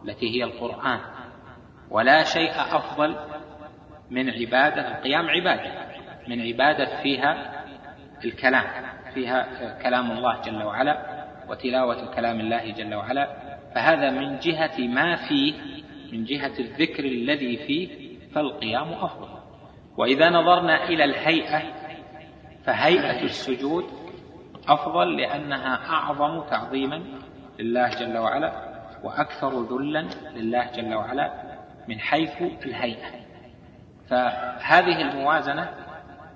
[0.06, 1.00] التي هي القرآن
[1.90, 3.16] ولا شيء أفضل
[4.10, 5.72] من عبادة القيام عبادة
[6.28, 7.64] من عبادة فيها
[8.26, 8.64] الكلام
[9.14, 9.48] فيها
[9.82, 15.54] كلام الله جل وعلا وتلاوة كلام الله جل وعلا فهذا من جهة ما فيه
[16.12, 19.28] من جهة الذكر الذي فيه فالقيام أفضل.
[19.98, 21.62] وإذا نظرنا إلى الهيئة
[22.64, 23.86] فهيئة السجود
[24.68, 27.04] أفضل لأنها أعظم تعظيما
[27.60, 28.75] لله جل وعلا
[29.06, 30.06] وأكثر ذلا
[30.36, 31.34] لله جل وعلا
[31.88, 33.26] من حيث الهيئة.
[34.10, 35.70] فهذه الموازنة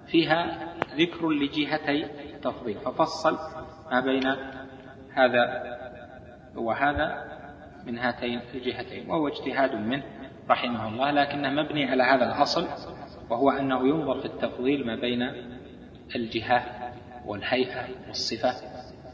[0.08, 0.58] فيها
[0.96, 2.06] ذكر لجهتي
[2.36, 3.38] التفضيل ففصل
[3.92, 4.36] ما بين
[5.14, 5.64] هذا
[6.56, 7.30] وهذا
[7.86, 10.04] من هاتين الجهتين وهو اجتهاد منه
[10.50, 12.68] رحمه الله لكنه مبني على هذا الأصل
[13.30, 15.32] وهو أنه ينظر في التفضيل ما بين
[16.16, 16.92] الجهة
[17.26, 18.54] والهيئة والصفة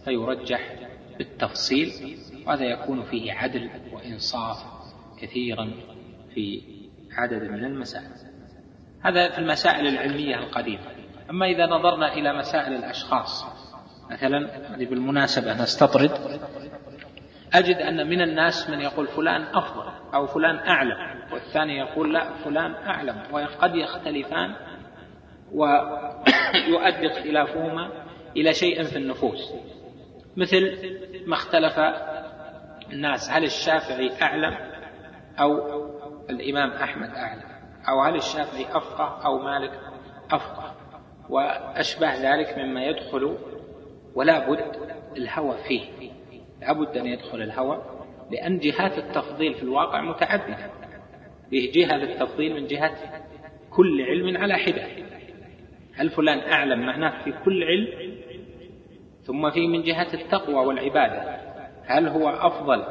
[0.05, 0.75] فيرجح
[1.17, 2.17] بالتفصيل
[2.47, 4.57] وهذا يكون فيه عدل وإنصاف
[5.21, 5.71] كثيرا
[6.33, 6.61] في
[7.11, 8.11] عدد من المسائل.
[9.01, 10.83] هذا في المسائل العلمية القديمة.
[11.29, 13.45] أما إذا نظرنا إلى مسائل الأشخاص
[14.11, 16.11] مثلا بالمناسبة نستطرد.
[17.53, 20.97] أجد أن من الناس من يقول فلان أفضل أو فلان أعلم
[21.33, 24.55] والثاني يقول لا فلان أعلم وقد يختلفان
[25.51, 28.05] ويؤدي اختلافهما
[28.37, 29.53] إلى شيء في النفوس.
[30.37, 30.77] مثل
[31.27, 31.79] ما اختلف
[32.93, 34.57] الناس هل الشافعي أعلم
[35.39, 35.85] أو
[36.29, 37.43] الإمام أحمد أعلم؟
[37.89, 39.79] أو هل الشافعي أفقه أو مالك
[40.31, 40.75] أفقه؟
[41.29, 43.37] وأشبه ذلك مما يدخل
[44.15, 44.75] ولا بد
[45.17, 46.11] الهوى فيه.
[46.61, 47.81] لا بد أن يدخل الهوى
[48.31, 50.69] لأن جهات التفضيل في الواقع متعددة.
[51.49, 52.95] فيه جهة للتفضيل من جهة
[53.69, 54.87] كل علم على حدة.
[55.95, 58.15] هل فلان أعلم معناه في كل علم؟
[59.23, 61.44] ثم في من جهة التقوى والعبادة.
[61.85, 62.83] هل هو أفضل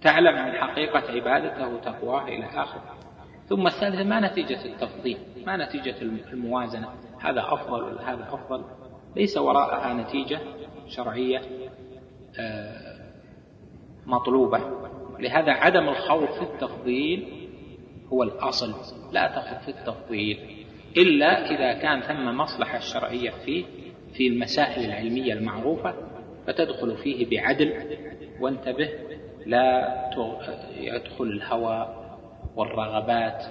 [0.00, 2.98] تعلم عن حقيقة عبادته تقواه إلى آخره
[3.48, 5.96] ثم الثالثة ما نتيجة التفضيل ما نتيجة
[6.32, 6.88] الموازنة.
[7.20, 8.64] هذا أفضل ولا هذا أفضل.
[9.16, 10.40] ليس وراءها نتيجة
[10.88, 11.40] شرعية
[12.40, 12.98] آه،
[14.06, 14.60] مطلوبة.
[15.18, 17.48] لهذا عدم الخوض في التفضيل
[18.12, 18.74] هو الأصل.
[19.12, 20.66] لا تخف في التفضيل
[20.96, 23.64] إلا إذا كان ثم مصلحة شرعية فيه
[24.12, 25.94] في المسائل العلمية المعروفة
[26.48, 27.72] فتدخل فيه بعدل
[28.40, 28.88] وانتبه
[29.46, 29.94] لا
[30.76, 32.04] يدخل الهوى
[32.56, 33.44] والرغبات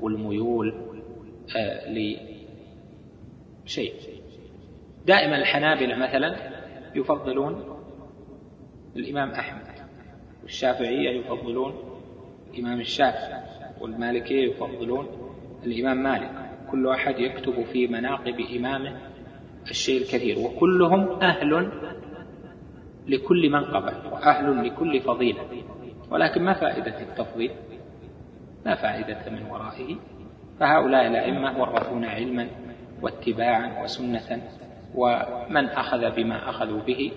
[0.00, 0.74] والميول
[1.56, 1.88] آه،
[3.64, 3.92] لشيء.
[5.06, 6.36] دائما الحنابلة مثلا
[6.94, 7.78] يفضلون
[8.96, 9.66] الإمام أحمد
[10.42, 11.74] والشافعية يفضلون
[12.54, 13.42] الإمام الشافعي
[13.80, 15.06] والمالكية يفضلون
[15.66, 16.30] الإمام مالك.
[16.70, 19.10] كل واحد يكتب في مناقب إمامه
[19.70, 21.70] الشيء الكثير وكلهم أهل
[23.10, 25.62] لكل منقبة وأهل لكل فضيلة.
[26.10, 27.50] ولكن ما فائدة التفضيل؟
[28.64, 29.96] لا فائدة من ورائه.
[30.60, 32.48] فهؤلاء الأئمة ورثونا علما
[33.02, 34.42] واتباعا وسنة
[34.94, 37.12] ومن أخذ بما أخذوا به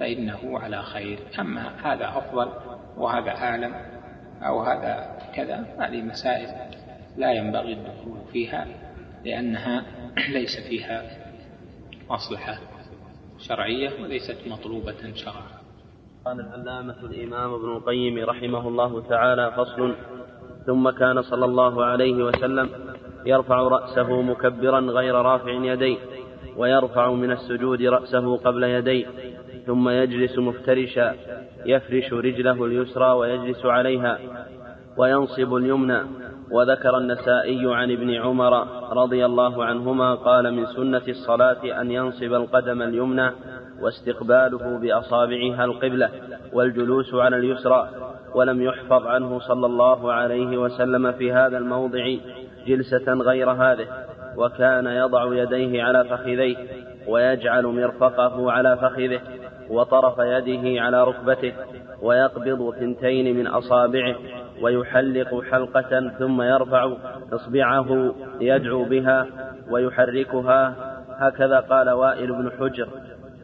[0.00, 1.18] فإنه على خير.
[1.40, 2.48] أما هذا أفضل
[2.96, 3.74] وهذا أعلم
[4.42, 6.48] أو هذا كذا هذه مسائل
[7.16, 8.66] لا ينبغي الدخول فيها
[9.24, 9.84] لأنها
[10.36, 11.02] ليس فيها
[12.10, 12.71] مصلحة.
[13.48, 15.62] شرعية وليست مطلوبة شرعا.
[16.24, 19.94] قال العلامة الإمام ابن القيم رحمه الله تعالى فصل.
[20.66, 22.70] ثم كان صلى الله عليه وسلم
[23.26, 25.98] يرفع رأسه مكبرا غير رافع يديه
[26.56, 29.06] ويرفع من السجود رأسه قبل يديه
[29.66, 31.14] ثم يجلس مفترشا
[31.66, 34.18] يفرش رجله اليسرى ويجلس عليها.
[34.96, 36.00] وينصب اليمنى.
[36.50, 42.82] وذكر النسائي عن ابن عمر رضي الله عنهما قال من سنة الصلاة أن ينصب القدم
[42.82, 43.30] اليمنى
[43.80, 46.10] واستقباله بأصابعها القبلة
[46.52, 47.88] والجلوس على اليسرى.
[48.34, 52.16] ولم يحفظ عنه صلى الله عليه وسلم في هذا الموضع
[52.66, 53.86] جلسة غير هذه.
[54.36, 56.56] وكان يضع يديه على فخذيه
[57.08, 59.20] ويجعل مرفقه على فخذه.
[59.70, 61.52] وطرف يده على ركبته
[62.02, 64.14] ويقبض ثنتين من أصابعه
[64.62, 66.92] ويحلق حلقة ثم يرفع
[67.32, 69.26] إصبعه يدعو بها
[69.70, 70.74] ويحركها.
[71.08, 72.88] هكذا قال وائل بن حجر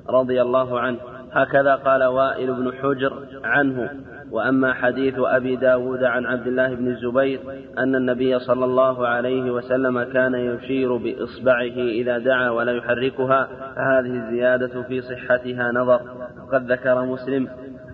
[0.09, 0.99] رضي الله عنه.
[1.43, 3.13] هكذا قال وائل بن حجر
[3.45, 3.91] عنه.
[4.31, 7.41] وأما حديث أبي داود عن عبد الله بن الزبير
[7.79, 14.83] أن النبي صلى الله عليه وسلم كان يشير بإصبعه إذا دعا ولا يحركها فهذه الزيادة
[14.83, 16.01] في صحتها نظر.
[16.43, 17.49] وقد ذكر مسلم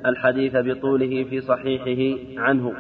[0.07, 2.73] الحديث بطوله في صحيحه عنه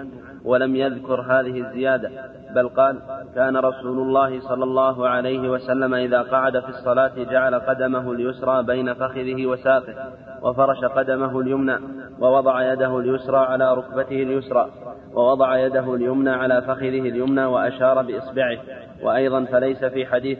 [0.44, 2.10] ولم يذكر هذه الزيادة
[2.54, 3.00] بل قال
[3.34, 8.94] كان رسول الله صلى الله عليه وسلم إذا قعد في الصلاة جعل قدمه اليسرى بين
[8.94, 9.94] فخذه وساقه
[10.42, 11.78] وفرش قدمه اليمنى
[12.20, 14.70] ووضع يده اليسرى على ركبته اليسرى
[15.14, 18.58] ووضع يده اليمنى على فخذه اليمنى وأشار بإصبعه.
[19.02, 20.38] وأيضا فليس في حديث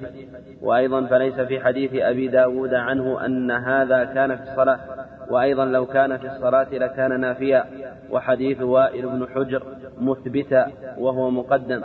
[0.63, 4.79] وأيضا فليس في حديث أبي داود عنه أن هذا كان في الصلاة.
[5.31, 7.65] وأيضا لو كان في الصلاة لكان نافيا
[8.11, 9.63] وحديث وائل بن حجر
[10.01, 11.83] مثبتا وهو مقدم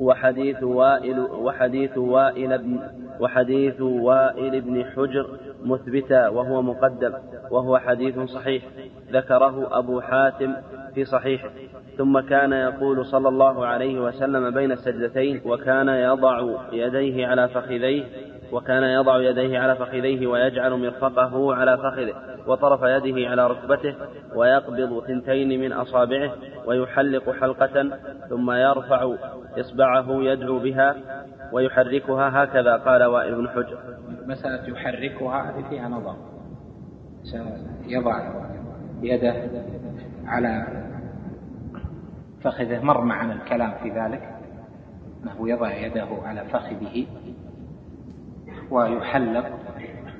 [0.00, 2.80] وحديث وائل وحديث وائل بن
[3.20, 5.26] وحديث وائل بن حجر
[5.64, 7.12] مثبتا وهو مقدم
[7.50, 8.62] وهو حديث صحيح
[9.12, 10.54] ذكره أبو حاتم
[10.94, 11.50] في صحيحه
[11.98, 18.04] ثم كان يقول صلى الله عليه وسلم بين السجدتين وكان يضع يديه على فخذيه
[18.52, 22.14] وكان يضع يديه على فخذيه ويجعل مرفقه على فخذه
[22.46, 23.94] وطرف يده على ركبته
[24.34, 26.32] ويقبض ثنتين من أصابعه
[26.66, 27.98] ويحلق حلقة
[28.28, 29.14] ثم يرفع
[29.58, 30.96] إصبعه يدعو بها
[31.52, 33.78] ويحركها هكذا قال وائل بن حجر.
[34.26, 36.16] مسألة يحركها هذه فيها نظر.
[37.86, 38.42] يضع
[39.02, 39.34] يده
[40.26, 40.66] على
[42.42, 44.22] فخذه مر معنا الكلام في ذلك
[45.22, 47.06] أنه يضع يده على فخذه.
[48.72, 49.50] ويحلق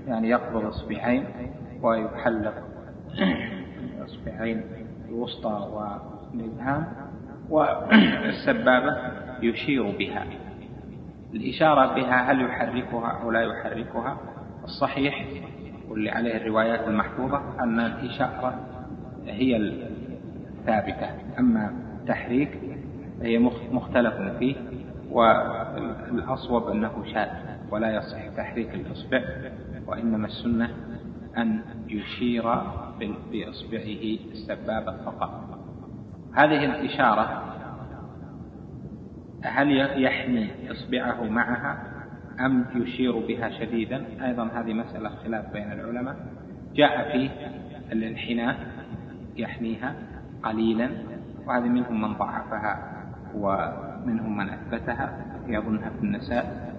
[0.07, 1.25] يعني يقبض أصبعين
[1.83, 2.55] ويحلق
[3.99, 4.63] الاصبعين
[5.09, 5.69] الوسطى
[6.33, 6.87] والابهام
[7.51, 8.97] والسبابة
[9.43, 10.25] يشير بها.
[11.35, 14.17] الإشارة بها هل يحركها أو لا يحركها؟
[14.65, 15.27] الصحيح
[15.89, 18.61] واللي عليه الروايات المحفوظة أن الإشارة
[19.27, 21.11] هي الثابتة.
[21.39, 22.59] أما التحريك
[23.21, 23.39] فهي
[23.73, 24.57] مختلف فيه
[25.11, 27.52] والأصوب أنه شاذ.
[27.73, 29.23] ولا يصح تحريك الإصبع
[29.87, 30.71] وإنما السنة
[31.37, 32.43] أن يشير
[33.33, 35.59] بإصبعه السبابة فقط.
[36.35, 37.55] هذه الإشارة
[39.43, 39.71] هل
[40.03, 41.87] يحمي إصبعه معها
[42.41, 46.17] أم يشير بها شديدا؟ أيضا هذه مسألة خلاف بين العلماء.
[46.75, 47.31] جاء فيه
[47.93, 48.57] الانحناء
[49.37, 49.95] يحميها
[50.43, 50.91] قليلا
[51.47, 52.93] وهذه منهم من ضعفها
[53.35, 56.72] ومنهم من أثبتها يظنها في النساء.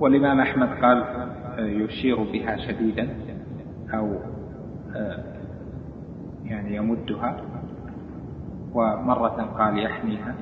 [0.00, 3.08] والإمام أحمد قال آه، يشير بها شديدا
[3.94, 4.14] أو
[4.96, 5.24] آه،
[6.44, 7.36] يعني يمدها.
[8.74, 10.34] ومرة قال يحميها.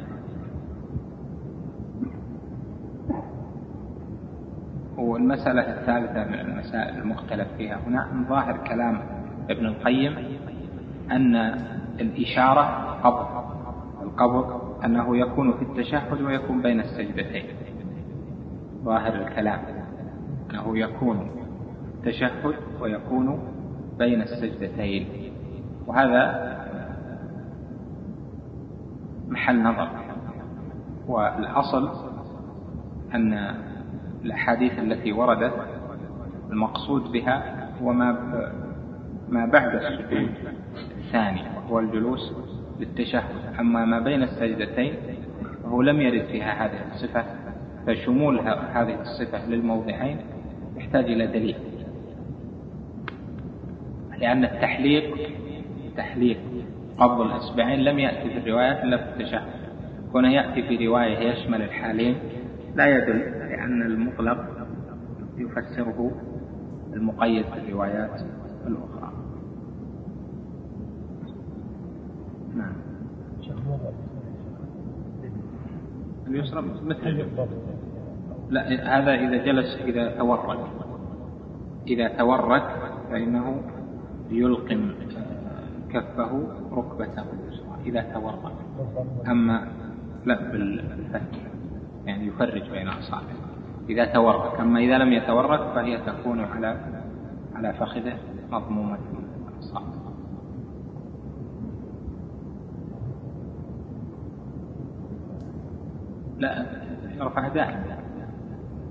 [4.97, 9.01] والمسألة الثالثة من المسائل المختلف فيها هنا من ظاهر كلام
[9.51, 10.17] ابن القيم
[11.11, 11.37] أن
[12.01, 12.63] الإشارة
[13.05, 13.27] قبض
[14.03, 17.66] القبض أنه يكون في التشهد ويكون بين السجدتين.
[18.87, 19.61] ظاهر الكلام
[20.51, 21.31] أنه يكون
[22.05, 23.39] تشهد ويكون
[23.99, 25.09] بين السجدتين.
[25.87, 26.57] وهذا
[29.29, 29.89] محل نظر.
[31.09, 31.91] والأصل
[33.15, 33.55] أن
[34.25, 35.53] الأحاديث التي وردت
[36.51, 38.13] المقصود بها هو ما
[39.29, 40.31] ما بعد السجود
[40.99, 42.33] الثاني وهو الجلوس
[42.81, 43.59] للتشهد.
[43.61, 44.95] أما ما بين السجدتين
[45.63, 47.25] فهو لم يرد فيها هذه الصفة.
[47.87, 48.39] فشمول
[48.73, 50.19] هذه الصفة للموضعين
[50.77, 51.57] يحتاج إلى دليل.
[54.19, 55.17] لأن التحليق
[55.97, 56.39] تحليق
[56.99, 59.43] قبض الإصبعين لم يأتي في الروايات إلا في التشهد.
[60.13, 62.17] كونه يأتي في رواية يشمل الحالين.
[62.75, 64.39] لا يدل لأن المطلق
[65.37, 66.11] يفسره
[66.93, 68.21] المقيد في الروايات
[68.67, 69.13] الأخرى.
[72.57, 72.86] نعم.
[76.29, 77.27] اليسرى مثل.
[78.51, 80.59] لا هذا إذا جلس إذا تورك.
[81.87, 82.67] إذا تورك
[83.11, 83.63] فإنه
[84.31, 84.91] يلقم
[85.91, 87.23] كفه ركبته.
[87.23, 88.53] اليسرى إذا تورك.
[89.29, 89.69] أما
[90.25, 91.21] لا بالفتح.
[92.07, 93.47] يعني يفرج بين أصابعه.
[93.89, 94.61] إذا تورك.
[94.61, 96.81] أما إذا لم يتورك فهي تكون على
[97.55, 98.17] على فخذه
[98.51, 98.99] مضمومة
[99.55, 100.06] الأصابع.
[106.39, 106.67] لا
[107.17, 107.97] يرفع دائما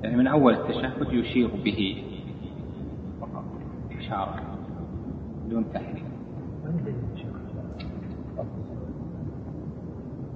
[0.03, 2.03] يعني من أول التشهد يشير به
[3.21, 3.43] فقط
[3.97, 4.41] إشارة
[5.45, 6.05] بدون تحريم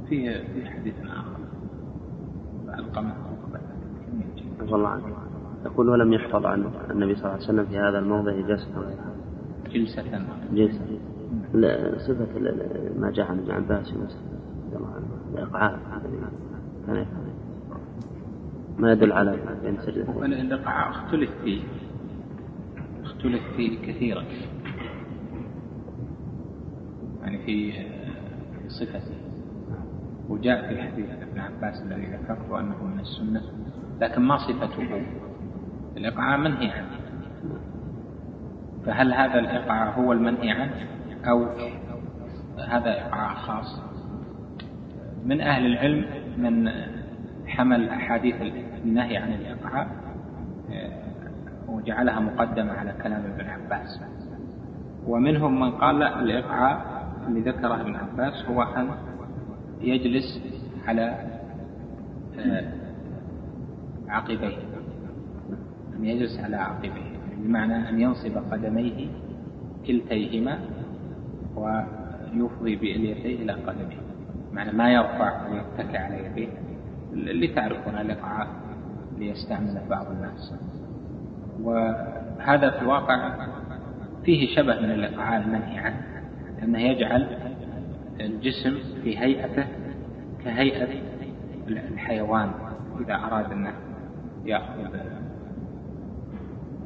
[0.10, 1.40] في في حديث آخر.
[2.80, 3.14] القمة
[4.62, 5.04] الله عنك
[5.66, 8.96] يقول ولم يحفظ عنه النبي صلى الله عليه وسلم في هذا الموضع جلسة.
[9.74, 10.04] جلسة.
[10.54, 11.00] جلسة.
[11.98, 12.40] صفة
[13.00, 13.94] ما جاء عن ابن عباس
[15.34, 16.49] الإقعاء كان يفعل
[18.78, 21.62] ما يدل على بين سجدتين الإقعاء أختلف فيه.
[23.04, 24.24] أختلف فيه كثيرا.
[27.22, 27.74] يعني في
[28.68, 29.16] صفته
[30.30, 33.42] وجاء في حديث ابن عباس الذي ذكرته أنه من السنة
[34.02, 35.02] لكن ما صفته.
[35.98, 37.00] الإقعاء منهي عنه.
[38.86, 40.88] فهل هذا الإقعاء هو المنهي عنه؟
[41.26, 41.46] أو
[42.68, 43.82] هذا إقعاء خاص؟
[45.26, 46.06] من أهل العلم
[46.40, 46.72] من
[47.48, 48.36] حمل أحاديث
[48.86, 49.88] النهي عن الإقعاء
[50.72, 50.92] آه،
[51.68, 54.02] وجعلها مقدمة على كلام ابن عباس.
[55.08, 58.90] ومنهم من قال الإقعاء اللي ذكره ابن عباس هو أن
[59.82, 60.42] يجلس
[60.88, 61.30] على
[62.40, 62.64] آه،
[64.08, 64.58] عقبيه
[65.96, 69.08] أن يجلس على عقبيه بمعنى أن ينصب قدميه
[69.88, 70.60] كلتيهما
[71.56, 74.09] ويفضي بإليتيه إلى قدمه
[74.54, 76.48] معنى ما يرفع ويتكى على يديه
[77.14, 78.48] اللي تعرفون الإقعاء
[79.18, 80.54] ليستعمله بعض الناس.
[81.62, 83.48] وهذا في الواقع
[84.26, 86.02] فيه شبه من الإقعاء المنهي عنه
[86.58, 87.28] لأنه يجعل
[88.20, 89.66] الجسم في هيئته
[90.44, 91.02] كهيئة
[91.68, 92.52] الحيوان
[93.00, 93.74] إذا أراد أنه
[94.46, 94.96] يأخذ.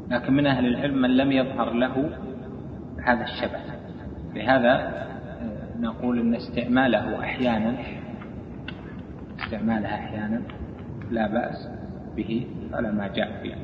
[0.10, 2.10] لكن من أهل العلم من لم يظهر له
[3.04, 3.60] هذا الشبه.
[4.36, 5.04] لهذا
[5.84, 7.76] نقول أن استعماله أحيانا
[9.40, 10.42] استعمالها أحيانا
[11.12, 11.70] لا بأس
[12.16, 13.56] به على ما جاء في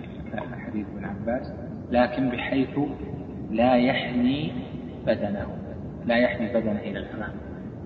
[0.65, 1.53] حديث ابن عباس
[1.91, 2.79] لكن بحيث
[3.51, 4.51] لا يحني
[5.07, 5.47] بدنه
[6.05, 7.31] لا يحني بدنه إلى الأمام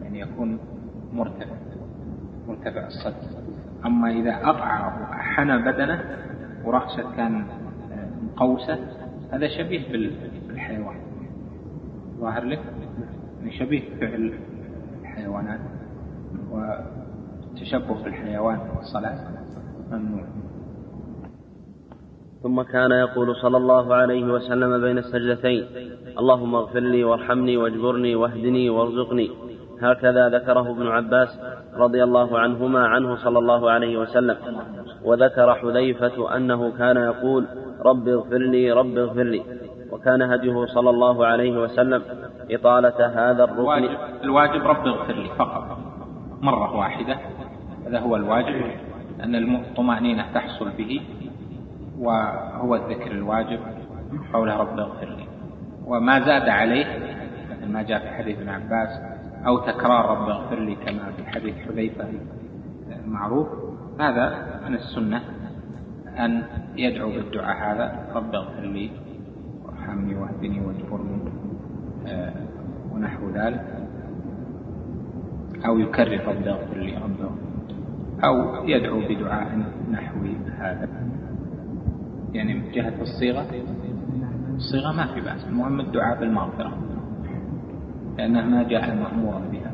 [0.04, 0.60] يعني يكون
[1.14, 1.56] مرتفع
[2.48, 3.44] مرتفع الصدر
[3.86, 6.04] أما إذا أقع وحنى بدنه
[6.66, 7.46] ورأسه كان
[8.24, 8.80] مقوسة
[9.32, 9.92] هذا شبيه
[10.48, 10.96] بالحيوان.
[12.20, 12.60] ظاهر لك؟
[13.52, 14.34] شبيه فعل
[15.02, 15.60] الحيوانات
[18.04, 19.18] بالحيوان في الصلاة
[19.92, 20.24] ممنوع
[22.44, 25.66] ثم كان يقول صلى الله عليه وسلم بين السجدتين
[26.20, 29.32] اللهم اغفر لي وارحمني واجبرني واهدني وارزقني.
[29.82, 31.40] هكذا ذكره ابن عباس
[31.74, 34.38] رضي الله عنهما عنه صلى الله عليه وسلم.
[35.04, 37.46] وذكر حذيفة أنه كان يقول
[37.82, 39.42] رب اغفر لي رب اغفر لي.
[39.92, 42.02] وكان هديه صلى الله عليه وسلم.
[42.52, 43.62] إطالة هذا الركن.
[43.62, 45.78] الواجب, الواجب رب اغفر لي فقط.
[46.42, 47.18] مرة واحدة.
[47.88, 48.72] هذا هو الواجب.
[49.24, 51.02] أن الطمأنينة تحصل به.
[52.00, 53.60] وهو الذكر الواجب.
[54.34, 55.26] قوله رب اغفر لي.
[55.86, 56.86] وما زاد عليه
[57.52, 58.90] مثل ما جاء في حديث ابن عباس
[59.48, 62.08] أو تكرار رب اغفر لي كما في حديث حذيفة
[63.06, 63.48] المعروف
[64.00, 65.22] هذا من السنة
[66.18, 66.44] أن
[66.76, 68.10] يدعو بالدعاء هذا.
[68.16, 68.92] رب اغفر لي
[69.66, 71.33] وارحمني واهدني واجبرني.
[72.94, 73.88] ونحو ذلك
[75.66, 77.32] أو يكرر رب اغفر لي رب
[78.24, 79.60] أو يدعو بدعاء
[79.92, 80.20] نحو
[80.58, 80.90] هذا.
[82.34, 83.46] يعني من جهة الصيغة
[84.56, 86.78] الصيغة ما في بأس المهم الدعاء بالمغفرة
[88.18, 89.72] لأنه ما جاء مأمورا بها.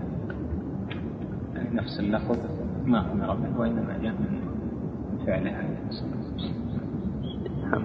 [1.56, 2.38] يعني نفس اللفظ
[2.86, 4.40] ما أمر به وإنما جاء من
[5.26, 5.80] فعله عليه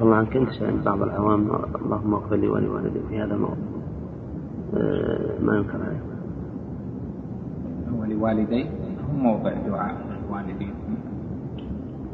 [0.02, 1.50] الله عنك انت بعض العوام
[1.84, 3.73] اللهم اغفر لي ولوالدي في هذا الموضوع آه،
[5.40, 6.00] ما ينكر عليه.
[7.98, 8.66] ولوالدي
[9.08, 9.96] هم موضع دعاء
[10.26, 10.74] الوالدين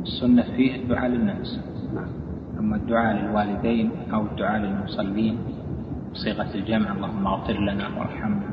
[0.02, 1.60] السنة فيه الدعاء للناس.
[1.94, 2.08] نعم.
[2.58, 5.38] أما الدعاء للوالدين أو الدعاء للمصلين
[6.12, 8.50] بصيغة الجمع اللهم اغفر لنا وارحمنا.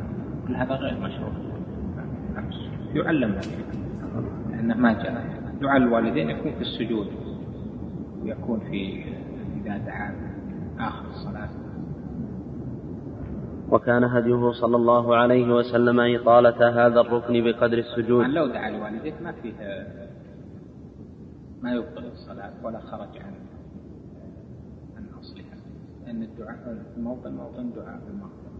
[0.47, 1.31] كل هذا غير مشروع.
[2.93, 3.35] يعلم
[4.49, 5.25] لأنه ما جاء.
[5.61, 7.07] دعاء الوالدين يكون في السجود.
[8.23, 9.03] ويكون في
[9.61, 10.15] إذا دعا
[10.79, 11.49] آخر الصلاة.
[13.71, 18.25] وكان هديه صلى الله عليه وسلم إطالة هذا الركن بقدر السجود.
[18.25, 19.53] لو دعا لوالديه ما فيه
[21.61, 23.33] ما يبطل الصلاة ولا خرج عن
[24.97, 25.57] عن أصلها
[26.05, 28.51] لأن الدعاء الموطن موطن دعاء بالمغفرة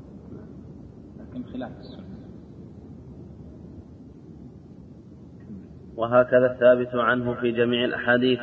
[1.20, 2.07] لكن خلاف السنة.
[5.98, 8.40] وهكذا الثابت عنه في جميع الأحاديث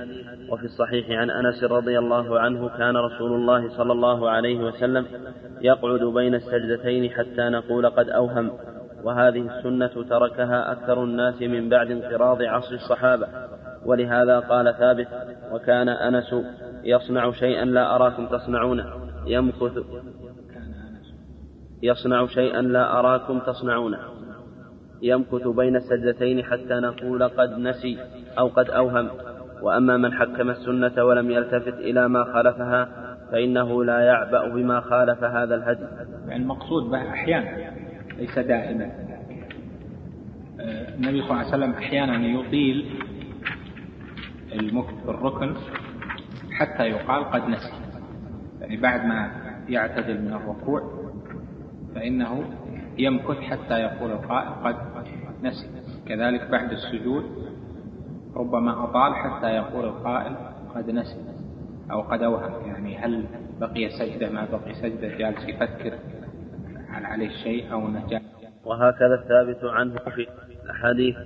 [0.51, 5.07] وفي الصحيح عن أنس رضي الله عنه كان رسول الله صلى الله عليه وسلم
[5.61, 8.51] يقعد بين السجدتين حتى نقول قد أوهم
[9.05, 13.27] وهذه السنة تركها أكثر الناس من بعد انقراض عصر الصحابة.
[13.85, 15.09] ولهذا قال ثابت
[15.53, 16.35] وكان أنس
[16.85, 18.85] يصنع شيئا لا أراكم تصنعونه.
[19.27, 19.73] يمكث
[21.83, 23.99] يصنع شيئا لا أراكم تصنعونه.
[25.05, 27.99] يمكث بين السجدتين حتى نقول قد نسي
[28.39, 29.11] أو قد أوهم.
[29.63, 32.89] وأما من حكم السنة ولم يلتفت إلى ما خالفها
[33.33, 35.87] فإنه لا يعبأ بما خالف هذا الهدي.
[36.29, 37.73] يعني المقصود به أحيانا
[38.19, 38.85] ليس دائما.
[40.61, 42.87] آه، النبي صلى الله عليه وسلم أحيانا يطيل
[44.53, 45.55] المكث في الركن
[46.53, 47.73] حتى يقال قد نسي.
[48.61, 49.31] يعني بعد ما
[49.69, 51.05] يعتدل من الركوع
[51.95, 52.45] فإنه
[52.99, 54.77] يمكث حتى يقول القائل قد
[55.43, 55.67] نسي.
[56.07, 57.25] كذلك بعد السجود
[58.37, 60.37] ربما أطال حتى يقول القائل
[60.75, 61.35] قد نسي.
[61.91, 63.25] أو قد أوهم يعني هل
[63.61, 65.93] بقي سجدة ما بقي سجدة جالس يفكر
[66.89, 68.21] هل عليه شيء أو نجاة
[68.65, 70.27] وهكذا الثابت عنه في
[70.65, 71.17] الأحاديث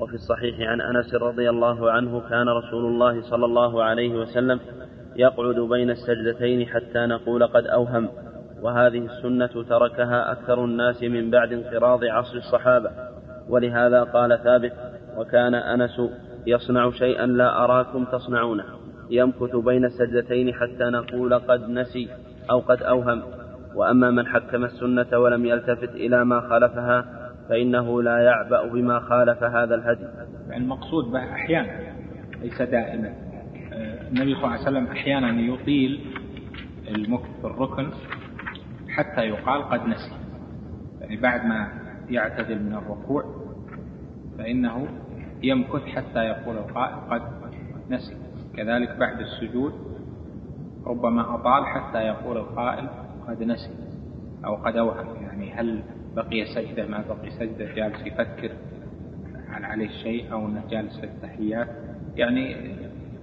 [0.00, 4.60] وفي الصحيح عن أنس رضي الله عنه كان رسول الله صلى الله عليه وسلم
[5.16, 8.08] يقعد بين السجدتين حتى نقول قد أوهم.
[8.62, 12.90] وهذه السنة تركها أكثر الناس من بعد انقراض عصر الصحابة.
[13.48, 14.72] ولهذا قال ثابت
[15.16, 16.00] وكان أنس
[16.46, 18.64] يصنع شيئا لا أراكم تصنعونه.
[19.10, 22.08] يمكث بين السجدتين حتى نقول قد نسي
[22.50, 23.22] أو قد أوهم.
[23.74, 27.04] وأما من حكم السنة ولم يلتفت إلى ما خالفها
[27.48, 30.06] فإنه لا يعبأ بما خالف هذا الهدي.
[30.48, 31.80] يعني المقصود به أحيانا
[32.42, 33.14] ليس دائما.
[34.08, 36.00] النبي صلى الله عليه وسلم أحيانا يطيل
[36.88, 37.90] المكث في الركن
[38.96, 40.12] حتى يقال قد نسي.
[41.00, 41.68] يعني بعد ما
[42.08, 43.24] يعتدل من الركوع
[44.38, 44.88] فإنه
[45.42, 47.22] يمكث حتى يقول القائل قد
[47.90, 48.16] نسي.
[48.56, 49.72] كذلك بعد السجود
[50.86, 52.88] ربما أطال حتى يقول القائل
[53.28, 53.74] قد نسي
[54.44, 55.22] أو قد أوهم.
[55.22, 55.82] يعني هل
[56.16, 58.50] بقي سجدة؟ ما بقي سجدة؟ جالس يفكر
[59.48, 61.68] هل عليه شيء أو أنه جالس في التحيات
[62.16, 62.56] يعني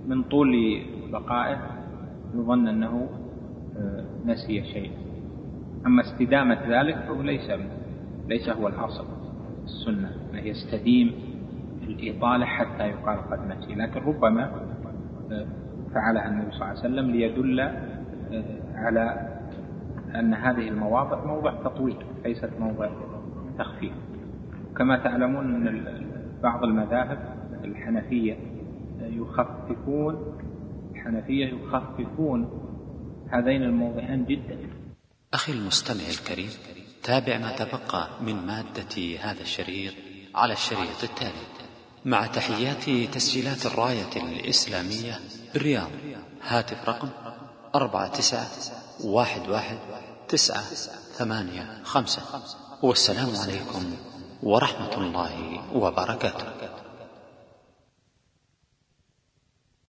[0.07, 0.81] من طول
[1.11, 1.57] بقائه
[2.35, 3.09] يظن أنه
[3.77, 4.91] آه، نسي شيء
[5.85, 7.51] أما استدامة ذلك فهو ليس
[8.27, 9.05] ليس هو الأصل
[9.63, 11.11] السنة أنه يستديم
[11.83, 14.51] الإطالة حتى يقال قد نسي لكن ربما
[15.31, 15.45] آه،
[15.93, 18.43] فعلها النبي صلى الله عليه وسلم ليدل آه،
[18.75, 19.27] على
[20.15, 21.95] أن هذه المواضع موضع تطويل
[22.25, 22.89] ليست موضع
[23.57, 23.93] تخفيف.
[24.77, 25.85] كما تعلمون أن
[26.43, 27.19] بعض المذاهب
[27.63, 28.35] الحنفية
[29.01, 30.15] يخففون
[30.91, 32.49] الحنفية يخففون
[33.29, 34.57] هذين الموضعين جدا.
[35.33, 36.49] أخي المستمع الكريم
[37.03, 39.93] تابع ما تبقى من مادة هذا الشريط
[40.35, 41.45] على الشريط التالي.
[42.05, 45.19] مع تحيات تسجيلات الراية الإسلامية
[45.53, 45.89] بالرياض
[46.43, 47.09] هاتف رقم
[47.75, 48.47] أربعة تسعة
[49.03, 49.77] واحد واحد
[50.27, 50.63] تسعة
[51.17, 52.21] ثمانية خمسة.
[52.83, 53.93] والسلام عليكم
[54.43, 56.60] ورحمة الله وبركاته.